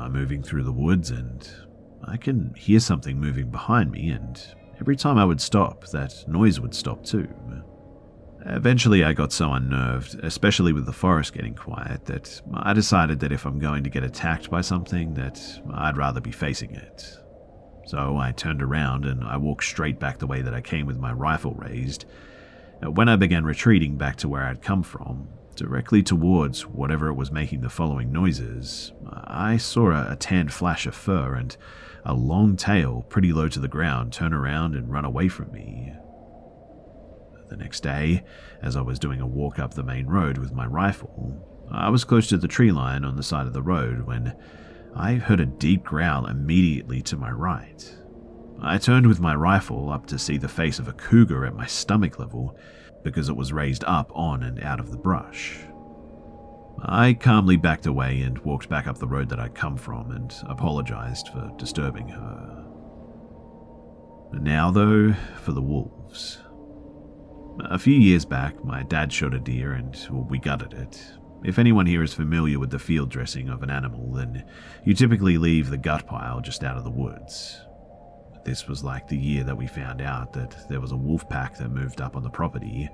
I'm 0.00 0.12
moving 0.12 0.44
through 0.44 0.62
the 0.62 0.72
woods 0.72 1.10
and 1.10 1.50
I 2.04 2.18
can 2.18 2.54
hear 2.54 2.78
something 2.78 3.18
moving 3.18 3.50
behind 3.50 3.90
me, 3.90 4.10
and 4.10 4.40
every 4.80 4.94
time 4.94 5.18
I 5.18 5.24
would 5.24 5.40
stop, 5.40 5.88
that 5.88 6.24
noise 6.28 6.60
would 6.60 6.74
stop 6.74 7.04
too. 7.04 7.28
Eventually, 8.50 9.04
I 9.04 9.12
got 9.12 9.30
so 9.30 9.52
unnerved, 9.52 10.18
especially 10.22 10.72
with 10.72 10.86
the 10.86 10.92
forest 10.92 11.34
getting 11.34 11.54
quiet, 11.54 12.06
that 12.06 12.40
I 12.54 12.72
decided 12.72 13.20
that 13.20 13.30
if 13.30 13.44
I'm 13.44 13.58
going 13.58 13.84
to 13.84 13.90
get 13.90 14.04
attacked 14.04 14.48
by 14.48 14.62
something, 14.62 15.12
that 15.14 15.38
I'd 15.74 15.98
rather 15.98 16.22
be 16.22 16.32
facing 16.32 16.74
it. 16.74 17.18
So 17.84 18.16
I 18.16 18.32
turned 18.32 18.62
around 18.62 19.04
and 19.04 19.22
I 19.22 19.36
walked 19.36 19.64
straight 19.64 19.98
back 19.98 20.18
the 20.18 20.26
way 20.26 20.40
that 20.40 20.54
I 20.54 20.62
came 20.62 20.86
with 20.86 20.98
my 20.98 21.12
rifle 21.12 21.54
raised. 21.54 22.06
Uh, 22.82 22.90
when 22.90 23.08
I 23.08 23.16
began 23.16 23.44
retreating 23.44 23.96
back 23.96 24.16
to 24.16 24.28
where 24.28 24.44
I'd 24.44 24.62
come 24.62 24.82
from, 24.82 25.28
directly 25.54 26.02
towards 26.02 26.66
whatever 26.66 27.08
it 27.08 27.14
was 27.14 27.30
making 27.30 27.60
the 27.60 27.68
following 27.68 28.10
noises, 28.12 28.92
I 29.24 29.58
saw 29.58 29.90
a, 29.90 30.12
a 30.12 30.16
tanned 30.16 30.54
flash 30.54 30.86
of 30.86 30.94
fur 30.94 31.34
and 31.34 31.54
a 32.04 32.14
long 32.14 32.56
tail 32.56 33.04
pretty 33.10 33.32
low 33.32 33.48
to 33.48 33.60
the 33.60 33.68
ground 33.68 34.12
turn 34.12 34.32
around 34.32 34.74
and 34.74 34.90
run 34.90 35.04
away 35.04 35.28
from 35.28 35.52
me. 35.52 35.92
The 37.48 37.56
next 37.56 37.82
day, 37.82 38.24
as 38.62 38.76
I 38.76 38.82
was 38.82 38.98
doing 38.98 39.20
a 39.20 39.26
walk 39.26 39.58
up 39.58 39.74
the 39.74 39.82
main 39.82 40.06
road 40.06 40.38
with 40.38 40.52
my 40.52 40.66
rifle, 40.66 41.66
I 41.70 41.88
was 41.88 42.04
close 42.04 42.28
to 42.28 42.36
the 42.36 42.48
tree 42.48 42.72
line 42.72 43.04
on 43.04 43.16
the 43.16 43.22
side 43.22 43.46
of 43.46 43.52
the 43.52 43.62
road 43.62 44.06
when 44.06 44.36
I 44.94 45.14
heard 45.14 45.40
a 45.40 45.46
deep 45.46 45.84
growl 45.84 46.26
immediately 46.26 47.02
to 47.02 47.16
my 47.16 47.30
right. 47.30 47.96
I 48.60 48.78
turned 48.78 49.06
with 49.06 49.20
my 49.20 49.34
rifle 49.34 49.90
up 49.90 50.06
to 50.06 50.18
see 50.18 50.36
the 50.36 50.48
face 50.48 50.78
of 50.78 50.88
a 50.88 50.92
cougar 50.92 51.46
at 51.46 51.54
my 51.54 51.66
stomach 51.66 52.18
level 52.18 52.58
because 53.04 53.28
it 53.28 53.36
was 53.36 53.52
raised 53.52 53.84
up 53.84 54.10
on 54.14 54.42
and 54.42 54.62
out 54.62 54.80
of 54.80 54.90
the 54.90 54.96
brush. 54.96 55.58
I 56.82 57.14
calmly 57.14 57.56
backed 57.56 57.86
away 57.86 58.20
and 58.20 58.38
walked 58.40 58.68
back 58.68 58.86
up 58.86 58.98
the 58.98 59.08
road 59.08 59.28
that 59.30 59.40
I'd 59.40 59.54
come 59.54 59.76
from 59.76 60.10
and 60.10 60.34
apologized 60.48 61.28
for 61.28 61.50
disturbing 61.56 62.08
her. 62.08 62.64
Now, 64.32 64.70
though, 64.70 65.14
for 65.42 65.52
the 65.52 65.62
wolves. 65.62 66.38
A 67.64 67.78
few 67.78 67.94
years 67.94 68.24
back, 68.24 68.64
my 68.64 68.82
dad 68.84 69.12
shot 69.12 69.34
a 69.34 69.38
deer 69.38 69.72
and 69.72 69.96
we 70.30 70.38
gutted 70.38 70.72
it, 70.74 71.12
if 71.44 71.58
anyone 71.58 71.86
here 71.86 72.02
is 72.02 72.14
familiar 72.14 72.58
with 72.58 72.70
the 72.70 72.78
field 72.78 73.10
dressing 73.10 73.48
of 73.48 73.62
an 73.62 73.70
animal, 73.70 74.12
then 74.12 74.44
you 74.84 74.94
typically 74.94 75.38
leave 75.38 75.70
the 75.70 75.76
gut 75.76 76.06
pile 76.06 76.40
just 76.40 76.64
out 76.64 76.76
of 76.76 76.84
the 76.84 76.90
woods. 76.90 77.60
This 78.44 78.66
was 78.66 78.82
like 78.82 79.06
the 79.06 79.16
year 79.16 79.44
that 79.44 79.56
we 79.56 79.66
found 79.66 80.00
out 80.00 80.32
that 80.32 80.68
there 80.68 80.80
was 80.80 80.92
a 80.92 80.96
wolf 80.96 81.28
pack 81.28 81.56
that 81.58 81.70
moved 81.70 82.00
up 82.00 82.16
on 82.16 82.22
the 82.22 82.30
property, 82.30 82.88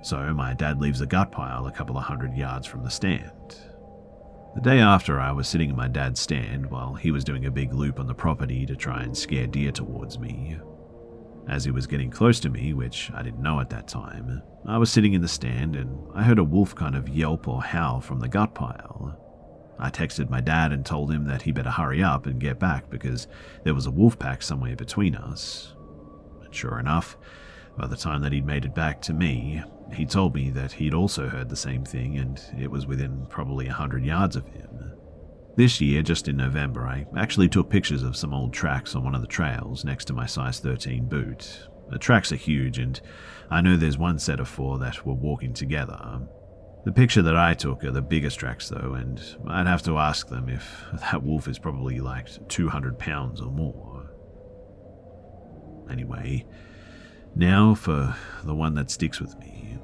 so 0.00 0.32
my 0.32 0.54
dad 0.54 0.80
leaves 0.80 1.00
the 1.00 1.06
gut 1.06 1.30
pile 1.30 1.66
a 1.66 1.72
couple 1.72 1.98
of 1.98 2.04
hundred 2.04 2.34
yards 2.34 2.66
from 2.66 2.82
the 2.82 2.90
stand. 2.90 3.56
The 4.54 4.60
day 4.60 4.80
after, 4.80 5.20
I 5.20 5.32
was 5.32 5.48
sitting 5.48 5.70
in 5.70 5.76
my 5.76 5.88
dad's 5.88 6.20
stand 6.20 6.70
while 6.70 6.94
he 6.94 7.10
was 7.10 7.24
doing 7.24 7.46
a 7.46 7.50
big 7.50 7.72
loop 7.72 7.98
on 7.98 8.06
the 8.06 8.14
property 8.14 8.66
to 8.66 8.76
try 8.76 9.02
and 9.02 9.16
scare 9.16 9.46
deer 9.46 9.72
towards 9.72 10.18
me. 10.18 10.58
As 11.48 11.64
he 11.64 11.70
was 11.70 11.86
getting 11.86 12.10
close 12.10 12.38
to 12.40 12.50
me, 12.50 12.72
which 12.72 13.10
I 13.14 13.22
didn't 13.22 13.42
know 13.42 13.60
at 13.60 13.70
that 13.70 13.88
time, 13.88 14.42
I 14.64 14.78
was 14.78 14.92
sitting 14.92 15.12
in 15.12 15.22
the 15.22 15.28
stand 15.28 15.74
and 15.74 15.98
I 16.14 16.22
heard 16.22 16.38
a 16.38 16.44
wolf 16.44 16.74
kind 16.74 16.94
of 16.94 17.08
yelp 17.08 17.48
or 17.48 17.62
howl 17.62 18.00
from 18.00 18.20
the 18.20 18.28
gut 18.28 18.54
pile. 18.54 19.18
I 19.78 19.90
texted 19.90 20.30
my 20.30 20.40
dad 20.40 20.72
and 20.72 20.86
told 20.86 21.10
him 21.10 21.24
that 21.24 21.42
he 21.42 21.50
better 21.50 21.70
hurry 21.70 22.02
up 22.02 22.26
and 22.26 22.38
get 22.38 22.60
back 22.60 22.88
because 22.88 23.26
there 23.64 23.74
was 23.74 23.86
a 23.86 23.90
wolf 23.90 24.18
pack 24.18 24.42
somewhere 24.42 24.76
between 24.76 25.16
us. 25.16 25.74
And 26.44 26.54
sure 26.54 26.78
enough, 26.78 27.16
by 27.76 27.88
the 27.88 27.96
time 27.96 28.22
that 28.22 28.32
he'd 28.32 28.46
made 28.46 28.64
it 28.64 28.74
back 28.74 29.02
to 29.02 29.12
me, 29.12 29.62
he 29.92 30.06
told 30.06 30.34
me 30.34 30.50
that 30.50 30.72
he'd 30.72 30.94
also 30.94 31.28
heard 31.28 31.48
the 31.48 31.56
same 31.56 31.84
thing 31.84 32.18
and 32.18 32.40
it 32.56 32.70
was 32.70 32.86
within 32.86 33.26
probably 33.28 33.66
a 33.66 33.72
hundred 33.72 34.04
yards 34.04 34.36
of 34.36 34.46
him. 34.46 34.91
This 35.54 35.82
year, 35.82 36.02
just 36.02 36.28
in 36.28 36.36
November, 36.36 36.86
I 36.86 37.04
actually 37.16 37.48
took 37.48 37.68
pictures 37.68 38.02
of 38.02 38.16
some 38.16 38.32
old 38.32 38.54
tracks 38.54 38.94
on 38.94 39.04
one 39.04 39.14
of 39.14 39.20
the 39.20 39.26
trails 39.26 39.84
next 39.84 40.06
to 40.06 40.14
my 40.14 40.24
size 40.24 40.60
13 40.60 41.06
boot. 41.06 41.68
The 41.90 41.98
tracks 41.98 42.32
are 42.32 42.36
huge, 42.36 42.78
and 42.78 42.98
I 43.50 43.60
know 43.60 43.76
there's 43.76 43.98
one 43.98 44.18
set 44.18 44.40
of 44.40 44.48
four 44.48 44.78
that 44.78 45.04
were 45.04 45.12
walking 45.12 45.52
together. 45.52 46.22
The 46.86 46.92
picture 46.92 47.20
that 47.20 47.36
I 47.36 47.52
took 47.52 47.84
are 47.84 47.90
the 47.90 48.00
biggest 48.00 48.38
tracks, 48.38 48.70
though, 48.70 48.94
and 48.94 49.22
I'd 49.46 49.66
have 49.66 49.82
to 49.82 49.98
ask 49.98 50.28
them 50.28 50.48
if 50.48 50.84
that 51.00 51.22
wolf 51.22 51.46
is 51.46 51.58
probably 51.58 52.00
like 52.00 52.28
200 52.48 52.98
pounds 52.98 53.42
or 53.42 53.50
more. 53.50 54.10
Anyway, 55.90 56.46
now 57.34 57.74
for 57.74 58.16
the 58.42 58.54
one 58.54 58.74
that 58.74 58.90
sticks 58.90 59.20
with 59.20 59.38
me. 59.38 59.76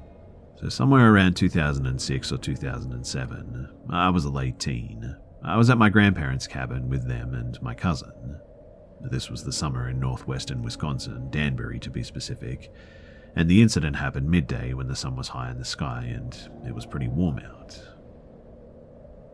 So, 0.55 0.67
somewhere 0.67 1.13
around 1.13 1.35
2006 1.35 2.31
or 2.31 2.37
2007, 2.37 3.69
I 3.91 4.09
was 4.09 4.25
a 4.25 4.29
late 4.29 4.59
teen. 4.59 5.15
I 5.43 5.57
was 5.57 5.69
at 5.69 5.77
my 5.77 5.89
grandparents' 5.89 6.47
cabin 6.47 6.89
with 6.89 7.07
them 7.07 7.33
and 7.33 7.61
my 7.61 7.73
cousin. 7.73 8.39
This 9.01 9.29
was 9.29 9.43
the 9.43 9.53
summer 9.53 9.89
in 9.89 9.99
northwestern 9.99 10.61
Wisconsin, 10.61 11.29
Danbury 11.29 11.79
to 11.79 11.89
be 11.89 12.03
specific, 12.03 12.71
and 13.35 13.49
the 13.49 13.61
incident 13.61 13.95
happened 13.95 14.29
midday 14.29 14.73
when 14.73 14.87
the 14.87 14.95
sun 14.95 15.15
was 15.15 15.29
high 15.29 15.49
in 15.49 15.57
the 15.57 15.65
sky 15.65 16.11
and 16.13 16.37
it 16.67 16.75
was 16.75 16.85
pretty 16.85 17.07
warm 17.07 17.39
out. 17.39 17.79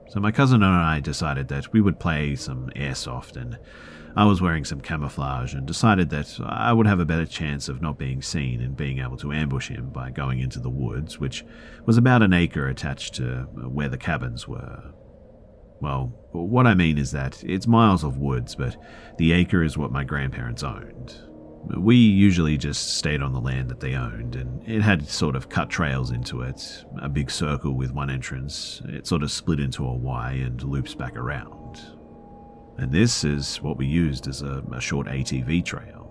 So 0.10 0.20
my 0.20 0.32
cousin 0.32 0.62
and 0.62 0.74
I 0.74 1.00
decided 1.00 1.48
that 1.48 1.74
we 1.74 1.82
would 1.82 2.00
play 2.00 2.36
some 2.36 2.70
airsoft, 2.76 3.36
and 3.36 3.58
I 4.16 4.26
was 4.26 4.40
wearing 4.40 4.64
some 4.64 4.80
camouflage 4.80 5.56
and 5.56 5.66
decided 5.66 6.12
that 6.12 6.40
I 6.46 6.72
would 6.72 6.86
have 6.86 7.00
a 7.00 7.06
better 7.06 7.26
chance 7.26 7.68
of 7.68 7.82
not 7.82 7.98
being 7.98 8.22
seen 8.22 8.62
and 8.62 8.78
being 8.78 9.00
able 9.00 9.18
to 9.18 9.34
ambush 9.34 9.70
him 9.70 9.90
by 9.90 10.12
going 10.12 10.40
into 10.40 10.60
the 10.60 10.70
woods, 10.70 11.20
which 11.20 11.44
was 11.86 11.98
about 11.98 12.22
an 12.22 12.34
acre 12.34 12.68
attached 12.68 13.16
to 13.16 13.48
where 13.54 13.90
the 13.90 13.98
cabins 13.98 14.48
were. 14.48 14.94
Well, 15.82 16.14
what 16.32 16.68
I 16.68 16.74
mean 16.74 16.98
is 16.98 17.12
that 17.12 17.44
it's 17.44 17.68
miles 17.68 18.04
of 18.04 18.18
woods, 18.18 18.56
but 18.56 18.78
the 19.18 19.34
acre 19.34 19.64
is 19.64 19.78
what 19.78 19.92
my 19.92 20.04
grandparents 20.04 20.64
owned. 20.64 21.16
We 21.78 21.96
usually 21.96 22.58
just 22.58 22.96
stayed 22.96 23.22
on 23.22 23.34
the 23.34 23.42
land 23.42 23.70
that 23.70 23.80
they 23.80 23.96
owned, 23.96 24.36
and 24.36 24.68
it 24.68 24.82
had 24.82 25.08
sort 25.08 25.36
of 25.36 25.50
cut 25.50 25.70
trails 25.70 26.12
into 26.12 26.42
it, 26.42 26.86
a 27.02 27.10
big 27.10 27.32
circle 27.32 27.74
with 27.74 27.92
one 27.92 28.10
entrance. 28.10 28.82
It 28.86 29.08
sort 29.08 29.24
of 29.24 29.32
split 29.32 29.60
into 29.60 29.86
a 29.86 29.96
Y 29.96 30.32
and 30.34 30.62
loops 30.64 30.94
back 30.94 31.16
around. 31.18 31.82
And 32.78 32.92
this 32.92 33.24
is 33.24 33.58
what 33.62 33.78
we 33.78 33.88
used 33.88 34.28
as 34.28 34.42
a, 34.42 34.64
a 34.74 34.82
short 34.82 35.08
ATV 35.08 35.66
trail. 35.66 36.06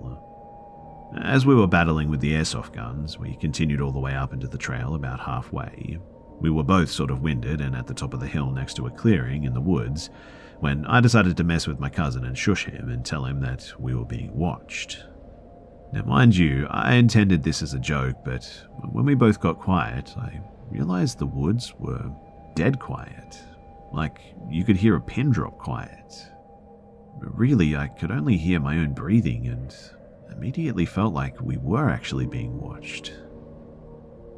As 1.22 1.46
we 1.46 1.54
were 1.54 1.68
battling 1.68 2.10
with 2.10 2.20
the 2.20 2.32
airsoft 2.32 2.72
guns, 2.72 3.18
we 3.18 3.36
continued 3.36 3.80
all 3.80 3.92
the 3.92 4.00
way 4.00 4.14
up 4.14 4.32
into 4.32 4.48
the 4.48 4.58
trail 4.58 4.94
about 4.96 5.20
halfway, 5.20 5.98
we 6.40 6.50
were 6.50 6.62
both 6.62 6.90
sort 6.90 7.10
of 7.10 7.22
winded 7.22 7.60
and 7.60 7.74
at 7.74 7.86
the 7.86 7.94
top 7.94 8.14
of 8.14 8.20
the 8.20 8.26
hill 8.26 8.50
next 8.50 8.74
to 8.74 8.86
a 8.86 8.90
clearing 8.90 9.44
in 9.44 9.54
the 9.54 9.60
woods 9.60 10.10
when 10.60 10.86
I 10.86 11.00
decided 11.00 11.36
to 11.36 11.44
mess 11.44 11.66
with 11.66 11.80
my 11.80 11.88
cousin 11.88 12.24
and 12.24 12.36
shush 12.36 12.66
him 12.66 12.88
and 12.88 13.04
tell 13.04 13.24
him 13.24 13.40
that 13.40 13.72
we 13.78 13.94
were 13.94 14.04
being 14.04 14.34
watched. 14.36 15.04
Now, 15.92 16.02
mind 16.02 16.36
you, 16.36 16.66
I 16.70 16.94
intended 16.94 17.42
this 17.42 17.62
as 17.62 17.74
a 17.74 17.78
joke, 17.78 18.16
but 18.24 18.44
when 18.90 19.04
we 19.04 19.14
both 19.14 19.40
got 19.40 19.60
quiet, 19.60 20.14
I 20.16 20.40
realized 20.70 21.18
the 21.18 21.26
woods 21.26 21.72
were 21.78 22.10
dead 22.54 22.80
quiet. 22.80 23.38
Like 23.92 24.20
you 24.50 24.64
could 24.64 24.76
hear 24.76 24.96
a 24.96 25.00
pin 25.00 25.30
drop 25.30 25.58
quiet. 25.58 26.26
Really, 27.18 27.76
I 27.76 27.86
could 27.86 28.10
only 28.10 28.36
hear 28.36 28.58
my 28.58 28.78
own 28.78 28.92
breathing 28.92 29.46
and 29.46 29.74
immediately 30.32 30.84
felt 30.84 31.14
like 31.14 31.40
we 31.40 31.58
were 31.58 31.88
actually 31.88 32.26
being 32.26 32.60
watched. 32.60 33.12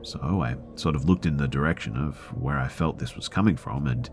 So 0.07 0.40
I 0.40 0.55
sort 0.77 0.95
of 0.95 1.07
looked 1.07 1.27
in 1.27 1.37
the 1.37 1.49
direction 1.49 1.97
of 1.97 2.16
where 2.40 2.61
I 2.61 2.69
felt 2.69 3.01
this 3.01 3.16
was 3.16 3.29
coming 3.29 3.57
from, 3.57 3.88
and 3.88 4.09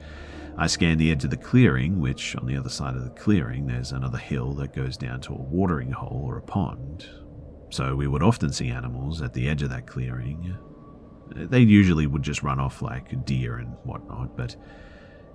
I 0.58 0.66
scanned 0.66 1.00
the 1.00 1.12
edge 1.12 1.24
of 1.24 1.30
the 1.30 1.38
clearing, 1.38 2.02
which 2.02 2.36
on 2.36 2.48
the 2.48 2.58
other 2.58 2.70
side 2.70 2.96
of 2.96 3.04
the 3.04 3.12
clearing 3.12 3.68
there's 3.68 3.92
another 3.92 4.18
hill 4.18 4.54
that 4.54 4.74
goes 4.74 4.98
down 4.98 5.22
to 5.22 5.34
a 5.34 5.42
watering 5.42 5.92
hole 5.92 6.24
or 6.26 6.40
a 6.40 6.42
pond. 6.42 7.08
So 7.70 7.96
we 7.96 8.08
would 8.08 8.24
often 8.24 8.52
see 8.52 8.70
animals 8.70 9.22
at 9.22 9.34
the 9.34 9.48
edge 9.48 9.62
of 9.62 9.70
that 9.70 9.86
clearing. 9.86 10.58
They 11.36 11.60
usually 11.60 12.08
would 12.08 12.24
just 12.24 12.42
run 12.42 12.60
off 12.60 12.82
like 12.82 13.24
deer 13.24 13.58
and 13.58 13.76
whatnot, 13.84 14.36
but 14.36 14.56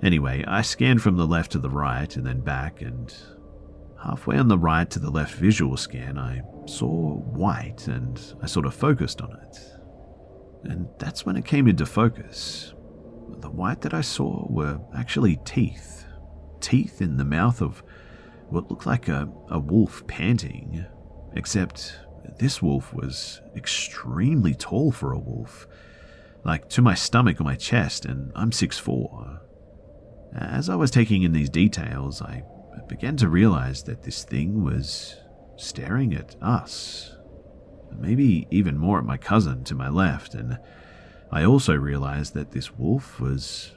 anyway, 0.03 0.45
I 0.45 0.63
scanned 0.63 1.03
from 1.03 1.17
the 1.17 1.27
left 1.27 1.53
to 1.53 1.61
the 1.61 1.71
right 1.71 2.15
and 2.17 2.27
then 2.27 2.41
back, 2.41 2.83
and 2.83 3.15
halfway 4.03 4.37
on 4.37 4.49
the 4.49 4.59
right 4.59 4.91
to 4.91 4.99
the 4.99 5.11
left 5.11 5.37
visual 5.37 5.77
scan, 5.77 6.19
I 6.19 6.43
saw 6.67 7.15
white 7.15 7.87
and 7.87 8.21
I 8.43 8.47
sort 8.47 8.67
of 8.67 8.75
focused 8.75 9.21
on 9.21 9.37
it 9.41 9.78
and 10.65 10.89
that's 10.99 11.25
when 11.25 11.37
it 11.37 11.45
came 11.45 11.69
into 11.69 11.87
focus. 11.87 12.75
The 13.41 13.51
white 13.51 13.83
that 13.83 13.95
I 13.95 14.01
saw 14.01 14.47
were 14.49 14.81
actually 14.97 15.37
teeth. 15.45 16.05
Teeth 16.61 17.01
in 17.01 17.17
the 17.17 17.25
mouth 17.25 17.63
of 17.63 17.83
what 18.49 18.71
looked 18.71 18.87
like 18.87 19.09
a, 19.09 19.29
a 19.49 19.59
wolf 19.59 20.07
panting, 20.07 20.85
except 21.35 21.99
this 22.39 22.61
wolf 22.63 22.93
was 22.93 23.41
extremely 23.57 24.55
tall 24.55 24.91
for 24.91 25.13
a 25.13 25.19
wolf, 25.19 25.67
like 26.45 26.69
to 26.71 26.83
my 26.83 26.95
stomach 26.95 27.41
or 27.41 27.45
my 27.45 27.57
chest, 27.57 28.05
and 28.05 28.33
I'm 28.35 28.51
6'4. 28.51 29.41
As 30.35 30.69
I 30.69 30.77
was 30.77 30.91
taking 30.91 31.23
in 31.23 31.33
these 31.33 31.51
details, 31.51 32.21
I 32.23 32.43
began 32.89 33.17
to 33.19 33.29
realize 33.29 33.83
that 33.85 34.03
this 34.03 34.25
thing 34.25 34.65
was 34.65 35.17
staring 35.57 36.15
at 36.15 36.37
us 36.41 37.18
maybe 37.99 38.47
even 38.51 38.79
more 38.79 38.99
at 38.99 39.05
my 39.05 39.17
cousin 39.17 39.65
to 39.65 39.75
my 39.75 39.89
left, 39.89 40.35
and 40.35 40.59
I 41.31 41.45
also 41.45 41.75
realized 41.75 42.35
that 42.35 42.53
this 42.53 42.77
wolf 42.77 43.21
was 43.21 43.73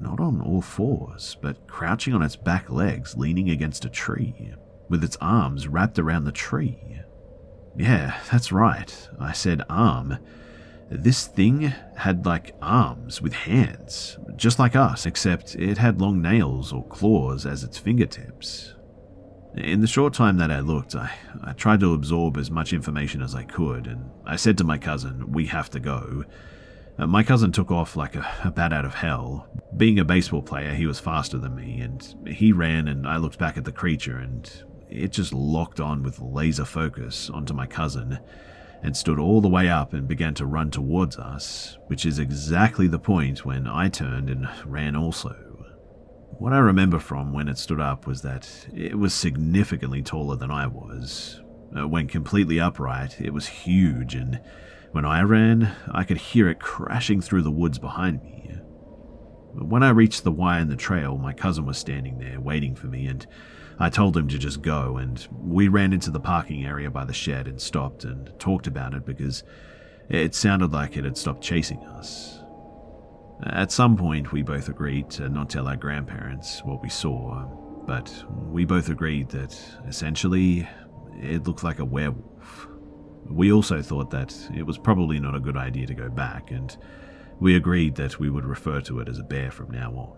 not 0.00 0.20
on 0.20 0.40
all 0.40 0.62
fours, 0.62 1.36
but 1.40 1.66
crouching 1.66 2.14
on 2.14 2.22
its 2.22 2.36
back 2.36 2.70
legs, 2.70 3.16
leaning 3.16 3.50
against 3.50 3.84
a 3.84 3.90
tree, 3.90 4.52
with 4.88 5.04
its 5.04 5.16
arms 5.20 5.68
wrapped 5.68 5.98
around 5.98 6.24
the 6.24 6.32
tree. 6.32 7.00
Yeah, 7.76 8.18
that's 8.30 8.52
right, 8.52 9.08
I 9.18 9.32
said 9.32 9.62
arm. 9.68 10.18
This 10.90 11.26
thing 11.26 11.72
had 11.96 12.26
like 12.26 12.56
arms 12.60 13.22
with 13.22 13.32
hands, 13.32 14.18
just 14.36 14.58
like 14.58 14.74
us, 14.74 15.06
except 15.06 15.54
it 15.54 15.78
had 15.78 16.00
long 16.00 16.20
nails 16.20 16.72
or 16.72 16.84
claws 16.86 17.46
as 17.46 17.62
its 17.62 17.78
fingertips. 17.78 18.74
In 19.54 19.80
the 19.80 19.88
short 19.88 20.14
time 20.14 20.36
that 20.36 20.50
I 20.52 20.60
looked, 20.60 20.94
I, 20.94 21.10
I 21.42 21.52
tried 21.54 21.80
to 21.80 21.92
absorb 21.92 22.36
as 22.36 22.52
much 22.52 22.72
information 22.72 23.20
as 23.20 23.34
I 23.34 23.42
could, 23.42 23.88
and 23.88 24.08
I 24.24 24.36
said 24.36 24.56
to 24.58 24.64
my 24.64 24.78
cousin, 24.78 25.32
We 25.32 25.46
have 25.46 25.68
to 25.70 25.80
go. 25.80 26.24
Uh, 26.96 27.06
my 27.08 27.24
cousin 27.24 27.50
took 27.50 27.70
off 27.70 27.96
like 27.96 28.14
a, 28.14 28.26
a 28.44 28.52
bat 28.52 28.72
out 28.72 28.84
of 28.84 28.94
hell. 28.94 29.48
Being 29.76 29.98
a 29.98 30.04
baseball 30.04 30.42
player, 30.42 30.74
he 30.74 30.86
was 30.86 31.00
faster 31.00 31.36
than 31.36 31.56
me, 31.56 31.80
and 31.80 32.14
he 32.28 32.52
ran, 32.52 32.86
and 32.86 33.08
I 33.08 33.16
looked 33.16 33.38
back 33.38 33.56
at 33.56 33.64
the 33.64 33.72
creature, 33.72 34.18
and 34.18 34.48
it 34.88 35.10
just 35.10 35.32
locked 35.32 35.80
on 35.80 36.04
with 36.04 36.20
laser 36.20 36.64
focus 36.64 37.28
onto 37.28 37.52
my 37.52 37.66
cousin 37.66 38.20
and 38.82 38.96
stood 38.96 39.18
all 39.18 39.40
the 39.40 39.48
way 39.48 39.68
up 39.68 39.92
and 39.92 40.06
began 40.06 40.34
to 40.34 40.46
run 40.46 40.70
towards 40.70 41.18
us, 41.18 41.76
which 41.88 42.06
is 42.06 42.18
exactly 42.20 42.86
the 42.86 42.98
point 42.98 43.44
when 43.44 43.66
I 43.66 43.88
turned 43.88 44.30
and 44.30 44.48
ran 44.64 44.94
also. 44.94 45.49
What 46.38 46.52
I 46.52 46.58
remember 46.58 46.98
from 46.98 47.32
when 47.32 47.48
it 47.48 47.58
stood 47.58 47.80
up 47.80 48.06
was 48.06 48.22
that 48.22 48.68
it 48.74 48.98
was 48.98 49.12
significantly 49.12 50.02
taller 50.02 50.36
than 50.36 50.50
I 50.50 50.66
was. 50.66 51.40
Uh, 51.76 51.86
when 51.86 52.08
completely 52.08 52.58
upright, 52.58 53.20
it 53.20 53.32
was 53.32 53.46
huge, 53.46 54.14
and 54.14 54.40
when 54.92 55.04
I 55.04 55.22
ran, 55.22 55.76
I 55.90 56.04
could 56.04 56.16
hear 56.16 56.48
it 56.48 56.58
crashing 56.58 57.20
through 57.20 57.42
the 57.42 57.50
woods 57.50 57.78
behind 57.78 58.22
me. 58.22 58.56
When 59.52 59.82
I 59.82 59.90
reached 59.90 60.24
the 60.24 60.32
Y 60.32 60.60
in 60.60 60.68
the 60.68 60.76
trail, 60.76 61.18
my 61.18 61.32
cousin 61.32 61.66
was 61.66 61.76
standing 61.76 62.18
there 62.18 62.40
waiting 62.40 62.74
for 62.74 62.86
me, 62.86 63.06
and 63.06 63.26
I 63.78 63.90
told 63.90 64.16
him 64.16 64.28
to 64.28 64.38
just 64.38 64.62
go, 64.62 64.96
and 64.96 65.26
we 65.32 65.68
ran 65.68 65.92
into 65.92 66.10
the 66.10 66.20
parking 66.20 66.64
area 66.64 66.90
by 66.90 67.04
the 67.04 67.12
shed 67.12 67.48
and 67.48 67.60
stopped 67.60 68.04
and 68.04 68.32
talked 68.38 68.66
about 68.66 68.94
it 68.94 69.04
because 69.04 69.42
it 70.08 70.34
sounded 70.34 70.72
like 70.72 70.96
it 70.96 71.04
had 71.04 71.16
stopped 71.16 71.42
chasing 71.42 71.78
us. 71.84 72.39
At 73.44 73.72
some 73.72 73.96
point, 73.96 74.32
we 74.32 74.42
both 74.42 74.68
agreed 74.68 75.10
to 75.10 75.28
not 75.28 75.48
tell 75.48 75.66
our 75.66 75.76
grandparents 75.76 76.62
what 76.64 76.82
we 76.82 76.90
saw, 76.90 77.44
but 77.86 78.12
we 78.28 78.64
both 78.64 78.90
agreed 78.90 79.30
that 79.30 79.58
essentially 79.88 80.68
it 81.18 81.46
looked 81.46 81.64
like 81.64 81.78
a 81.78 81.84
werewolf. 81.84 82.68
We 83.28 83.52
also 83.52 83.80
thought 83.80 84.10
that 84.10 84.36
it 84.54 84.64
was 84.64 84.76
probably 84.76 85.20
not 85.20 85.34
a 85.34 85.40
good 85.40 85.56
idea 85.56 85.86
to 85.86 85.94
go 85.94 86.10
back, 86.10 86.50
and 86.50 86.76
we 87.38 87.56
agreed 87.56 87.94
that 87.96 88.18
we 88.18 88.28
would 88.28 88.44
refer 88.44 88.80
to 88.82 89.00
it 89.00 89.08
as 89.08 89.18
a 89.18 89.24
bear 89.24 89.50
from 89.50 89.70
now 89.70 89.92
on. 89.92 90.16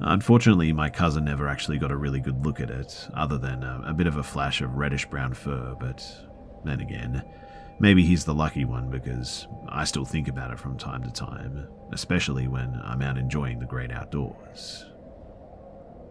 Unfortunately, 0.00 0.72
my 0.72 0.90
cousin 0.90 1.24
never 1.24 1.48
actually 1.48 1.78
got 1.78 1.90
a 1.90 1.96
really 1.96 2.20
good 2.20 2.44
look 2.44 2.60
at 2.60 2.70
it, 2.70 3.08
other 3.14 3.38
than 3.38 3.62
a, 3.62 3.82
a 3.86 3.94
bit 3.94 4.06
of 4.06 4.16
a 4.16 4.22
flash 4.22 4.60
of 4.60 4.74
reddish 4.74 5.06
brown 5.06 5.34
fur, 5.34 5.76
but 5.78 6.02
then 6.64 6.80
again, 6.80 7.22
Maybe 7.80 8.04
he's 8.04 8.24
the 8.24 8.34
lucky 8.34 8.64
one 8.64 8.88
because 8.88 9.46
I 9.68 9.84
still 9.84 10.04
think 10.04 10.28
about 10.28 10.52
it 10.52 10.58
from 10.58 10.78
time 10.78 11.02
to 11.02 11.10
time, 11.10 11.66
especially 11.92 12.46
when 12.46 12.80
I'm 12.84 13.02
out 13.02 13.18
enjoying 13.18 13.58
the 13.58 13.66
great 13.66 13.90
outdoors. 13.90 14.86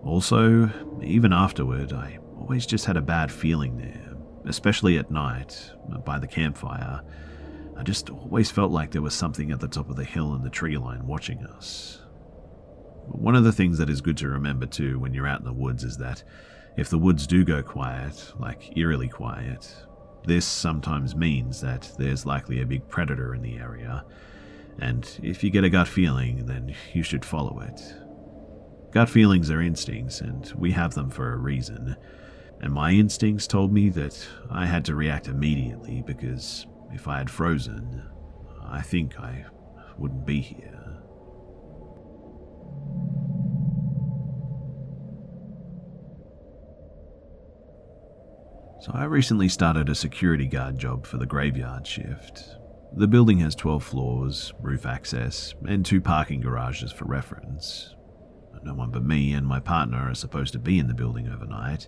Also, 0.03 0.69
even 1.01 1.31
afterward, 1.31 1.93
I 1.93 2.19
always 2.37 2.65
just 2.65 2.85
had 2.85 2.97
a 2.97 3.01
bad 3.01 3.31
feeling 3.31 3.77
there, 3.77 4.17
especially 4.45 4.97
at 4.97 5.09
night, 5.09 5.71
by 6.03 6.19
the 6.19 6.27
campfire. 6.27 7.01
I 7.77 7.83
just 7.83 8.09
always 8.09 8.51
felt 8.51 8.71
like 8.71 8.91
there 8.91 9.01
was 9.01 9.13
something 9.13 9.51
at 9.51 9.61
the 9.61 9.67
top 9.67 9.89
of 9.89 9.95
the 9.95 10.03
hill 10.03 10.35
in 10.35 10.43
the 10.43 10.49
tree 10.49 10.77
line 10.77 11.07
watching 11.07 11.45
us. 11.45 12.01
One 13.07 13.35
of 13.35 13.45
the 13.45 13.53
things 13.53 13.77
that 13.77 13.89
is 13.89 14.01
good 14.01 14.17
to 14.17 14.27
remember 14.27 14.65
too 14.65 14.99
when 14.99 15.13
you're 15.13 15.27
out 15.27 15.39
in 15.39 15.45
the 15.45 15.53
woods 15.53 15.83
is 15.83 15.97
that 15.97 16.23
if 16.77 16.89
the 16.89 16.97
woods 16.97 17.25
do 17.25 17.45
go 17.45 17.63
quiet, 17.63 18.33
like 18.37 18.77
eerily 18.77 19.07
quiet, 19.07 19.73
this 20.25 20.45
sometimes 20.45 21.15
means 21.15 21.61
that 21.61 21.91
there's 21.97 22.25
likely 22.25 22.61
a 22.61 22.65
big 22.65 22.87
predator 22.89 23.35
in 23.35 23.41
the 23.41 23.57
area, 23.57 24.05
and 24.79 25.19
if 25.21 25.43
you 25.43 25.49
get 25.49 25.63
a 25.63 25.69
gut 25.69 25.87
feeling, 25.87 26.45
then 26.45 26.73
you 26.93 27.03
should 27.03 27.25
follow 27.25 27.59
it. 27.59 27.81
Gut 28.91 29.09
feelings 29.09 29.49
are 29.49 29.61
instincts, 29.61 30.21
and 30.21 30.51
we 30.55 30.71
have 30.71 30.93
them 30.93 31.09
for 31.09 31.33
a 31.33 31.37
reason. 31.37 31.95
And 32.61 32.71
my 32.71 32.91
instincts 32.91 33.47
told 33.47 33.73
me 33.73 33.89
that 33.89 34.27
I 34.49 34.65
had 34.65 34.85
to 34.85 34.95
react 34.95 35.27
immediately 35.27 36.03
because 36.05 36.65
if 36.91 37.07
I 37.07 37.17
had 37.17 37.29
frozen, 37.29 38.03
I 38.63 38.81
think 38.81 39.19
I 39.19 39.45
wouldn't 39.97 40.25
be 40.25 40.41
here. 40.41 40.72
So 48.83 48.91
I 48.93 49.05
recently 49.05 49.47
started 49.47 49.87
a 49.87 49.95
security 49.95 50.45
guard 50.45 50.77
job 50.77 51.05
for 51.05 51.15
the 51.15 51.25
graveyard 51.25 51.87
shift. 51.87 52.57
The 52.91 53.07
building 53.07 53.39
has 53.39 53.55
12 53.55 53.81
floors, 53.81 54.51
roof 54.59 54.85
access, 54.85 55.55
and 55.65 55.85
two 55.85 56.01
parking 56.01 56.41
garages 56.41 56.91
for 56.91 57.05
reference. 57.05 57.95
No 58.61 58.73
one 58.73 58.91
but 58.91 59.05
me 59.05 59.31
and 59.31 59.47
my 59.47 59.61
partner 59.61 60.09
are 60.09 60.15
supposed 60.15 60.51
to 60.51 60.59
be 60.59 60.79
in 60.79 60.87
the 60.87 60.93
building 60.93 61.29
overnight. 61.29 61.87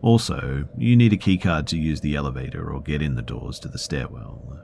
Also, 0.00 0.68
you 0.78 0.94
need 0.94 1.12
a 1.12 1.16
keycard 1.16 1.66
to 1.66 1.76
use 1.76 2.00
the 2.02 2.14
elevator 2.14 2.70
or 2.70 2.80
get 2.80 3.02
in 3.02 3.16
the 3.16 3.20
doors 3.20 3.58
to 3.58 3.68
the 3.68 3.76
stairwell. 3.76 4.60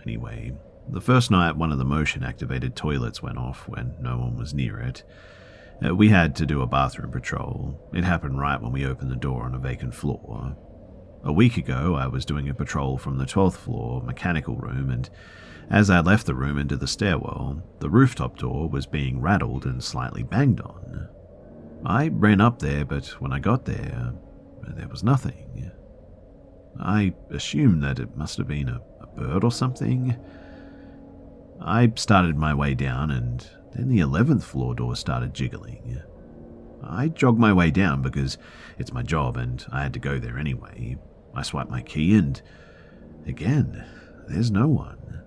Anyway, 0.00 0.54
the 0.88 1.02
first 1.02 1.30
night 1.30 1.58
one 1.58 1.72
of 1.72 1.78
the 1.78 1.84
motion 1.84 2.24
activated 2.24 2.74
toilets 2.74 3.22
went 3.22 3.36
off 3.36 3.68
when 3.68 3.94
no 4.00 4.16
one 4.16 4.38
was 4.38 4.54
near 4.54 4.80
it, 4.80 5.04
uh, 5.84 5.94
we 5.94 6.08
had 6.08 6.34
to 6.36 6.46
do 6.46 6.62
a 6.62 6.66
bathroom 6.66 7.10
patrol. 7.10 7.80
It 7.92 8.04
happened 8.04 8.40
right 8.40 8.60
when 8.60 8.72
we 8.72 8.86
opened 8.86 9.10
the 9.10 9.16
door 9.16 9.44
on 9.44 9.54
a 9.54 9.58
vacant 9.58 9.94
floor. 9.94 10.56
A 11.24 11.32
week 11.32 11.56
ago, 11.56 11.96
I 11.96 12.06
was 12.06 12.24
doing 12.24 12.48
a 12.48 12.54
patrol 12.54 12.98
from 12.98 13.18
the 13.18 13.24
12th 13.24 13.56
floor 13.56 14.02
mechanical 14.02 14.56
room, 14.56 14.90
and 14.90 15.10
as 15.68 15.90
I 15.90 16.00
left 16.00 16.26
the 16.26 16.34
room 16.34 16.58
into 16.58 16.76
the 16.76 16.86
stairwell, 16.86 17.62
the 17.80 17.90
rooftop 17.90 18.38
door 18.38 18.68
was 18.68 18.86
being 18.86 19.20
rattled 19.20 19.64
and 19.64 19.82
slightly 19.82 20.22
banged 20.22 20.60
on. 20.60 21.08
I 21.84 22.08
ran 22.08 22.40
up 22.40 22.60
there, 22.60 22.84
but 22.84 23.06
when 23.20 23.32
I 23.32 23.38
got 23.40 23.64
there, 23.64 24.12
there 24.76 24.88
was 24.88 25.02
nothing. 25.02 25.72
I 26.80 27.14
assumed 27.30 27.82
that 27.82 27.98
it 27.98 28.16
must 28.16 28.38
have 28.38 28.48
been 28.48 28.68
a, 28.68 28.80
a 29.00 29.06
bird 29.06 29.44
or 29.44 29.52
something. 29.52 30.16
I 31.60 31.92
started 31.96 32.36
my 32.36 32.54
way 32.54 32.74
down, 32.74 33.10
and 33.10 33.48
then 33.76 33.88
the 33.88 33.98
11th 33.98 34.42
floor 34.42 34.74
door 34.74 34.96
started 34.96 35.34
jiggling. 35.34 36.00
I 36.82 37.08
jogged 37.08 37.38
my 37.38 37.52
way 37.52 37.70
down 37.70 38.02
because 38.02 38.38
it's 38.78 38.92
my 38.92 39.02
job 39.02 39.36
and 39.36 39.64
I 39.72 39.82
had 39.82 39.92
to 39.94 39.98
go 39.98 40.18
there 40.18 40.38
anyway. 40.38 40.96
I 41.34 41.42
swiped 41.42 41.70
my 41.70 41.82
key 41.82 42.14
and 42.14 42.40
again, 43.26 43.84
there's 44.28 44.50
no 44.50 44.68
one. 44.68 45.22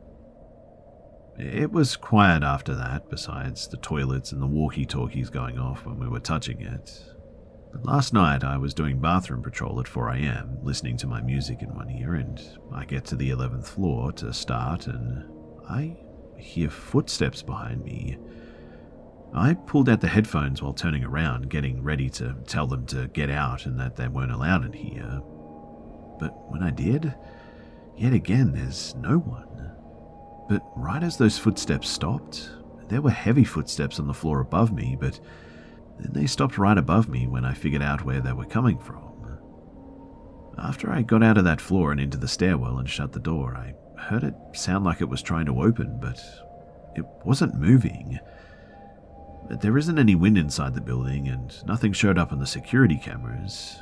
It 1.37 1.71
was 1.71 1.95
quiet 1.95 2.43
after 2.43 2.75
that, 2.75 3.09
besides 3.09 3.67
the 3.67 3.77
toilets 3.77 4.31
and 4.31 4.41
the 4.41 4.47
walkie 4.47 4.85
talkies 4.85 5.29
going 5.29 5.57
off 5.57 5.85
when 5.85 5.97
we 5.99 6.07
were 6.07 6.19
touching 6.19 6.61
it. 6.61 7.01
But 7.71 7.85
last 7.85 8.13
night 8.13 8.43
I 8.43 8.57
was 8.57 8.73
doing 8.73 8.99
bathroom 8.99 9.41
patrol 9.41 9.79
at 9.79 9.85
4am, 9.85 10.63
listening 10.63 10.97
to 10.97 11.07
my 11.07 11.21
music 11.21 11.61
in 11.61 11.73
one 11.75 11.89
ear, 11.89 12.15
and 12.15 12.41
I 12.73 12.83
get 12.85 13.05
to 13.05 13.15
the 13.15 13.29
11th 13.29 13.67
floor 13.67 14.11
to 14.13 14.33
start 14.33 14.87
and 14.87 15.23
I 15.69 15.95
hear 16.37 16.69
footsteps 16.69 17.41
behind 17.41 17.83
me. 17.83 18.17
I 19.33 19.53
pulled 19.53 19.89
out 19.89 20.01
the 20.01 20.07
headphones 20.07 20.61
while 20.61 20.73
turning 20.73 21.03
around, 21.03 21.49
getting 21.49 21.83
ready 21.83 22.09
to 22.11 22.35
tell 22.47 22.67
them 22.67 22.85
to 22.87 23.07
get 23.09 23.29
out 23.29 23.65
and 23.65 23.79
that 23.79 23.95
they 23.95 24.07
weren't 24.07 24.31
allowed 24.31 24.65
in 24.65 24.73
here. 24.73 25.21
But 26.19 26.51
when 26.51 26.63
I 26.63 26.71
did, 26.71 27.13
yet 27.95 28.13
again 28.13 28.51
there's 28.51 28.95
no 28.95 29.17
one. 29.17 29.71
But 30.49 30.63
right 30.75 31.03
as 31.03 31.17
those 31.17 31.37
footsteps 31.37 31.89
stopped, 31.89 32.49
there 32.87 33.01
were 33.01 33.11
heavy 33.11 33.43
footsteps 33.43 33.99
on 33.99 34.07
the 34.07 34.13
floor 34.13 34.39
above 34.39 34.73
me, 34.73 34.97
but 34.99 35.19
then 35.99 36.11
they 36.11 36.25
stopped 36.25 36.57
right 36.57 36.77
above 36.77 37.07
me 37.07 37.27
when 37.27 37.45
I 37.45 37.53
figured 37.53 37.83
out 37.83 38.03
where 38.03 38.21
they 38.21 38.33
were 38.33 38.45
coming 38.45 38.79
from. 38.79 39.09
After 40.57 40.91
I 40.91 41.03
got 41.03 41.23
out 41.23 41.37
of 41.37 41.45
that 41.45 41.61
floor 41.61 41.91
and 41.91 42.01
into 42.01 42.17
the 42.17 42.27
stairwell 42.27 42.79
and 42.79 42.89
shut 42.89 43.13
the 43.13 43.19
door, 43.19 43.55
I 43.55 43.75
heard 43.99 44.23
it 44.23 44.33
sound 44.53 44.83
like 44.83 44.99
it 44.99 45.07
was 45.07 45.21
trying 45.21 45.45
to 45.45 45.61
open, 45.61 45.99
but 46.01 46.19
it 46.95 47.05
wasn't 47.23 47.55
moving. 47.55 48.19
There 49.49 49.77
isn't 49.77 49.97
any 49.97 50.15
wind 50.15 50.37
inside 50.37 50.75
the 50.75 50.81
building, 50.81 51.27
and 51.27 51.53
nothing 51.65 51.91
showed 51.91 52.19
up 52.19 52.31
on 52.31 52.39
the 52.39 52.45
security 52.45 52.97
cameras. 52.97 53.79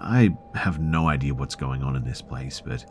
I 0.00 0.36
have 0.54 0.78
no 0.78 1.08
idea 1.08 1.34
what's 1.34 1.54
going 1.54 1.82
on 1.82 1.96
in 1.96 2.04
this 2.04 2.20
place, 2.22 2.60
but 2.60 2.84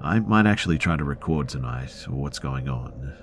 I 0.00 0.20
might 0.20 0.46
actually 0.46 0.78
try 0.78 0.96
to 0.96 1.04
record 1.04 1.48
tonight 1.48 2.06
what's 2.08 2.38
going 2.38 2.68
on. 2.68 3.14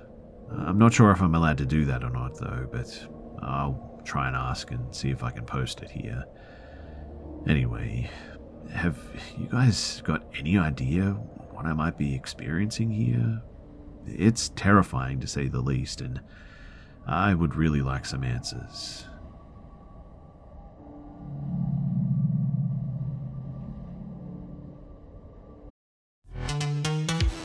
I'm 0.52 0.78
not 0.78 0.94
sure 0.94 1.12
if 1.12 1.22
I'm 1.22 1.36
allowed 1.36 1.58
to 1.58 1.66
do 1.66 1.86
that 1.86 2.04
or 2.04 2.10
not, 2.10 2.40
though, 2.40 2.68
but 2.72 3.08
I'll 3.42 4.02
try 4.06 4.28
and 4.28 4.36
ask 4.36 4.72
and 4.72 4.94
see 4.96 5.10
if 5.10 5.24
I 5.24 5.32
can 5.32 5.46
post 5.46 5.82
it 5.82 5.90
here. 5.90 6.24
Anyway, 7.48 8.10
have 8.72 8.98
you 9.38 9.48
guys 9.48 10.02
got 10.06 10.24
any 10.38 10.58
idea 10.58 11.12
what 11.52 11.66
I 11.66 11.74
might 11.74 11.98
be 11.98 12.14
experiencing 12.14 12.92
here? 12.92 13.42
It's 14.06 14.50
terrifying 14.50 15.20
to 15.20 15.28
say 15.28 15.48
the 15.48 15.62
least, 15.62 16.02
and 16.02 16.22
I 17.10 17.34
would 17.34 17.56
really 17.56 17.82
like 17.82 18.06
some 18.06 18.24
answers. 18.24 19.06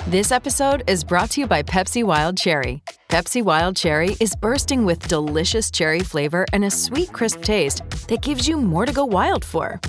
This 0.06 0.30
episode 0.30 0.84
is 0.86 1.02
brought 1.02 1.30
to 1.30 1.40
you 1.40 1.46
by 1.46 1.62
Pepsi 1.62 2.04
Wild 2.04 2.36
Cherry. 2.36 2.82
Pepsi 3.08 3.42
Wild 3.42 3.74
Cherry 3.74 4.16
is 4.20 4.36
bursting 4.36 4.84
with 4.84 5.08
delicious 5.08 5.70
cherry 5.70 6.00
flavor 6.00 6.44
and 6.52 6.66
a 6.66 6.70
sweet, 6.70 7.10
crisp 7.12 7.42
taste 7.42 7.82
that 8.08 8.20
gives 8.20 8.46
you 8.46 8.58
more 8.58 8.84
to 8.84 8.92
go 8.92 9.06
wild 9.06 9.46
for. 9.46 9.80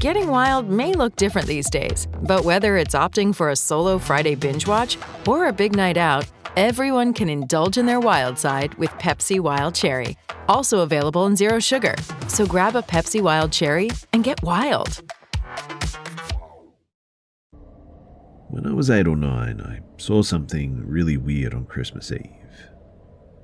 Getting 0.00 0.26
wild 0.26 0.68
may 0.68 0.92
look 0.92 1.14
different 1.14 1.46
these 1.46 1.70
days, 1.70 2.08
but 2.22 2.44
whether 2.44 2.76
it's 2.76 2.96
opting 2.96 3.32
for 3.32 3.50
a 3.50 3.56
solo 3.56 3.98
Friday 3.98 4.34
binge 4.34 4.66
watch 4.66 4.98
or 5.28 5.46
a 5.46 5.52
big 5.52 5.76
night 5.76 5.96
out, 5.96 6.26
Everyone 6.56 7.12
can 7.12 7.28
indulge 7.28 7.78
in 7.78 7.86
their 7.86 8.00
wild 8.00 8.36
side 8.36 8.74
with 8.74 8.90
Pepsi 8.92 9.38
Wild 9.38 9.72
Cherry, 9.72 10.16
also 10.48 10.80
available 10.80 11.24
in 11.26 11.36
Zero 11.36 11.60
Sugar. 11.60 11.94
So 12.26 12.44
grab 12.44 12.74
a 12.74 12.82
Pepsi 12.82 13.20
Wild 13.20 13.52
Cherry 13.52 13.88
and 14.12 14.24
get 14.24 14.42
wild. 14.42 15.00
When 18.48 18.66
I 18.66 18.72
was 18.72 18.90
eight 18.90 19.06
or 19.06 19.14
nine, 19.14 19.60
I 19.60 19.78
saw 19.96 20.22
something 20.22 20.82
really 20.84 21.16
weird 21.16 21.54
on 21.54 21.66
Christmas 21.66 22.10
Eve. 22.10 22.68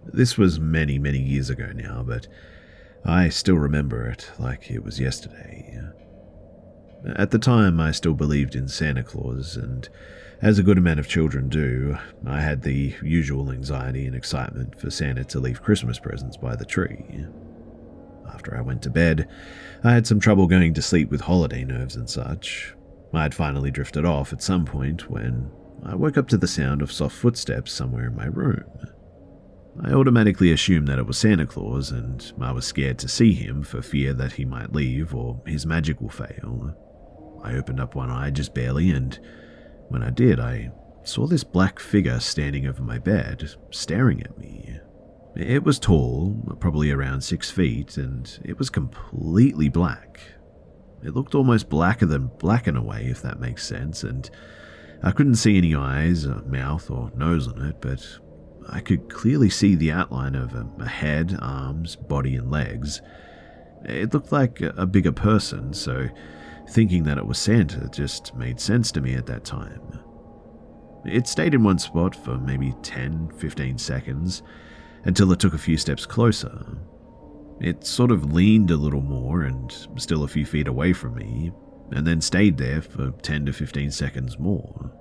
This 0.07 0.37
was 0.37 0.59
many, 0.59 0.99
many 0.99 1.21
years 1.21 1.49
ago 1.49 1.71
now, 1.73 2.03
but 2.03 2.27
I 3.05 3.29
still 3.29 3.55
remember 3.57 4.09
it 4.09 4.33
like 4.40 4.69
it 4.69 4.83
was 4.83 4.99
yesterday. 4.99 5.81
At 7.14 7.31
the 7.31 7.38
time, 7.38 7.79
I 7.79 7.92
still 7.92 8.14
believed 8.14 8.57
in 8.57 8.66
Santa 8.66 9.05
Claus, 9.05 9.57
and 9.57 9.88
as 10.42 10.59
a 10.59 10.62
good 10.62 10.79
amount 10.79 11.01
of 11.01 11.09
children 11.09 11.49
do, 11.49 11.96
I 12.27 12.40
had 12.40 12.62
the 12.62 12.94
usual 13.03 13.51
anxiety 13.51 14.07
and 14.07 14.14
excitement 14.14 14.79
for 14.79 14.90
Santa 14.90 15.25
to 15.25 15.40
leave 15.40 15.62
Christmas 15.62 15.99
presents 15.99 16.37
by 16.37 16.57
the 16.57 16.64
tree. 16.64 17.25
After 18.33 18.57
I 18.57 18.61
went 18.61 18.83
to 18.83 18.90
bed, 18.90 19.29
I 19.83 19.92
had 19.92 20.07
some 20.07 20.20
trouble 20.20 20.46
going 20.46 20.75
to 20.75 20.83
sleep 20.83 21.11
with 21.11 21.22
holiday 21.22 21.64
nerves 21.64 21.96
and 21.96 22.09
such. 22.09 22.75
I 23.12 23.22
had 23.22 23.35
finally 23.35 23.70
drifted 23.70 24.05
off 24.05 24.33
at 24.33 24.42
some 24.42 24.64
point 24.66 25.09
when 25.11 25.51
I 25.85 25.94
woke 25.94 26.18
up 26.18 26.29
to 26.29 26.37
the 26.37 26.49
sound 26.49 26.83
of 26.83 26.92
soft 26.92 27.16
footsteps 27.16 27.72
somewhere 27.72 28.07
in 28.07 28.16
my 28.16 28.27
room. 28.27 28.64
I 29.83 29.92
automatically 29.92 30.53
assumed 30.53 30.88
that 30.88 30.99
it 30.99 31.07
was 31.07 31.18
Santa 31.18 31.46
Claus, 31.46 31.90
and 31.90 32.33
I 32.40 32.53
was 32.53 32.66
scared 32.66 32.99
to 33.01 33.09
see 33.09 33.35
him 33.35 33.62
for 33.62 33.83
fear 33.83 34.12
that 34.14 34.33
he 34.33 34.44
might 34.44 34.73
leave 34.73 35.15
or 35.15 35.40
his 35.46 35.67
magic 35.67 36.00
will 36.00 36.08
fail. 36.08 36.75
I 37.42 37.54
opened 37.54 37.81
up 37.81 37.94
one 37.94 38.10
eye 38.10 38.31
just 38.31 38.54
barely, 38.54 38.90
and 38.90 39.19
when 39.88 40.02
I 40.02 40.10
did, 40.10 40.40
I 40.40 40.70
saw 41.04 41.26
this 41.26 41.44
black 41.44 41.78
figure 41.78 42.20
standing 42.20 42.66
over 42.66 42.82
my 42.82 42.98
bed, 42.98 43.54
staring 43.70 44.22
at 44.22 44.38
me. 44.38 44.78
It 45.37 45.64
was 45.64 45.78
tall, 45.78 46.56
probably 46.60 46.90
around 46.90 47.22
six 47.22 47.50
feet, 47.50 47.96
and 47.96 48.38
it 48.44 48.58
was 48.58 48.70
completely 48.70 49.68
black. 49.68 50.20
It 51.02 51.14
looked 51.14 51.34
almost 51.34 51.68
blacker 51.68 52.06
than 52.06 52.30
black 52.38 52.66
in 52.66 52.76
a 52.76 52.82
way, 52.82 53.06
if 53.06 53.22
that 53.22 53.38
makes 53.38 53.66
sense, 53.66 54.02
and 54.02 54.28
I 55.02 55.10
couldn't 55.10 55.37
see 55.37 55.58
any 55.58 55.74
eyes, 55.74 56.24
a 56.24 56.42
mouth, 56.42 56.90
or 56.90 57.12
nose 57.14 57.46
on 57.48 57.62
it, 57.62 57.76
but 57.80 58.18
I 58.68 58.80
could 58.80 59.08
clearly 59.10 59.50
see 59.50 59.74
the 59.74 59.92
outline 59.92 60.34
of 60.34 60.54
um, 60.54 60.72
a 60.80 60.88
head, 60.88 61.38
arms, 61.40 61.96
body, 61.96 62.34
and 62.34 62.50
legs. 62.50 63.02
It 63.84 64.12
looked 64.12 64.32
like 64.32 64.60
a 64.60 64.87
bigger 64.87 65.12
person, 65.12 65.72
so 65.74 66.08
Thinking 66.69 67.04
that 67.04 67.19
it 67.19 67.27
was 67.27 67.38
Santa 67.38 67.88
just 67.88 68.35
made 68.35 68.60
sense 68.60 68.90
to 68.92 69.00
me 69.00 69.14
at 69.14 69.27
that 69.27 69.44
time. 69.44 70.00
It 71.04 71.29
stayed 71.29 71.54
in 71.54 71.62
one 71.62 71.79
spot 71.79 72.14
for 72.17 72.37
maybe 72.37 72.75
10 72.83 73.31
15 73.37 73.79
seconds, 73.79 74.42
until 75.04 75.31
it 75.33 75.38
took 75.38 75.54
a 75.54 75.58
few 75.58 75.77
steps 75.77 76.04
closer. 76.04 76.79
It 77.60 77.87
sort 77.87 78.10
of 78.10 78.33
leaned 78.33 78.71
a 78.71 78.77
little 78.77 79.00
more 79.00 79.42
and 79.42 79.73
still 79.96 80.25
a 80.25 80.29
few 80.29 80.44
feet 80.44 80.69
away 80.69 80.92
from 80.92 81.14
me, 81.14 81.52
and 81.92 82.06
then 82.06 82.21
stayed 82.21 82.58
there 82.58 82.83
for 82.83 83.12
10 83.23 83.46
to 83.46 83.52
15 83.52 83.90
seconds 83.92 84.38
more. 84.38 84.92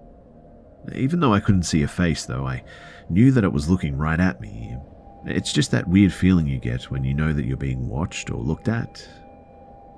Even 0.93 1.19
though 1.19 1.33
I 1.33 1.39
couldn't 1.39 1.63
see 1.63 1.81
a 1.81 1.87
face, 1.87 2.25
though, 2.25 2.45
I 2.45 2.63
knew 3.09 3.31
that 3.31 3.43
it 3.43 3.51
was 3.51 3.69
looking 3.69 3.97
right 3.97 4.19
at 4.19 4.39
me. 4.39 4.77
It's 5.25 5.51
just 5.51 5.71
that 5.71 5.87
weird 5.87 6.13
feeling 6.13 6.45
you 6.45 6.59
get 6.59 6.91
when 6.91 7.03
you 7.03 7.15
know 7.15 7.33
that 7.33 7.45
you're 7.45 7.57
being 7.57 7.89
watched 7.89 8.29
or 8.29 8.37
looked 8.37 8.67
at. 8.67 9.07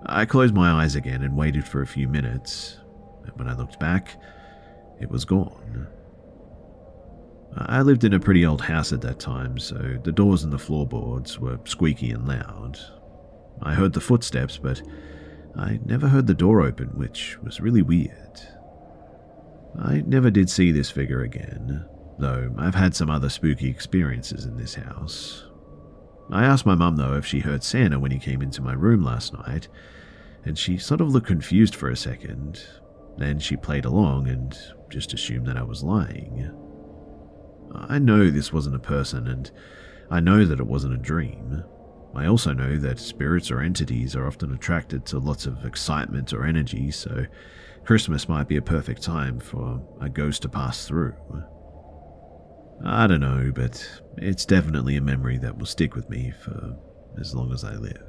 I 0.06 0.26
closed 0.26 0.54
my 0.54 0.84
eyes 0.84 0.96
again 0.96 1.24
and 1.24 1.36
waited 1.36 1.68
for 1.68 1.82
a 1.82 1.88
few 1.88 2.08
minutes, 2.08 2.78
when 3.38 3.48
I 3.48 3.54
looked 3.56 3.80
back, 3.80 4.20
it 5.00 5.10
was 5.10 5.26
gone. 5.26 5.88
I 7.56 7.82
lived 7.82 8.04
in 8.04 8.14
a 8.14 8.20
pretty 8.20 8.46
old 8.46 8.62
house 8.62 8.94
at 8.94 9.02
that 9.02 9.20
time, 9.20 9.58
so 9.58 9.98
the 10.04 10.12
doors 10.12 10.44
and 10.44 10.54
the 10.54 10.60
floorboards 10.60 11.40
were 11.40 11.60
squeaky 11.66 12.12
and 12.12 12.28
loud. 12.28 12.80
I 13.62 13.74
heard 13.74 13.94
the 13.94 14.02
footsteps, 14.02 14.58
but 14.58 14.82
I 15.56 15.80
never 15.86 16.08
heard 16.08 16.28
the 16.28 16.34
door 16.34 16.62
open, 16.62 16.90
which 16.90 17.38
was 17.42 17.60
really 17.60 17.82
weird. 17.82 18.42
I 19.80 20.04
never 20.06 20.30
did 20.30 20.50
see 20.50 20.72
this 20.72 20.92
figure 20.92 21.22
again, 21.22 21.86
though 22.20 22.54
I've 22.58 22.76
had 22.76 22.96
some 22.96 23.10
other 23.10 23.30
spooky 23.30 23.70
experiences 23.70 24.46
in 24.46 24.58
this 24.58 24.76
house. 24.76 25.47
I 26.30 26.46
asked 26.46 26.66
my 26.66 26.76
mum, 26.76 26.98
though, 26.98 27.16
if 27.16 27.26
she 27.26 27.40
heard 27.40 27.64
Santa 27.64 28.00
when 28.00 28.12
he 28.12 28.20
came 28.20 28.42
into 28.42 28.62
my 28.62 28.74
room 28.74 29.04
last 29.04 29.34
night, 29.34 29.68
and 30.44 30.58
she 30.58 30.78
sort 30.78 31.02
of 31.02 31.10
looked 31.10 31.28
confused 31.28 31.76
for 31.76 31.90
a 31.90 31.96
second. 31.96 32.62
Then 33.18 33.40
she 33.40 33.56
played 33.56 33.86
along 33.86 34.28
and 34.28 34.58
just 34.90 35.14
assumed 35.14 35.48
that 35.48 35.58
I 35.58 35.64
was 35.64 35.84
lying. 35.84 36.52
I 37.74 38.00
know 38.00 38.30
this 38.30 38.54
wasn't 38.54 38.76
a 38.76 38.80
person, 38.80 39.28
and 39.28 39.50
I 40.10 40.20
know 40.20 40.46
that 40.46 40.60
it 40.60 40.68
wasn't 40.68 40.94
a 40.94 40.98
dream. 40.98 41.64
I 42.16 42.26
also 42.26 42.54
know 42.54 42.78
that 42.78 43.00
spirits 43.00 43.52
or 43.52 43.62
entities 43.62 44.16
are 44.16 44.28
often 44.28 44.54
attracted 44.54 45.06
to 45.08 45.20
lots 45.20 45.46
of 45.46 45.66
excitement 45.66 46.34
or 46.34 46.46
energy, 46.46 46.92
so 46.92 47.26
Christmas 47.84 48.28
might 48.30 48.48
be 48.48 48.58
a 48.58 48.62
perfect 48.62 49.02
time 49.02 49.40
for 49.40 49.82
a 50.02 50.10
ghost 50.10 50.42
to 50.44 50.50
pass 50.50 50.88
through. 50.88 51.16
I 52.90 53.06
don't 53.06 53.20
know, 53.20 53.52
but 53.54 53.86
it's 54.16 54.46
definitely 54.46 54.96
a 54.96 55.02
memory 55.02 55.38
that 55.40 55.58
will 55.58 55.66
stick 55.66 55.94
with 55.94 56.10
me 56.10 56.32
for 56.32 56.78
as 57.20 57.36
long 57.36 57.52
as 57.52 57.66
I 57.66 57.76
live. 57.76 58.02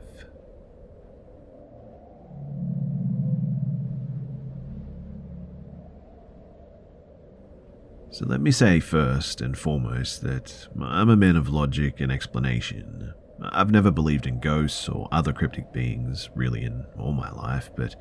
So 8.12 8.24
let 8.26 8.40
me 8.40 8.52
say 8.52 8.78
first 8.78 9.40
and 9.40 9.58
foremost 9.58 10.22
that 10.22 10.68
I'm 10.80 11.10
a 11.10 11.16
man 11.16 11.34
of 11.34 11.48
logic 11.48 12.00
and 12.00 12.12
explanation. 12.12 13.12
I've 13.50 13.72
never 13.72 13.90
believed 13.90 14.26
in 14.26 14.38
ghosts 14.38 14.88
or 14.88 15.08
other 15.10 15.32
cryptic 15.32 15.72
beings, 15.72 16.30
really, 16.36 16.62
in 16.62 16.86
all 16.96 17.12
my 17.12 17.32
life, 17.32 17.70
but 17.76 17.96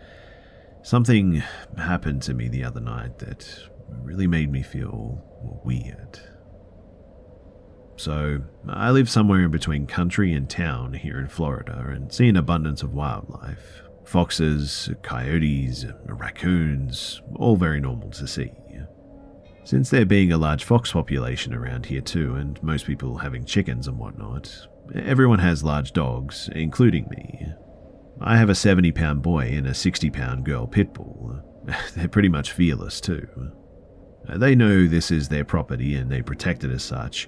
something 0.83 1.41
happened 1.75 2.21
to 2.23 2.35
me 2.35 2.47
the 2.47 2.63
other 2.63 2.81
night 2.81 3.17
that 3.17 3.67
really 4.03 4.27
made 4.27 4.51
me 4.51 4.61
feel 4.61 5.23
weird. 5.65 6.19
So, 7.97 8.41
I 8.69 8.91
live 8.91 9.09
somewhere 9.09 9.41
in 9.41 9.51
between 9.51 9.87
country 9.87 10.31
and 10.33 10.49
town 10.49 10.93
here 10.93 11.19
in 11.19 11.27
Florida 11.27 11.83
and 11.89 12.13
see 12.13 12.29
an 12.29 12.37
abundance 12.37 12.83
of 12.83 12.93
wildlife 12.93 13.81
foxes, 14.07 14.89
coyotes, 15.03 15.85
raccoons, 16.05 17.21
all 17.35 17.57
very 17.57 17.81
normal 17.81 18.09
to 18.09 18.25
see. 18.25 18.51
Since 19.65 19.89
there 19.89 20.05
being 20.05 20.31
a 20.31 20.37
large 20.37 20.63
fox 20.63 20.93
population 20.93 21.53
around 21.53 21.87
here 21.87 21.99
too, 21.99 22.35
and 22.35 22.61
most 22.63 22.85
people 22.85 23.17
having 23.17 23.43
chickens 23.43 23.85
and 23.85 23.99
whatnot, 23.99 24.69
everyone 24.95 25.39
has 25.39 25.61
large 25.61 25.91
dogs, 25.91 26.49
including 26.55 27.09
me. 27.09 27.47
I 28.21 28.37
have 28.37 28.49
a 28.49 28.55
70 28.55 28.93
pound 28.93 29.21
boy 29.21 29.47
and 29.47 29.67
a 29.67 29.73
60 29.73 30.09
pound 30.09 30.45
girl 30.45 30.67
pit 30.67 30.93
bull. 30.93 31.41
They're 31.95 32.07
pretty 32.07 32.29
much 32.29 32.53
fearless 32.53 33.01
too. 33.01 33.27
They 34.33 34.55
know 34.55 34.87
this 34.87 35.11
is 35.11 35.27
their 35.27 35.43
property 35.43 35.95
and 35.95 36.09
they 36.09 36.21
protect 36.21 36.63
it 36.63 36.71
as 36.71 36.83
such, 36.83 37.27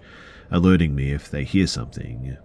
alerting 0.52 0.96
me 0.96 1.12
if 1.12 1.30
they 1.30 1.44
hear 1.44 1.68
something. 1.68 2.38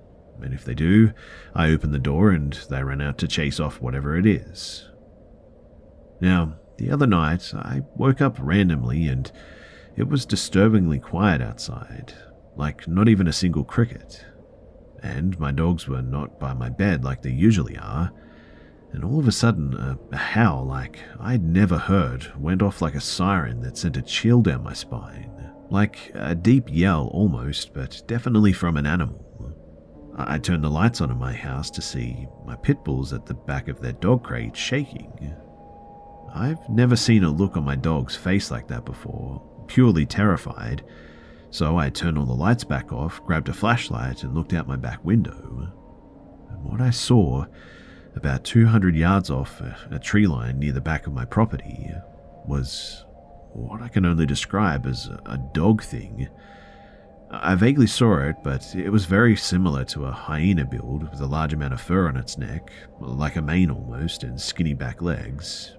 And 0.42 0.52
if 0.54 0.64
they 0.64 0.74
do, 0.74 1.12
I 1.54 1.70
open 1.70 1.92
the 1.92 1.98
door 1.98 2.30
and 2.30 2.52
they 2.68 2.82
run 2.82 3.00
out 3.00 3.18
to 3.18 3.28
chase 3.28 3.60
off 3.60 3.80
whatever 3.80 4.16
it 4.16 4.26
is. 4.26 4.88
Now, 6.20 6.56
the 6.76 6.90
other 6.90 7.06
night, 7.06 7.52
I 7.54 7.82
woke 7.96 8.20
up 8.20 8.36
randomly 8.40 9.06
and 9.06 9.30
it 9.96 10.08
was 10.08 10.26
disturbingly 10.26 10.98
quiet 10.98 11.40
outside, 11.40 12.14
like 12.56 12.88
not 12.88 13.08
even 13.08 13.28
a 13.28 13.32
single 13.32 13.64
cricket. 13.64 14.24
And 15.02 15.38
my 15.38 15.52
dogs 15.52 15.86
were 15.86 16.02
not 16.02 16.40
by 16.40 16.54
my 16.54 16.68
bed 16.68 17.04
like 17.04 17.22
they 17.22 17.30
usually 17.30 17.76
are. 17.76 18.10
And 18.92 19.04
all 19.04 19.18
of 19.18 19.28
a 19.28 19.32
sudden, 19.32 19.74
a, 19.74 20.16
howl 20.16 20.64
like 20.64 21.00
I'd 21.20 21.42
never 21.44 21.78
heard 21.78 22.32
went 22.38 22.62
off 22.62 22.80
like 22.80 22.94
a 22.94 23.00
siren 23.00 23.60
that 23.62 23.76
sent 23.76 23.96
a 23.96 24.02
chill 24.02 24.40
down 24.40 24.62
my 24.62 24.72
spine. 24.72 25.52
Like 25.70 26.12
a 26.14 26.34
deep 26.34 26.68
yell 26.68 27.08
almost, 27.12 27.74
but 27.74 28.02
definitely 28.06 28.52
from 28.52 28.76
an 28.76 28.86
animal. 28.86 29.20
I 30.16 30.38
turned 30.38 30.62
the 30.62 30.70
lights 30.70 31.00
on 31.00 31.10
in 31.10 31.18
my 31.18 31.32
house 31.32 31.70
to 31.72 31.82
see 31.82 32.28
my 32.46 32.54
pit 32.56 32.84
bulls 32.84 33.12
at 33.12 33.26
the 33.26 33.34
back 33.34 33.68
of 33.68 33.80
their 33.80 33.92
dog 33.92 34.22
crate 34.22 34.56
shaking. 34.56 35.34
I've 36.32 36.68
never 36.68 36.96
seen 36.96 37.24
a 37.24 37.30
look 37.30 37.56
on 37.56 37.64
my 37.64 37.76
dog's 37.76 38.14
face 38.14 38.50
like 38.50 38.68
that 38.68 38.84
before, 38.84 39.42
purely 39.66 40.06
terrified, 40.06 40.84
so 41.50 41.76
I 41.76 41.90
turned 41.90 42.18
all 42.18 42.26
the 42.26 42.32
lights 42.32 42.64
back 42.64 42.92
off, 42.92 43.24
grabbed 43.24 43.48
a 43.48 43.52
flashlight, 43.52 44.24
and 44.24 44.34
looked 44.34 44.52
out 44.52 44.66
my 44.66 44.76
back 44.76 45.04
window. 45.04 45.72
And 46.50 46.64
what 46.64 46.80
I 46.80 46.90
saw, 46.90 47.46
about 48.16 48.44
200 48.44 48.96
yards 48.96 49.30
off 49.30 49.60
a 49.60 49.98
tree 49.98 50.26
line 50.26 50.58
near 50.58 50.72
the 50.72 50.80
back 50.80 51.06
of 51.06 51.12
my 51.12 51.24
property, 51.24 51.90
was 52.46 53.04
what 53.54 53.82
I 53.82 53.88
can 53.88 54.04
only 54.04 54.26
describe 54.26 54.86
as 54.86 55.08
a 55.26 55.38
dog 55.52 55.82
thing. 55.82 56.28
I 57.30 57.54
vaguely 57.54 57.86
saw 57.86 58.18
it, 58.18 58.36
but 58.44 58.74
it 58.76 58.90
was 58.90 59.06
very 59.06 59.34
similar 59.36 59.84
to 59.86 60.04
a 60.04 60.12
hyena 60.12 60.64
build 60.64 61.10
with 61.10 61.20
a 61.20 61.26
large 61.26 61.52
amount 61.52 61.74
of 61.74 61.80
fur 61.80 62.06
on 62.08 62.16
its 62.16 62.38
neck, 62.38 62.70
like 63.00 63.36
a 63.36 63.42
mane 63.42 63.70
almost, 63.70 64.22
and 64.22 64.40
skinny 64.40 64.74
back 64.74 65.02
legs. 65.02 65.76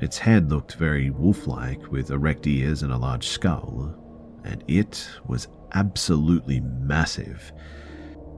Its 0.00 0.18
head 0.18 0.50
looked 0.50 0.74
very 0.74 1.10
wolf 1.10 1.46
like, 1.46 1.90
with 1.90 2.10
erect 2.10 2.46
ears 2.46 2.82
and 2.82 2.92
a 2.92 2.98
large 2.98 3.26
skull, 3.28 3.94
and 4.44 4.62
it 4.68 5.08
was 5.26 5.48
absolutely 5.72 6.60
massive. 6.60 7.52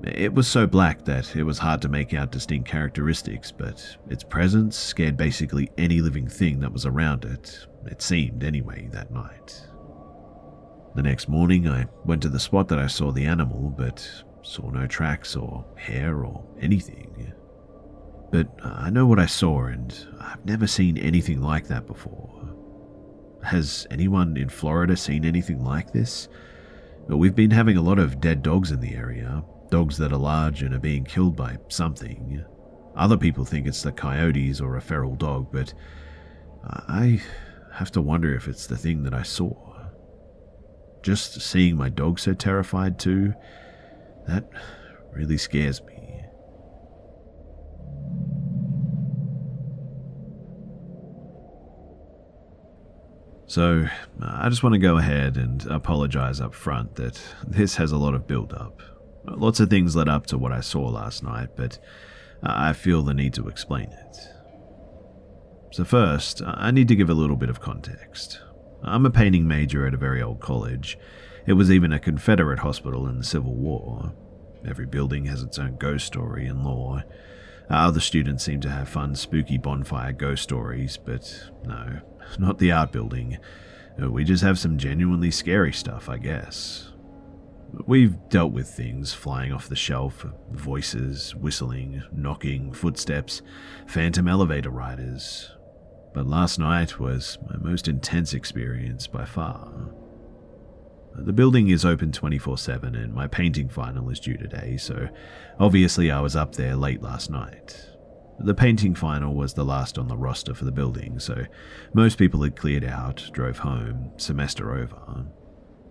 It 0.04 0.32
was 0.32 0.46
so 0.46 0.66
black 0.66 1.04
that 1.06 1.34
it 1.34 1.42
was 1.42 1.58
hard 1.58 1.82
to 1.82 1.88
make 1.88 2.14
out 2.14 2.30
distinct 2.30 2.68
characteristics, 2.68 3.50
but 3.50 3.96
its 4.08 4.22
presence 4.22 4.76
scared 4.76 5.16
basically 5.16 5.70
any 5.78 6.00
living 6.00 6.28
thing 6.28 6.60
that 6.60 6.72
was 6.72 6.86
around 6.86 7.24
it, 7.24 7.66
it 7.88 8.02
seemed 8.02 8.44
anyway, 8.44 8.88
that 8.92 9.10
night. 9.10 9.62
The 10.94 11.02
next 11.02 11.28
morning, 11.28 11.68
I 11.68 11.86
went 12.04 12.22
to 12.22 12.28
the 12.28 12.40
spot 12.40 12.68
that 12.68 12.78
I 12.78 12.86
saw 12.86 13.12
the 13.12 13.26
animal, 13.26 13.74
but 13.76 14.08
saw 14.42 14.70
no 14.70 14.86
tracks 14.86 15.36
or 15.36 15.64
hair 15.76 16.24
or 16.24 16.44
anything. 16.60 17.32
But 18.32 18.48
I 18.62 18.90
know 18.90 19.06
what 19.06 19.18
I 19.18 19.26
saw, 19.26 19.66
and 19.66 19.94
I've 20.20 20.44
never 20.44 20.66
seen 20.66 20.98
anything 20.98 21.42
like 21.42 21.68
that 21.68 21.86
before. 21.86 22.32
Has 23.44 23.86
anyone 23.90 24.36
in 24.36 24.48
Florida 24.48 24.96
seen 24.96 25.24
anything 25.24 25.62
like 25.62 25.92
this? 25.92 26.28
We've 27.08 27.34
been 27.36 27.52
having 27.52 27.76
a 27.76 27.82
lot 27.82 27.98
of 27.98 28.20
dead 28.20 28.42
dogs 28.42 28.72
in 28.72 28.80
the 28.80 28.94
area, 28.94 29.44
dogs 29.70 29.96
that 29.98 30.12
are 30.12 30.18
large 30.18 30.62
and 30.62 30.74
are 30.74 30.80
being 30.80 31.04
killed 31.04 31.36
by 31.36 31.58
something. 31.68 32.44
Other 32.96 33.16
people 33.16 33.44
think 33.44 33.66
it's 33.66 33.82
the 33.82 33.92
coyotes 33.92 34.60
or 34.60 34.76
a 34.76 34.80
feral 34.80 35.14
dog, 35.14 35.52
but 35.52 35.72
I 36.64 37.20
have 37.76 37.92
to 37.92 38.00
wonder 38.00 38.34
if 38.34 38.48
it's 38.48 38.66
the 38.66 38.76
thing 38.76 39.02
that 39.02 39.14
I 39.14 39.22
saw. 39.22 39.54
Just 41.02 41.40
seeing 41.40 41.76
my 41.76 41.88
dog 41.88 42.18
so 42.18 42.32
terrified 42.32 42.98
too, 42.98 43.34
that 44.26 44.48
really 45.12 45.36
scares 45.36 45.82
me. 45.82 45.92
So, 53.48 53.86
uh, 54.20 54.38
I 54.40 54.48
just 54.48 54.62
want 54.62 54.72
to 54.72 54.78
go 54.78 54.96
ahead 54.98 55.36
and 55.36 55.64
apologize 55.66 56.40
up 56.40 56.52
front 56.54 56.96
that 56.96 57.20
this 57.46 57.76
has 57.76 57.92
a 57.92 57.96
lot 57.96 58.14
of 58.14 58.26
build 58.26 58.52
up. 58.52 58.82
Lots 59.24 59.60
of 59.60 59.70
things 59.70 59.94
led 59.94 60.08
up 60.08 60.26
to 60.26 60.38
what 60.38 60.52
I 60.52 60.60
saw 60.60 60.88
last 60.88 61.22
night, 61.22 61.50
but 61.56 61.78
I 62.42 62.72
feel 62.72 63.02
the 63.02 63.14
need 63.14 63.34
to 63.34 63.48
explain 63.48 63.90
it. 63.90 64.35
So, 65.76 65.84
first, 65.84 66.40
I 66.42 66.70
need 66.70 66.88
to 66.88 66.96
give 66.96 67.10
a 67.10 67.14
little 67.14 67.36
bit 67.36 67.50
of 67.50 67.60
context. 67.60 68.40
I'm 68.82 69.04
a 69.04 69.10
painting 69.10 69.46
major 69.46 69.86
at 69.86 69.92
a 69.92 69.98
very 69.98 70.22
old 70.22 70.40
college. 70.40 70.98
It 71.44 71.52
was 71.52 71.70
even 71.70 71.92
a 71.92 71.98
Confederate 71.98 72.60
hospital 72.60 73.06
in 73.06 73.18
the 73.18 73.24
Civil 73.24 73.52
War. 73.52 74.14
Every 74.66 74.86
building 74.86 75.26
has 75.26 75.42
its 75.42 75.58
own 75.58 75.76
ghost 75.76 76.06
story 76.06 76.46
and 76.46 76.64
lore. 76.64 77.04
Other 77.68 78.00
students 78.00 78.42
seem 78.42 78.62
to 78.62 78.70
have 78.70 78.88
fun, 78.88 79.14
spooky 79.16 79.58
bonfire 79.58 80.12
ghost 80.12 80.44
stories, 80.44 80.96
but 80.96 81.50
no, 81.66 82.00
not 82.38 82.56
the 82.56 82.72
art 82.72 82.90
building. 82.90 83.36
We 83.98 84.24
just 84.24 84.42
have 84.42 84.58
some 84.58 84.78
genuinely 84.78 85.30
scary 85.30 85.74
stuff, 85.74 86.08
I 86.08 86.16
guess. 86.16 86.90
We've 87.86 88.16
dealt 88.30 88.52
with 88.52 88.70
things 88.70 89.12
flying 89.12 89.52
off 89.52 89.68
the 89.68 89.76
shelf, 89.76 90.24
voices, 90.50 91.34
whistling, 91.34 92.02
knocking, 92.14 92.72
footsteps, 92.72 93.42
phantom 93.86 94.26
elevator 94.26 94.70
riders. 94.70 95.50
But 96.16 96.26
last 96.26 96.58
night 96.58 96.98
was 96.98 97.36
my 97.46 97.58
most 97.58 97.88
intense 97.88 98.32
experience 98.32 99.06
by 99.06 99.26
far. 99.26 99.70
The 101.14 101.34
building 101.34 101.68
is 101.68 101.84
open 101.84 102.10
24 102.10 102.56
7, 102.56 102.94
and 102.94 103.12
my 103.12 103.26
painting 103.26 103.68
final 103.68 104.08
is 104.08 104.18
due 104.18 104.38
today, 104.38 104.78
so 104.78 105.10
obviously 105.60 106.10
I 106.10 106.20
was 106.20 106.34
up 106.34 106.54
there 106.54 106.74
late 106.74 107.02
last 107.02 107.30
night. 107.30 107.90
The 108.38 108.54
painting 108.54 108.94
final 108.94 109.34
was 109.34 109.52
the 109.52 109.64
last 109.66 109.98
on 109.98 110.08
the 110.08 110.16
roster 110.16 110.54
for 110.54 110.64
the 110.64 110.72
building, 110.72 111.18
so 111.18 111.44
most 111.92 112.16
people 112.16 112.42
had 112.42 112.56
cleared 112.56 112.84
out, 112.84 113.28
drove 113.32 113.58
home, 113.58 114.12
semester 114.16 114.72
over. 114.72 115.26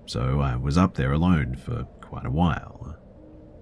So 0.07 0.39
I 0.39 0.55
was 0.55 0.76
up 0.76 0.95
there 0.95 1.11
alone 1.11 1.55
for 1.55 1.84
quite 2.01 2.26
a 2.26 2.32
while. 2.32 2.97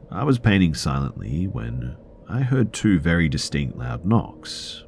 I 0.09 0.23
was 0.23 0.39
painting 0.39 0.75
silently 0.75 1.45
when 1.45 1.97
I 2.29 2.39
heard 2.39 2.71
two 2.71 3.01
very 3.01 3.27
distinct 3.27 3.75
loud 3.75 4.05
knocks. 4.05 4.85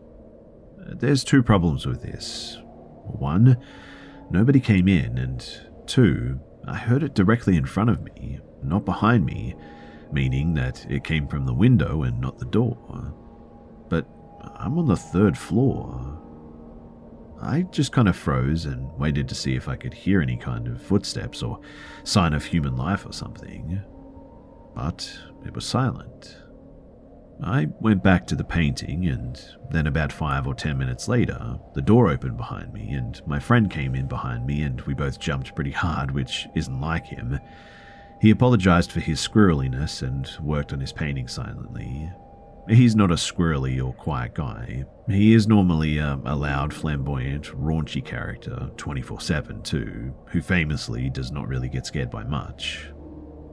There's 0.86 1.24
two 1.24 1.42
problems 1.42 1.86
with 1.86 2.02
this. 2.02 2.58
One, 3.04 3.58
nobody 4.30 4.60
came 4.60 4.88
in, 4.88 5.18
and 5.18 5.48
two, 5.88 6.40
I 6.68 6.76
heard 6.76 7.04
it 7.04 7.16
directly 7.16 7.58
in 7.58 7.66
front 7.66 7.90
of 7.90 8.04
me, 8.04 8.40
not 8.64 8.86
behind 8.86 9.26
me, 9.26 9.56
meaning 10.12 10.54
that 10.56 10.86
it 10.90 11.04
came 11.04 11.28
from 11.28 11.46
the 11.46 11.54
window 11.54 12.04
and 12.04 12.22
not 12.22 12.38
the 12.38 12.46
door. 12.46 13.14
But 13.90 14.08
I'm 14.56 14.78
on 14.78 14.88
the 14.88 14.96
third 14.98 15.38
floor. 15.38 16.22
I 17.42 17.64
just 17.64 17.92
kind 17.92 18.08
of 18.08 18.16
froze 18.16 18.66
and 18.66 18.92
waited 18.98 19.28
to 19.30 19.36
see 19.36 19.56
if 19.56 19.68
I 19.68 19.76
could 19.76 19.94
hear 19.94 20.22
any 20.22 20.38
kind 20.38 20.68
of 20.68 20.82
footsteps 20.82 21.44
or 21.44 21.60
sign 22.04 22.34
of 22.34 22.46
human 22.46 22.76
life 22.76 23.06
or 23.06 23.12
something. 23.12 23.82
But 24.74 25.20
it 25.46 25.54
was 25.54 25.66
silent. 25.66 26.38
I 27.44 27.68
went 27.80 28.02
back 28.02 28.26
to 28.28 28.36
the 28.36 28.44
painting, 28.44 29.08
and 29.08 29.40
then 29.70 29.88
about 29.88 30.12
five 30.12 30.48
or 30.48 30.56
ten 30.56 30.78
minutes 30.78 31.08
later, 31.08 31.60
the 31.74 31.82
door 31.82 32.10
opened 32.10 32.38
behind 32.38 32.74
me, 32.74 32.92
and 32.92 33.22
my 33.28 33.40
friend 33.40 33.70
came 33.70 33.94
in 33.94 34.08
behind 34.08 34.46
me, 34.46 34.62
and 34.62 34.82
we 34.82 34.94
both 34.94 35.20
jumped 35.20 35.56
pretty 35.56 35.72
hard, 35.72 36.12
which 36.12 36.48
isn't 36.56 36.82
like 36.82 37.06
him. 37.06 37.40
He 38.22 38.32
apologized 38.32 38.92
for 38.92 39.02
his 39.02 39.20
squirreliness 39.20 40.02
and 40.02 40.30
worked 40.42 40.72
on 40.72 40.80
his 40.80 40.94
painting 40.94 41.28
silently. 41.28 42.10
He's 42.68 42.96
not 42.96 43.12
a 43.12 43.16
squirrely 43.16 43.86
or 43.86 43.94
quiet 43.94 44.34
guy. 44.34 44.86
He 45.08 45.34
is 45.34 45.48
normally 45.48 46.00
a, 46.00 46.20
a 46.26 46.36
loud, 46.36 46.74
flamboyant, 46.74 47.46
raunchy 47.56 48.04
character, 48.04 48.72
24 48.78 49.22
7 49.22 49.62
too, 49.62 50.16
who 50.28 50.42
famously 50.42 51.10
does 51.12 51.32
not 51.32 51.48
really 51.48 51.70
get 51.70 51.86
scared 51.86 52.10
by 52.10 52.24
much. 52.24 52.90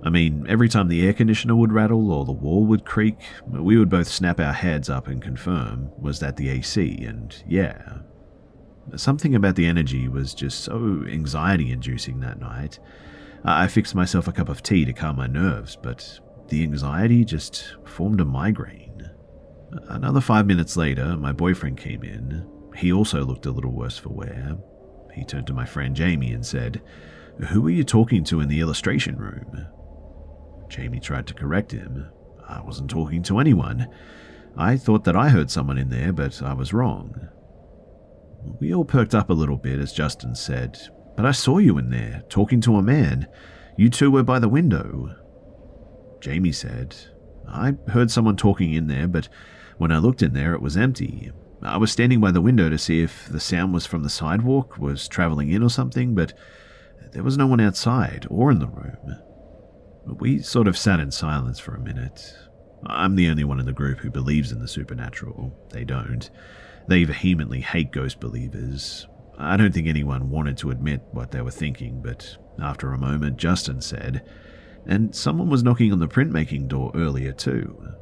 I 0.05 0.11
mean, 0.11 0.47
every 0.49 0.69
time 0.69 0.89
the 0.89 1.07
air 1.07 1.13
conditioner 1.13 1.55
would 1.55 1.73
rattle 1.73 2.11
or 2.11 2.25
the 2.25 2.33
wall 2.33 2.65
would 2.67 2.85
creak, 2.85 3.19
we 3.49 3.79
would 3.79 3.89
both 3.89 4.09
snap 4.09 4.41
our 4.41 4.53
heads 4.53 4.91
up 4.91 5.07
and 5.07 5.23
confirm 5.23 5.91
was 5.97 6.19
that 6.19 6.37
the 6.37 6.49
AC, 6.49 7.05
and 7.05 7.43
yeah. 7.47 7.99
Something 8.97 9.35
about 9.37 9.55
the 9.55 9.67
energy 9.67 10.09
was 10.09 10.35
just 10.35 10.65
so 10.65 11.05
anxiety 11.09 11.71
inducing 11.71 12.19
that 12.21 12.41
night. 12.41 12.81
I 13.45 13.69
fixed 13.69 13.95
myself 13.95 14.27
a 14.27 14.33
cup 14.33 14.49
of 14.49 14.63
tea 14.63 14.85
to 14.85 14.93
calm 14.93 15.17
my 15.17 15.29
nerves, 15.29 15.77
but 15.81 16.19
the 16.49 16.65
anxiety 16.65 17.25
just 17.25 17.77
formed 17.85 18.21
a 18.21 18.25
migraine. 18.25 19.11
Another 19.89 20.21
five 20.21 20.47
minutes 20.47 20.77
later, 20.77 21.17
my 21.17 21.33
boyfriend 21.33 21.79
came 21.79 22.03
in. 22.03 22.47
He 22.77 22.93
also 22.93 23.25
looked 23.25 23.47
a 23.47 23.53
little 23.53 23.73
worse 23.73 23.99
for 23.99 24.11
wear. 24.11 24.59
He 25.15 25.25
turned 25.25 25.47
to 25.47 25.55
my 25.55 25.65
friend 25.65 25.95
Jamie 25.95 26.33
and 26.33 26.45
said, 26.45 26.83
Who 27.49 27.63
were 27.63 27.71
you 27.71 27.85
talking 27.85 28.25
to 28.25 28.41
in 28.41 28.49
the 28.49 28.61
illustration 28.61 29.17
room? 29.17 29.67
Jamie 30.73 31.01
tried 31.01 31.27
to 31.27 31.35
correct 31.35 31.73
him. 31.73 32.09
I 32.49 32.63
wasn't 32.63 32.89
talking 32.89 33.23
to 33.25 33.39
anyone. 33.39 33.89
I 34.57 34.79
thought 34.79 35.05
that 35.05 35.15
I 35.15 35.29
heard 35.29 35.51
someone 35.51 35.77
in 35.77 35.91
there, 35.91 36.15
but 36.15 36.41
I 36.41 36.55
was 36.55 36.73
wrong. 36.73 37.29
We 38.59 38.73
all 38.75 38.87
perked 38.87 39.15
up 39.15 39.29
a 39.29 39.35
little 39.35 39.59
bit 39.59 39.79
as 39.79 39.93
Justin 39.93 40.35
said, 40.35 40.79
But 41.15 41.27
I 41.27 41.33
saw 41.33 41.59
you 41.59 41.77
in 41.77 41.91
there, 41.91 42.23
talking 42.31 42.63
to 42.63 42.77
a 42.77 42.83
man. 42.83 43.29
You 43.77 43.91
two 43.91 44.11
were 44.11 44.23
by 44.23 44.39
the 44.39 44.49
window. 44.49 45.15
Jamie 46.23 46.53
said, 46.53 46.97
I 47.47 47.75
heard 47.89 48.11
someone 48.11 48.37
talking 48.37 48.73
in 48.73 48.87
there, 48.87 49.09
but 49.09 49.29
when 49.77 49.93
I 49.93 49.99
looked 49.99 50.23
in 50.23 50.33
there, 50.33 50.55
it 50.55 50.63
was 50.63 50.79
empty. 50.79 51.33
I 51.63 51.77
was 51.77 51.93
standing 51.93 52.19
by 52.19 52.31
the 52.31 52.41
window 52.41 52.71
to 52.71 52.79
see 52.79 53.03
if 53.03 53.29
the 53.29 53.41
sound 53.41 53.75
was 53.75 53.85
from 53.85 54.05
the 54.05 54.09
sidewalk, 54.09 54.79
was 54.79 55.07
traveling 55.07 55.51
in 55.51 55.63
or 55.63 55.71
something, 55.71 56.15
but 56.15 56.33
there 57.13 57.23
was 57.23 57.37
no 57.37 57.47
one 57.47 57.61
outside 57.61 58.27
or 58.31 58.51
in 58.51 58.59
the 58.59 58.69
room. 58.69 59.19
We 60.07 60.41
sort 60.41 60.69
of 60.69 60.77
sat 60.77 61.01
in 61.01 61.11
silence 61.11 61.59
for 61.59 61.75
a 61.75 61.81
minute. 61.81 62.35
I'm 62.85 63.15
the 63.15 63.29
only 63.29 63.45
one 63.45 63.61
in 63.61 63.67
the 63.67 63.73
group 63.73 63.99
who 63.99 64.11
believes 64.11 64.51
in 64.51 64.59
the 64.59 64.69
supernatural. 64.69 65.57
They 65.71 65.85
don't. 65.85 66.29
They 66.89 67.05
vehemently 67.05 67.61
hate 67.61 67.93
ghost 67.93 68.19
believers. 68.19 69.07
I 69.39 69.57
don't 69.57 69.73
think 69.73 69.87
anyone 69.87 70.31
wanted 70.31 70.59
to 70.59 70.71
admit 70.71 71.03
what 71.13 71.31
they 71.31 71.41
were 71.41 71.51
thinking, 71.51 72.03
but 72.03 72.37
after 72.61 72.93
a 72.93 72.99
moment, 72.99 73.37
Justin 73.37 73.81
said, 73.81 74.25
and 74.87 75.15
someone 75.15 75.49
was 75.49 75.63
knocking 75.63 75.93
on 75.93 76.01
the 76.01 76.09
printmaking 76.09 76.69
door 76.69 76.91
earlier 76.95 77.33
too. 77.33 77.95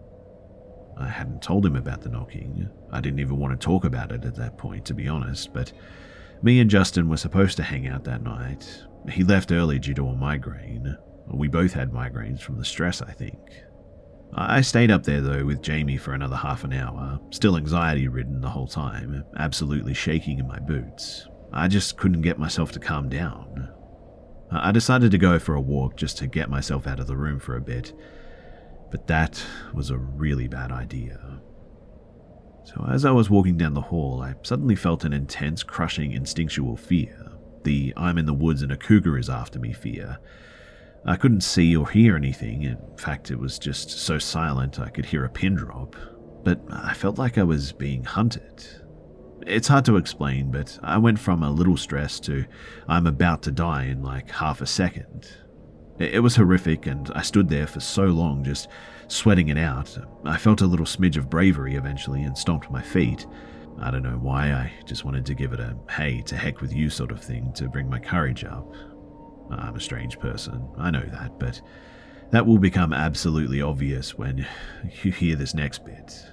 I 0.97 1.09
hadn't 1.09 1.43
told 1.43 1.65
him 1.65 1.77
about 1.77 2.03
the 2.03 2.09
knocking. 2.09 2.69
I 2.91 3.01
didn't 3.01 3.21
even 3.21 3.39
want 3.39 3.59
to 3.59 3.65
talk 3.65 3.85
about 3.85 4.13
it 4.13 4.25
at 4.25 4.37
that 4.37 4.59
point, 4.59 4.85
to 4.87 4.95
be 4.95 5.09
honest, 5.09 5.53
but 5.53 5.73
me 6.43 6.59
and 6.61 6.71
Justin 6.71 7.09
were 7.09 7.17
supposed 7.17 7.57
to 7.59 7.63
hang 7.63 7.87
out 7.87 8.05
that 8.05 8.23
night. 8.23 8.85
He 9.11 9.25
left 9.25 9.53
early 9.53 9.79
due 9.79 9.95
to 9.95 10.09
a 10.09 10.17
migraine. 10.17 10.97
We 11.33 11.49
both 11.49 11.73
had 11.73 11.93
migraines 11.93 12.41
from 12.41 12.59
the 12.59 12.65
stress, 12.65 13.03
I 13.03 13.13
think. 13.13 13.39
I 14.33 14.61
stayed 14.61 14.91
up 14.91 15.03
there 15.03 15.21
though 15.21 15.45
with 15.45 15.63
Jamie 15.63 15.97
for 15.97 16.15
another 16.15 16.37
half 16.37 16.63
an 16.63 16.73
hour, 16.73 17.19
still 17.31 17.57
anxiety 17.57 18.07
ridden 18.07 18.41
the 18.41 18.51
whole 18.51 18.69
time, 18.69 19.25
absolutely 19.37 19.95
shaking 19.95 20.39
in 20.39 20.47
my 20.47 20.59
boots. 20.61 21.27
I 21.53 21.67
just 21.67 21.97
couldn't 21.97 22.23
get 22.23 22.39
myself 22.39 22.71
to 22.73 22.79
calm 22.81 23.09
down. 23.09 23.71
I 24.53 24.71
decided 24.71 25.11
to 25.11 25.19
go 25.19 25.39
for 25.39 25.55
a 25.55 25.61
walk 25.61 25.97
just 25.97 26.19
to 26.19 26.27
get 26.27 26.49
myself 26.49 26.87
out 26.87 27.01
of 27.01 27.07
the 27.07 27.17
room 27.17 27.41
for 27.41 27.57
a 27.57 27.61
bit, 27.61 27.93
but 28.91 29.09
that 29.09 29.45
was 29.73 29.91
a 29.91 29.99
really 29.99 30.47
bad 30.47 30.71
idea. 30.71 31.41
So, 32.65 32.87
as 32.89 33.05
I 33.05 33.11
was 33.11 33.31
walking 33.31 33.57
down 33.57 33.75
the 33.75 33.81
hall, 33.81 34.23
I 34.23 34.35
suddenly 34.43 34.77
felt 34.77 35.05
an 35.05 35.13
intense, 35.13 35.63
crushing, 35.63 36.13
instinctual 36.13 36.77
fear 36.77 37.31
the 37.65 37.93
I'm 37.97 38.19
in 38.19 38.27
the 38.27 38.35
woods 38.35 38.63
and 38.63 38.73
a 38.73 38.77
cougar 38.77 39.19
is 39.19 39.29
after 39.29 39.59
me 39.59 39.73
fear 39.73 40.19
I 41.05 41.17
couldn't 41.17 41.43
see 41.43 41.75
or 41.77 41.89
hear 41.89 42.17
anything. 42.17 42.63
In 42.63 42.79
fact, 42.97 43.31
it 43.31 43.39
was 43.39 43.59
just 43.59 43.91
so 43.91 44.19
silent 44.19 44.79
I 44.79 44.91
could 44.91 45.07
hear 45.07 45.25
a 45.25 45.31
pin 45.31 45.55
drop. 45.55 45.97
But 46.45 46.61
I 46.71 46.95
felt 46.95 47.19
like 47.19 47.39
I 47.39 47.43
was 47.43 47.73
being 47.73 48.05
hunted. 48.05 48.67
It's 49.47 49.69
hard 49.69 49.85
to 49.87 49.97
explain, 49.97 50.51
but 50.51 50.79
I 50.83 50.99
went 50.99 51.19
from 51.19 51.43
a 51.43 51.51
little 51.51 51.77
stress 51.77 52.21
to 52.21 52.45
I'm 52.89 53.07
about 53.07 53.43
to 53.43 53.51
die 53.51 53.85
in 53.85 54.03
like 54.03 54.31
half 54.31 54.61
a 54.61 54.67
second. 54.67 55.31
It 55.99 56.23
was 56.23 56.37
horrific, 56.37 56.87
and 56.87 57.11
I 57.15 57.23
stood 57.23 57.49
there 57.49 57.67
for 57.67 57.81
so 57.81 58.05
long 58.05 58.43
just 58.43 58.69
sweating 59.09 59.49
it 59.49 59.59
out. 59.59 59.99
I 60.25 60.39
felt 60.39 60.63
a 60.63 60.67
little 60.67 60.87
smidge 60.87 61.17
of 61.17 61.29
bravery 61.29 61.77
eventually 61.77 62.23
and 62.23 62.37
stomped 62.37 62.71
my 62.71 62.83
feet. 62.83 63.27
I 63.79 63.91
don't 63.91 64.03
know 64.03 64.19
why, 64.19 64.53
I 64.53 64.73
just 64.85 65.05
wanted 65.05 65.27
to 65.27 65.35
give 65.35 65.53
it 65.53 65.61
a 65.61 65.77
hey, 65.91 66.23
to 66.23 66.37
heck 66.37 66.61
with 66.61 66.73
you 66.73 66.91
sort 66.91 67.11
of 67.11 67.23
thing 67.23 67.53
to 67.55 67.69
bring 67.69 67.89
my 67.89 67.99
courage 67.99 68.45
up. 68.45 68.75
I'm 69.53 69.77
a 69.77 69.81
strange 69.81 70.19
person, 70.19 70.69
I 70.79 70.91
know 70.91 71.05
that, 71.13 71.39
but 71.39 71.61
that 72.31 72.47
will 72.47 72.59
become 72.59 72.93
absolutely 72.93 73.61
obvious 73.61 74.17
when 74.17 74.47
you 75.03 75.13
hear 75.13 75.37
this 75.37 75.55
next 75.55 75.85
bit. 75.85 76.27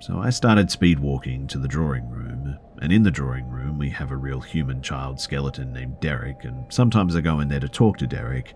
So 0.00 0.18
I 0.18 0.30
started 0.30 0.70
speed 0.70 1.00
walking 1.00 1.46
to 1.48 1.58
the 1.58 1.68
drawing 1.68 2.08
room, 2.08 2.56
and 2.80 2.92
in 2.92 3.02
the 3.02 3.10
drawing 3.10 3.48
room 3.48 3.78
we 3.78 3.90
have 3.90 4.10
a 4.10 4.16
real 4.16 4.40
human 4.40 4.80
child 4.80 5.20
skeleton 5.20 5.72
named 5.72 6.00
Derek, 6.00 6.44
and 6.44 6.72
sometimes 6.72 7.16
I 7.16 7.20
go 7.20 7.40
in 7.40 7.48
there 7.48 7.60
to 7.60 7.68
talk 7.68 7.98
to 7.98 8.06
Derek. 8.06 8.54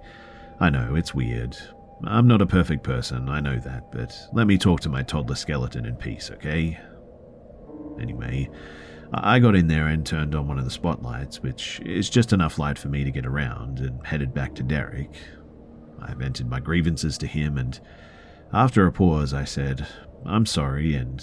I 0.61 0.71
know, 0.71 0.95
it's 0.95 1.15
weird. 1.15 1.57
I'm 2.05 2.27
not 2.27 2.43
a 2.43 2.47
perfect 2.47 2.85
person, 2.85 3.29
I 3.29 3.41
know 3.41 3.59
that, 3.59 3.91
but 3.93 4.17
let 4.33 4.47
me 4.47 4.57
talk 4.57 4.81
to 4.81 4.89
my 4.89 5.03
toddler 5.03 5.35
skeleton 5.35 5.85
in 5.85 5.97
peace, 5.97 6.31
okay? 6.33 6.79
Anyway, 8.01 8.49
I 9.15 9.41
got 9.41 9.55
in 9.55 9.69
there 9.69 9.89
and 9.89 10.07
turned 10.07 10.35
on 10.35 10.49
one 10.49 10.59
of 10.59 10.65
the 10.65 10.71
spotlights, 10.71 11.43
which 11.43 11.81
is 11.81 12.09
just 12.09 12.33
enough 12.33 12.59
light 12.59 12.79
for 12.79 12.89
me 12.89 13.05
to 13.05 13.11
get 13.11 13.27
around, 13.27 13.81
and 13.81 14.05
headed 14.07 14.33
back 14.33 14.55
to 14.55 14.63
Derek. 14.63 15.11
I 16.01 16.15
vented 16.15 16.49
my 16.49 16.61
grievances 16.61 17.19
to 17.19 17.27
him, 17.27 17.59
and 17.59 17.79
after 18.53 18.87
a 18.87 18.93
pause, 18.93 19.35
I 19.35 19.45
said, 19.45 19.87
I'm 20.25 20.47
sorry, 20.47 20.95
and 20.95 21.23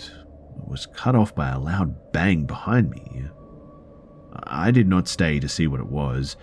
was 0.67 0.85
cut 0.85 1.15
off 1.15 1.33
by 1.33 1.49
a 1.49 1.59
loud 1.59 2.11
bang 2.11 2.45
behind 2.45 2.91
me. 2.91 3.25
I 4.43 4.69
did 4.71 4.87
not 4.87 5.07
stay 5.07 5.39
to 5.39 5.49
see 5.49 5.65
what 5.65 5.79
it 5.79 5.87
was, 5.87 6.37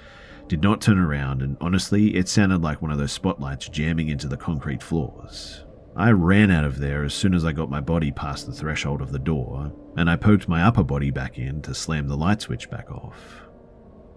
did 0.48 0.62
not 0.62 0.80
turn 0.80 0.98
around, 0.98 1.42
and 1.42 1.56
honestly, 1.60 2.16
it 2.16 2.28
sounded 2.28 2.62
like 2.62 2.82
one 2.82 2.90
of 2.90 2.98
those 2.98 3.12
spotlights 3.12 3.68
jamming 3.68 4.08
into 4.08 4.26
the 4.26 4.36
concrete 4.36 4.82
floors. 4.82 5.64
I 5.98 6.10
ran 6.10 6.50
out 6.50 6.64
of 6.66 6.78
there 6.78 7.04
as 7.04 7.14
soon 7.14 7.32
as 7.32 7.42
I 7.46 7.52
got 7.52 7.70
my 7.70 7.80
body 7.80 8.12
past 8.12 8.44
the 8.44 8.52
threshold 8.52 9.00
of 9.00 9.12
the 9.12 9.18
door, 9.18 9.72
and 9.96 10.10
I 10.10 10.16
poked 10.16 10.46
my 10.46 10.62
upper 10.62 10.84
body 10.84 11.10
back 11.10 11.38
in 11.38 11.62
to 11.62 11.74
slam 11.74 12.06
the 12.06 12.18
light 12.18 12.42
switch 12.42 12.68
back 12.68 12.90
off. 12.90 13.46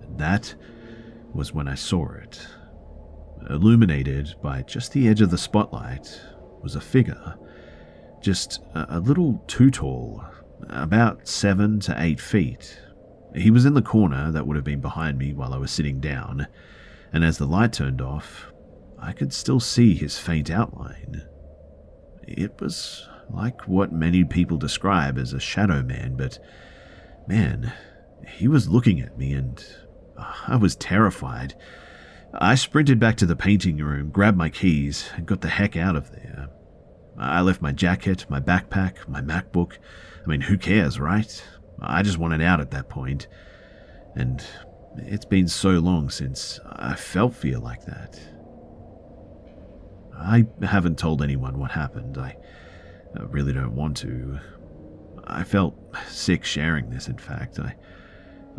And 0.02 0.18
that 0.20 0.54
was 1.34 1.54
when 1.54 1.70
I 1.70 1.76
saw 1.76 2.12
it. 2.16 2.46
Illuminated 3.50 4.36
by 4.44 4.64
just 4.64 4.92
the 4.92 5.08
edge 5.08 5.22
of 5.22 5.32
the 5.32 5.38
spotlight 5.38 6.20
was 6.62 6.76
a 6.76 6.82
figure, 6.82 7.38
just 8.22 8.60
a, 8.76 9.00
little 9.00 9.42
too 9.48 9.72
tall, 9.72 10.26
about 10.68 11.30
seven 11.30 11.80
to 11.80 11.96
eight 11.98 12.20
feet. 12.20 12.78
He 13.34 13.52
was 13.52 13.66
in 13.66 13.74
the 13.74 13.82
corner 13.82 14.32
that 14.32 14.46
would 14.46 14.58
have 14.58 14.66
been 14.66 14.82
behind 14.82 15.18
me 15.18 15.32
while 15.32 15.54
I 15.54 15.58
was 15.58 15.72
sitting 15.72 16.02
down, 16.02 16.48
and 17.14 17.24
as 17.24 17.38
the 17.38 17.48
light 17.48 17.72
turned 17.72 18.02
off, 18.02 18.52
I 18.98 19.14
could 19.14 19.32
still 19.32 19.62
see 19.62 19.96
his 19.96 20.20
faint 20.20 20.50
outline. 20.50 21.29
It 22.32 22.62
was 22.62 23.08
like 23.32 23.68
what 23.68 23.92
many 23.92 24.24
people 24.24 24.58
describe 24.58 25.18
as 25.18 25.34
a 25.34 25.40
shadow 25.40 25.82
man, 25.82 26.16
but 26.16 26.38
man, 27.28 27.74
he 28.28 28.48
was 28.48 28.70
looking 28.70 29.00
at 29.02 29.18
me 29.18 29.34
and 29.34 29.66
uh, 30.16 30.34
I 30.48 30.56
was 30.56 30.76
terrified. 30.76 31.56
I 32.34 32.54
sprinted 32.54 33.00
back 33.00 33.18
to 33.18 33.26
the 33.26 33.36
painting 33.36 33.78
room, 33.78 34.12
grabbed 34.12 34.38
my 34.38 34.50
keys, 34.50 35.10
and 35.16 35.26
got 35.26 35.42
the 35.42 35.50
heck 35.50 35.76
out 35.76 35.96
of 35.96 36.12
there. 36.12 36.50
I 37.18 37.42
left 37.42 37.64
my 37.64 37.72
jacket, 37.72 38.28
my 38.30 38.40
backpack, 38.40 39.08
my 39.08 39.22
MacBook. 39.22 39.78
I 40.24 40.28
mean, 40.28 40.42
who 40.42 40.58
cares, 40.58 41.00
right? 41.00 41.44
I 41.82 42.04
just 42.04 42.20
wanted 42.20 42.42
out 42.42 42.62
at 42.62 42.72
that 42.72 42.90
point. 42.90 43.28
And 44.16 44.46
it's 44.98 45.26
been 45.26 45.48
so 45.48 45.72
long 45.72 46.10
since 46.12 46.60
I 46.68 46.94
felt 46.94 47.36
fear 47.36 47.58
like 47.58 47.86
that. 47.86 48.20
I 50.20 50.46
haven't 50.62 50.98
told 50.98 51.22
anyone 51.22 51.60
what 51.60 51.72
happened. 51.72 52.18
I 52.18 52.36
uh, 53.18 53.28
really 53.28 53.54
don't 53.54 53.76
want 53.76 53.98
to. 53.98 54.40
I 55.26 55.44
felt 55.44 55.78
sick 56.10 56.44
sharing 56.44 56.90
this, 56.90 57.08
in 57.08 57.18
fact. 57.18 57.60
I, 57.60 57.76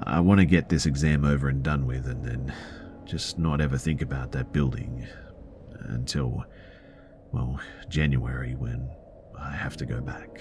I 0.05 0.21
want 0.21 0.41
to 0.41 0.47
get 0.47 0.69
this 0.69 0.87
exam 0.87 1.25
over 1.25 1.49
and 1.49 1.63
done 1.63 1.87
with 1.87 2.07
and 2.07 2.25
then 2.25 2.55
just 3.05 3.39
not 3.39 3.61
ever 3.61 3.77
think 3.77 4.03
about 4.03 4.33
that 4.33 4.53
building 4.53 5.07
until, 5.81 6.45
well, 7.33 7.61
January 7.89 8.55
when 8.55 8.89
I 9.39 9.53
have 9.53 9.77
to 9.79 9.87
go 9.87 10.01
back. 10.01 10.41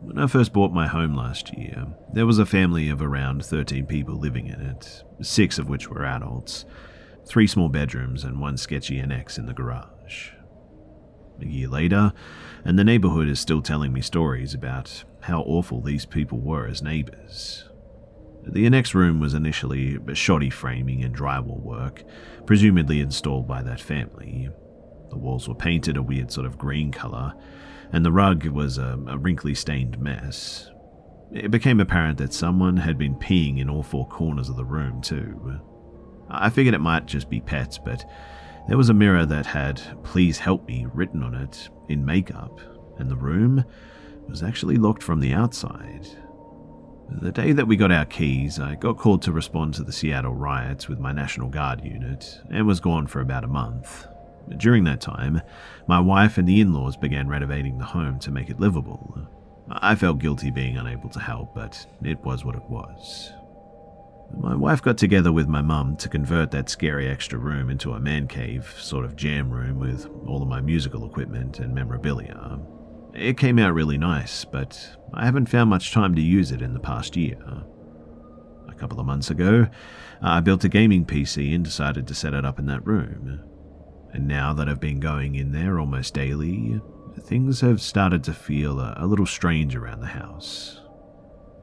When 0.00 0.18
I 0.18 0.26
first 0.26 0.52
bought 0.52 0.72
my 0.72 0.86
home 0.86 1.14
last 1.14 1.56
year, 1.56 1.86
there 2.12 2.26
was 2.26 2.38
a 2.38 2.46
family 2.46 2.88
of 2.88 3.00
around 3.00 3.44
13 3.44 3.86
people 3.86 4.14
living 4.14 4.46
in 4.46 4.60
it, 4.60 5.02
six 5.22 5.58
of 5.58 5.68
which 5.68 5.88
were 5.88 6.04
adults, 6.04 6.66
three 7.26 7.46
small 7.46 7.68
bedrooms, 7.68 8.22
and 8.22 8.38
one 8.38 8.56
sketchy 8.56 8.98
annex 8.98 9.38
in 9.38 9.46
the 9.46 9.54
garage. 9.54 10.30
A 11.40 11.46
year 11.46 11.68
later, 11.68 12.12
and 12.64 12.78
the 12.78 12.84
neighborhood 12.84 13.28
is 13.28 13.40
still 13.40 13.62
telling 13.62 13.92
me 13.92 14.00
stories 14.02 14.54
about 14.54 15.04
how 15.22 15.40
awful 15.42 15.80
these 15.80 16.06
people 16.06 16.38
were 16.38 16.66
as 16.66 16.82
neighbors. 16.82 17.68
The 18.46 18.66
annex 18.66 18.94
room 18.94 19.18
was 19.18 19.34
initially 19.34 19.98
shoddy 20.14 20.50
framing 20.50 21.02
and 21.02 21.16
drywall 21.16 21.60
work, 21.60 22.04
presumably 22.44 23.00
installed 23.00 23.48
by 23.48 23.62
that 23.62 23.80
family. 23.80 24.50
The 25.10 25.18
walls 25.18 25.48
were 25.48 25.54
painted 25.54 25.96
a 25.96 26.02
weird 26.02 26.30
sort 26.30 26.46
of 26.46 26.58
green 26.58 26.92
color, 26.92 27.34
and 27.92 28.04
the 28.04 28.12
rug 28.12 28.46
was 28.46 28.78
a, 28.78 28.98
a 29.06 29.18
wrinkly 29.18 29.54
stained 29.54 29.98
mess. 29.98 30.70
It 31.32 31.50
became 31.50 31.80
apparent 31.80 32.18
that 32.18 32.32
someone 32.32 32.76
had 32.76 32.98
been 32.98 33.16
peeing 33.16 33.58
in 33.58 33.68
all 33.68 33.82
four 33.82 34.06
corners 34.06 34.48
of 34.48 34.56
the 34.56 34.64
room, 34.64 35.00
too. 35.00 35.60
I 36.28 36.50
figured 36.50 36.74
it 36.74 36.80
might 36.80 37.06
just 37.06 37.30
be 37.30 37.40
pets, 37.40 37.78
but 37.78 38.04
there 38.68 38.76
was 38.76 38.88
a 38.88 38.94
mirror 38.94 39.26
that 39.26 39.46
had 39.46 39.80
Please 40.02 40.38
Help 40.38 40.66
Me 40.66 40.86
written 40.92 41.22
on 41.22 41.34
it 41.34 41.68
in 41.88 42.04
makeup, 42.04 42.60
and 42.98 43.10
the 43.10 43.16
room 43.16 43.64
was 44.28 44.42
actually 44.42 44.76
locked 44.76 45.02
from 45.02 45.20
the 45.20 45.32
outside. 45.32 46.06
The 47.08 47.30
day 47.30 47.52
that 47.52 47.68
we 47.68 47.76
got 47.76 47.92
our 47.92 48.04
keys, 48.04 48.58
I 48.58 48.74
got 48.74 48.98
called 48.98 49.22
to 49.22 49.32
respond 49.32 49.74
to 49.74 49.84
the 49.84 49.92
Seattle 49.92 50.34
riots 50.34 50.88
with 50.88 50.98
my 50.98 51.12
National 51.12 51.48
Guard 51.48 51.84
unit 51.84 52.40
and 52.50 52.66
was 52.66 52.80
gone 52.80 53.06
for 53.06 53.20
about 53.20 53.44
a 53.44 53.48
month. 53.48 54.06
During 54.56 54.84
that 54.84 55.00
time, 55.00 55.42
my 55.86 56.00
wife 56.00 56.38
and 56.38 56.48
the 56.48 56.60
in 56.60 56.72
laws 56.72 56.96
began 56.96 57.28
renovating 57.28 57.78
the 57.78 57.84
home 57.84 58.18
to 58.20 58.30
make 58.30 58.48
it 58.48 58.60
livable. 58.60 59.28
I 59.68 59.94
felt 59.96 60.18
guilty 60.18 60.50
being 60.50 60.76
unable 60.76 61.08
to 61.10 61.20
help, 61.20 61.54
but 61.54 61.86
it 62.02 62.20
was 62.24 62.44
what 62.44 62.54
it 62.54 62.68
was. 62.68 63.32
My 64.36 64.54
wife 64.54 64.82
got 64.82 64.98
together 64.98 65.32
with 65.32 65.48
my 65.48 65.62
mum 65.62 65.96
to 65.96 66.08
convert 66.08 66.50
that 66.50 66.68
scary 66.68 67.08
extra 67.08 67.38
room 67.38 67.70
into 67.70 67.92
a 67.92 68.00
man 68.00 68.26
cave 68.26 68.74
sort 68.78 69.04
of 69.04 69.16
jam 69.16 69.50
room 69.50 69.78
with 69.78 70.08
all 70.26 70.42
of 70.42 70.48
my 70.48 70.60
musical 70.60 71.06
equipment 71.06 71.58
and 71.60 71.74
memorabilia. 71.74 72.58
It 73.14 73.38
came 73.38 73.58
out 73.58 73.74
really 73.74 73.98
nice, 73.98 74.44
but 74.44 74.96
I 75.14 75.24
haven't 75.24 75.48
found 75.48 75.70
much 75.70 75.92
time 75.92 76.14
to 76.16 76.20
use 76.20 76.52
it 76.52 76.60
in 76.60 76.74
the 76.74 76.80
past 76.80 77.16
year. 77.16 77.38
A 78.68 78.74
couple 78.74 79.00
of 79.00 79.06
months 79.06 79.30
ago, 79.30 79.68
I 80.20 80.40
built 80.40 80.64
a 80.64 80.68
gaming 80.68 81.06
PC 81.06 81.54
and 81.54 81.64
decided 81.64 82.06
to 82.08 82.14
set 82.14 82.34
it 82.34 82.44
up 82.44 82.58
in 82.58 82.66
that 82.66 82.86
room. 82.86 83.40
And 84.16 84.26
now 84.26 84.54
that 84.54 84.66
I've 84.66 84.80
been 84.80 84.98
going 84.98 85.34
in 85.34 85.52
there 85.52 85.78
almost 85.78 86.14
daily, 86.14 86.80
things 87.20 87.60
have 87.60 87.82
started 87.82 88.24
to 88.24 88.32
feel 88.32 88.80
a, 88.80 88.94
a 88.96 89.06
little 89.06 89.26
strange 89.26 89.76
around 89.76 90.00
the 90.00 90.06
house. 90.06 90.80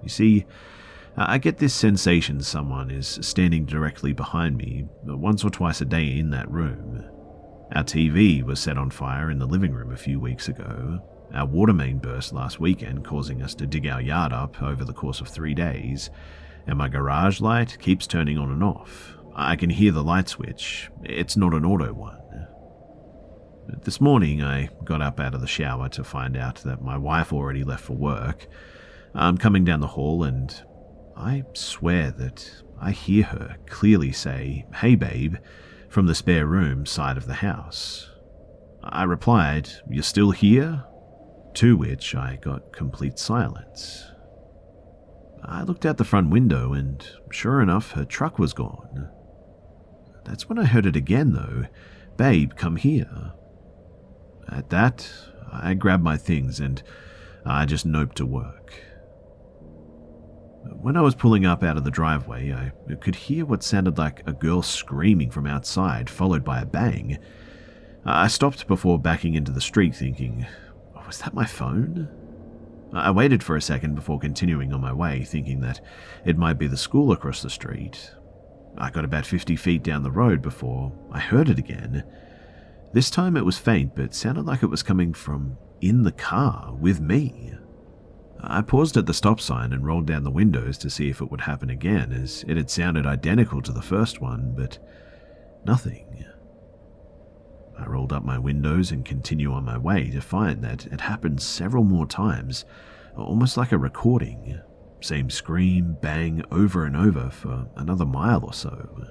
You 0.04 0.10
see, 0.10 0.46
I 1.18 1.40
get 1.40 1.58
this 1.58 1.74
sensation 1.74 2.44
someone 2.44 2.92
is 2.92 3.18
standing 3.24 3.66
directly 3.66 4.14
behind 4.14 4.56
me 4.56 4.86
uh, 5.10 5.18
once 5.18 5.44
or 5.44 5.50
twice 5.50 5.82
a 5.82 5.86
day 5.86 6.16
in 6.16 6.30
that 6.30 6.52
room. 6.52 7.04
Our 7.74 7.84
TV 7.84 8.44
was 8.44 8.60
set 8.60 8.78
on 8.78 8.92
fire 8.92 9.32
in 9.32 9.40
the 9.40 9.48
living 9.48 9.74
room 9.74 9.92
a 9.92 9.98
few 9.98 10.20
weeks 10.20 10.48
ago. 10.48 11.02
Our 11.34 11.48
water 11.48 11.74
main 11.74 11.98
burst 11.98 12.34
last 12.34 12.60
weekend, 12.60 13.04
causing 13.04 13.42
us 13.42 13.56
to 13.56 13.66
dig 13.66 13.88
our 13.88 14.00
yard 14.00 14.32
up 14.32 14.62
over 14.62 14.86
the 14.86 14.94
course 14.94 15.22
of 15.22 15.28
three 15.28 15.56
days. 15.56 16.12
And 16.68 16.78
my 16.78 16.88
garage 16.88 17.42
light 17.42 17.80
keeps 17.80 18.06
turning 18.06 18.38
on 18.38 18.52
and 18.52 18.64
off. 18.64 19.16
I 19.36 19.56
can 19.56 19.72
hear 19.72 19.92
the 19.92 20.04
light 20.04 20.30
switch. 20.30 20.92
It's 21.02 21.36
not 21.36 21.56
an 21.56 21.66
auto 21.66 21.92
one. 21.94 22.20
This 23.68 24.02
morning, 24.02 24.44
I 24.44 24.70
got 24.84 25.02
up 25.02 25.20
out 25.20 25.34
of 25.34 25.42
the 25.42 25.48
shower 25.48 25.88
to 25.90 26.04
find 26.04 26.36
out 26.36 26.56
that 26.64 26.82
my 26.82 26.98
wife 26.98 27.32
already 27.32 27.64
left 27.64 27.86
for 27.86 27.94
work. 27.94 28.48
I'm 29.16 29.38
coming 29.38 29.64
down 29.64 29.80
the 29.80 29.88
hall, 29.88 30.24
and 30.24 30.54
I 31.16 31.44
swear 31.54 32.12
that 32.12 32.62
I 32.80 32.92
hear 32.92 33.24
her 33.24 33.56
clearly 33.66 34.12
say, 34.12 34.66
Hey, 34.76 34.96
babe, 34.96 35.38
from 35.88 36.08
the 36.08 36.16
spare 36.16 36.46
room 36.46 36.86
side 36.86 37.16
of 37.16 37.26
the 37.26 37.36
house. 37.36 38.10
I 38.84 39.04
replied, 39.04 39.70
You're 39.90 40.04
still 40.04 40.32
here? 40.32 40.84
To 41.56 41.78
which 41.78 42.16
I 42.16 42.40
got 42.42 42.74
complete 42.74 43.18
silence. 43.18 44.06
I 45.46 45.64
looked 45.64 45.86
out 45.86 45.98
the 45.98 46.04
front 46.04 46.32
window, 46.32 46.74
and 46.74 47.06
sure 47.32 47.62
enough, 47.62 47.92
her 47.92 48.06
truck 48.06 48.40
was 48.40 48.54
gone. 48.54 49.10
That's 50.26 50.50
when 50.50 50.58
I 50.58 50.66
heard 50.66 50.86
it 50.86 50.96
again, 50.96 51.34
though. 51.34 51.66
Babe, 52.18 52.54
come 52.56 52.76
here. 52.76 53.34
At 54.50 54.70
that, 54.70 55.10
I 55.52 55.74
grabbed 55.74 56.04
my 56.04 56.18
things 56.18 56.60
and 56.60 56.82
I 57.46 57.66
just 57.66 57.88
noped 57.88 58.14
to 58.16 58.26
work. 58.26 58.74
When 60.82 60.98
I 60.98 61.02
was 61.02 61.16
pulling 61.16 61.46
up 61.46 61.64
out 61.64 61.78
of 61.78 61.84
the 61.84 61.92
driveway, 61.92 62.52
I 62.54 62.96
could 62.96 63.16
hear 63.16 63.46
what 63.46 63.64
sounded 63.64 63.98
like 63.98 64.24
a 64.26 64.34
girl 64.34 64.62
screaming 64.62 65.30
from 65.30 65.46
outside, 65.46 66.10
followed 66.10 66.44
by 66.44 66.62
a 66.62 66.66
bang. 66.66 67.18
I 68.06 68.28
stopped 68.28 68.68
before 68.68 69.00
backing 69.00 69.36
into 69.36 69.52
the 69.52 69.62
street, 69.62 69.96
thinking, 69.96 70.46
was 71.06 71.20
that 71.20 71.34
my 71.34 71.46
phone? 71.46 72.10
I 72.94 73.12
waited 73.12 73.44
for 73.44 73.56
a 73.56 73.62
second 73.62 73.96
before 73.96 74.20
continuing 74.20 74.74
on 74.74 74.82
my 74.82 74.94
way, 74.94 75.24
thinking 75.24 75.62
that 75.62 75.82
it 76.26 76.38
might 76.38 76.60
be 76.60 76.68
the 76.68 76.78
school 76.78 77.12
across 77.12 77.42
the 77.42 77.50
street. 77.50 78.12
I 78.78 78.90
got 78.90 79.06
about 79.06 79.26
50 79.26 79.56
feet 79.56 79.84
down 79.84 80.04
the 80.04 80.12
road 80.12 80.42
before 80.42 80.92
I 81.12 81.20
heard 81.20 81.50
it 81.50 81.60
again. 81.60 82.04
This 82.94 83.10
time 83.10 83.36
it 83.36 83.46
was 83.46 83.58
faint, 83.58 83.96
but 83.96 84.14
sounded 84.14 84.46
like 84.46 84.62
it 84.62 84.70
was 84.70 84.84
coming 84.84 85.14
from 85.14 85.58
in 85.82 86.04
the 86.04 86.12
car 86.12 86.74
with 86.80 87.02
me. 87.02 87.54
I 88.40 88.62
paused 88.62 88.98
at 88.98 89.06
the 89.06 89.14
stop 89.14 89.40
sign 89.42 89.74
and 89.74 89.86
rolled 89.86 90.06
down 90.06 90.24
the 90.24 90.30
windows 90.30 90.78
to 90.80 90.90
see 90.90 91.10
if 91.10 91.22
it 91.22 91.32
would 91.32 91.42
happen 91.42 91.70
again, 91.70 92.12
as 92.12 92.46
it 92.48 92.58
had 92.58 92.70
sounded 92.70 93.06
identical 93.06 93.62
to 93.64 93.72
the 93.72 93.82
first 93.82 94.22
one, 94.22 94.54
but 94.56 94.78
nothing. 95.66 96.26
I 97.80 97.86
rolled 97.86 98.14
up 98.14 98.24
my 98.24 98.38
windows 98.38 98.92
and 98.92 99.04
continued 99.04 99.54
on 99.54 99.66
my 99.66 99.78
way 99.78 100.10
to 100.12 100.22
find 100.22 100.64
that 100.64 100.86
it 100.88 101.02
happened 101.02 101.42
several 101.42 101.84
more 101.84 102.06
times, 102.06 102.66
almost 103.18 103.58
like 103.58 103.72
a 103.72 103.78
recording. 103.78 104.60
Same 105.02 105.30
scream, 105.30 105.98
bang, 106.02 106.44
over 106.52 106.86
and 106.86 106.96
over 106.96 107.30
for 107.30 107.68
another 107.76 108.06
mile 108.06 108.44
or 108.44 108.54
so. 108.54 109.08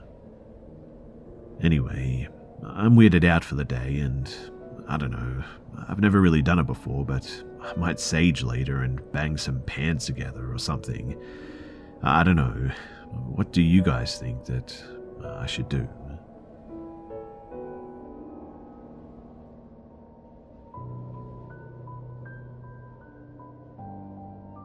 Anyway, 1.61 2.29
I'm 2.65 2.97
weirded 2.97 3.25
out 3.25 3.45
for 3.45 3.55
the 3.55 3.65
day, 3.65 3.99
and 3.99 4.33
I 4.89 4.97
don't 4.97 5.11
know. 5.11 5.45
I've 5.89 6.01
never 6.01 6.21
really 6.21 6.43
done 6.43 6.59
it 6.59 6.67
before, 6.67 7.05
but 7.05 7.45
I 7.61 7.75
might 7.75 7.99
sage 8.01 8.43
later 8.43 8.83
and 8.83 9.01
bang 9.13 9.37
some 9.37 9.63
pans 9.63 10.07
together 10.07 10.53
or 10.53 10.59
something. 10.59 11.21
I 12.03 12.23
don't 12.23 12.37
know. 12.37 12.71
What 13.11 13.53
do 13.53 13.63
you 13.63 13.83
guys 13.83 14.19
think 14.19 14.45
that 14.47 14.83
I 15.25 15.47
should 15.47 15.69
do? 15.69 15.89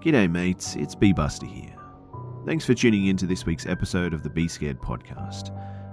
G'day, 0.02 0.32
mates, 0.32 0.76
it's 0.76 0.96
Be 0.96 1.14
Busta 1.14 1.48
here. 1.52 1.76
Thanks 2.46 2.64
for 2.64 2.74
tuning 2.74 3.08
in 3.08 3.18
to 3.18 3.28
this 3.28 3.46
week's 3.46 3.66
episode 3.66 4.14
of 4.14 4.24
the 4.24 4.30
Be 4.30 4.48
Scared 4.48 4.80
podcast. 4.80 5.52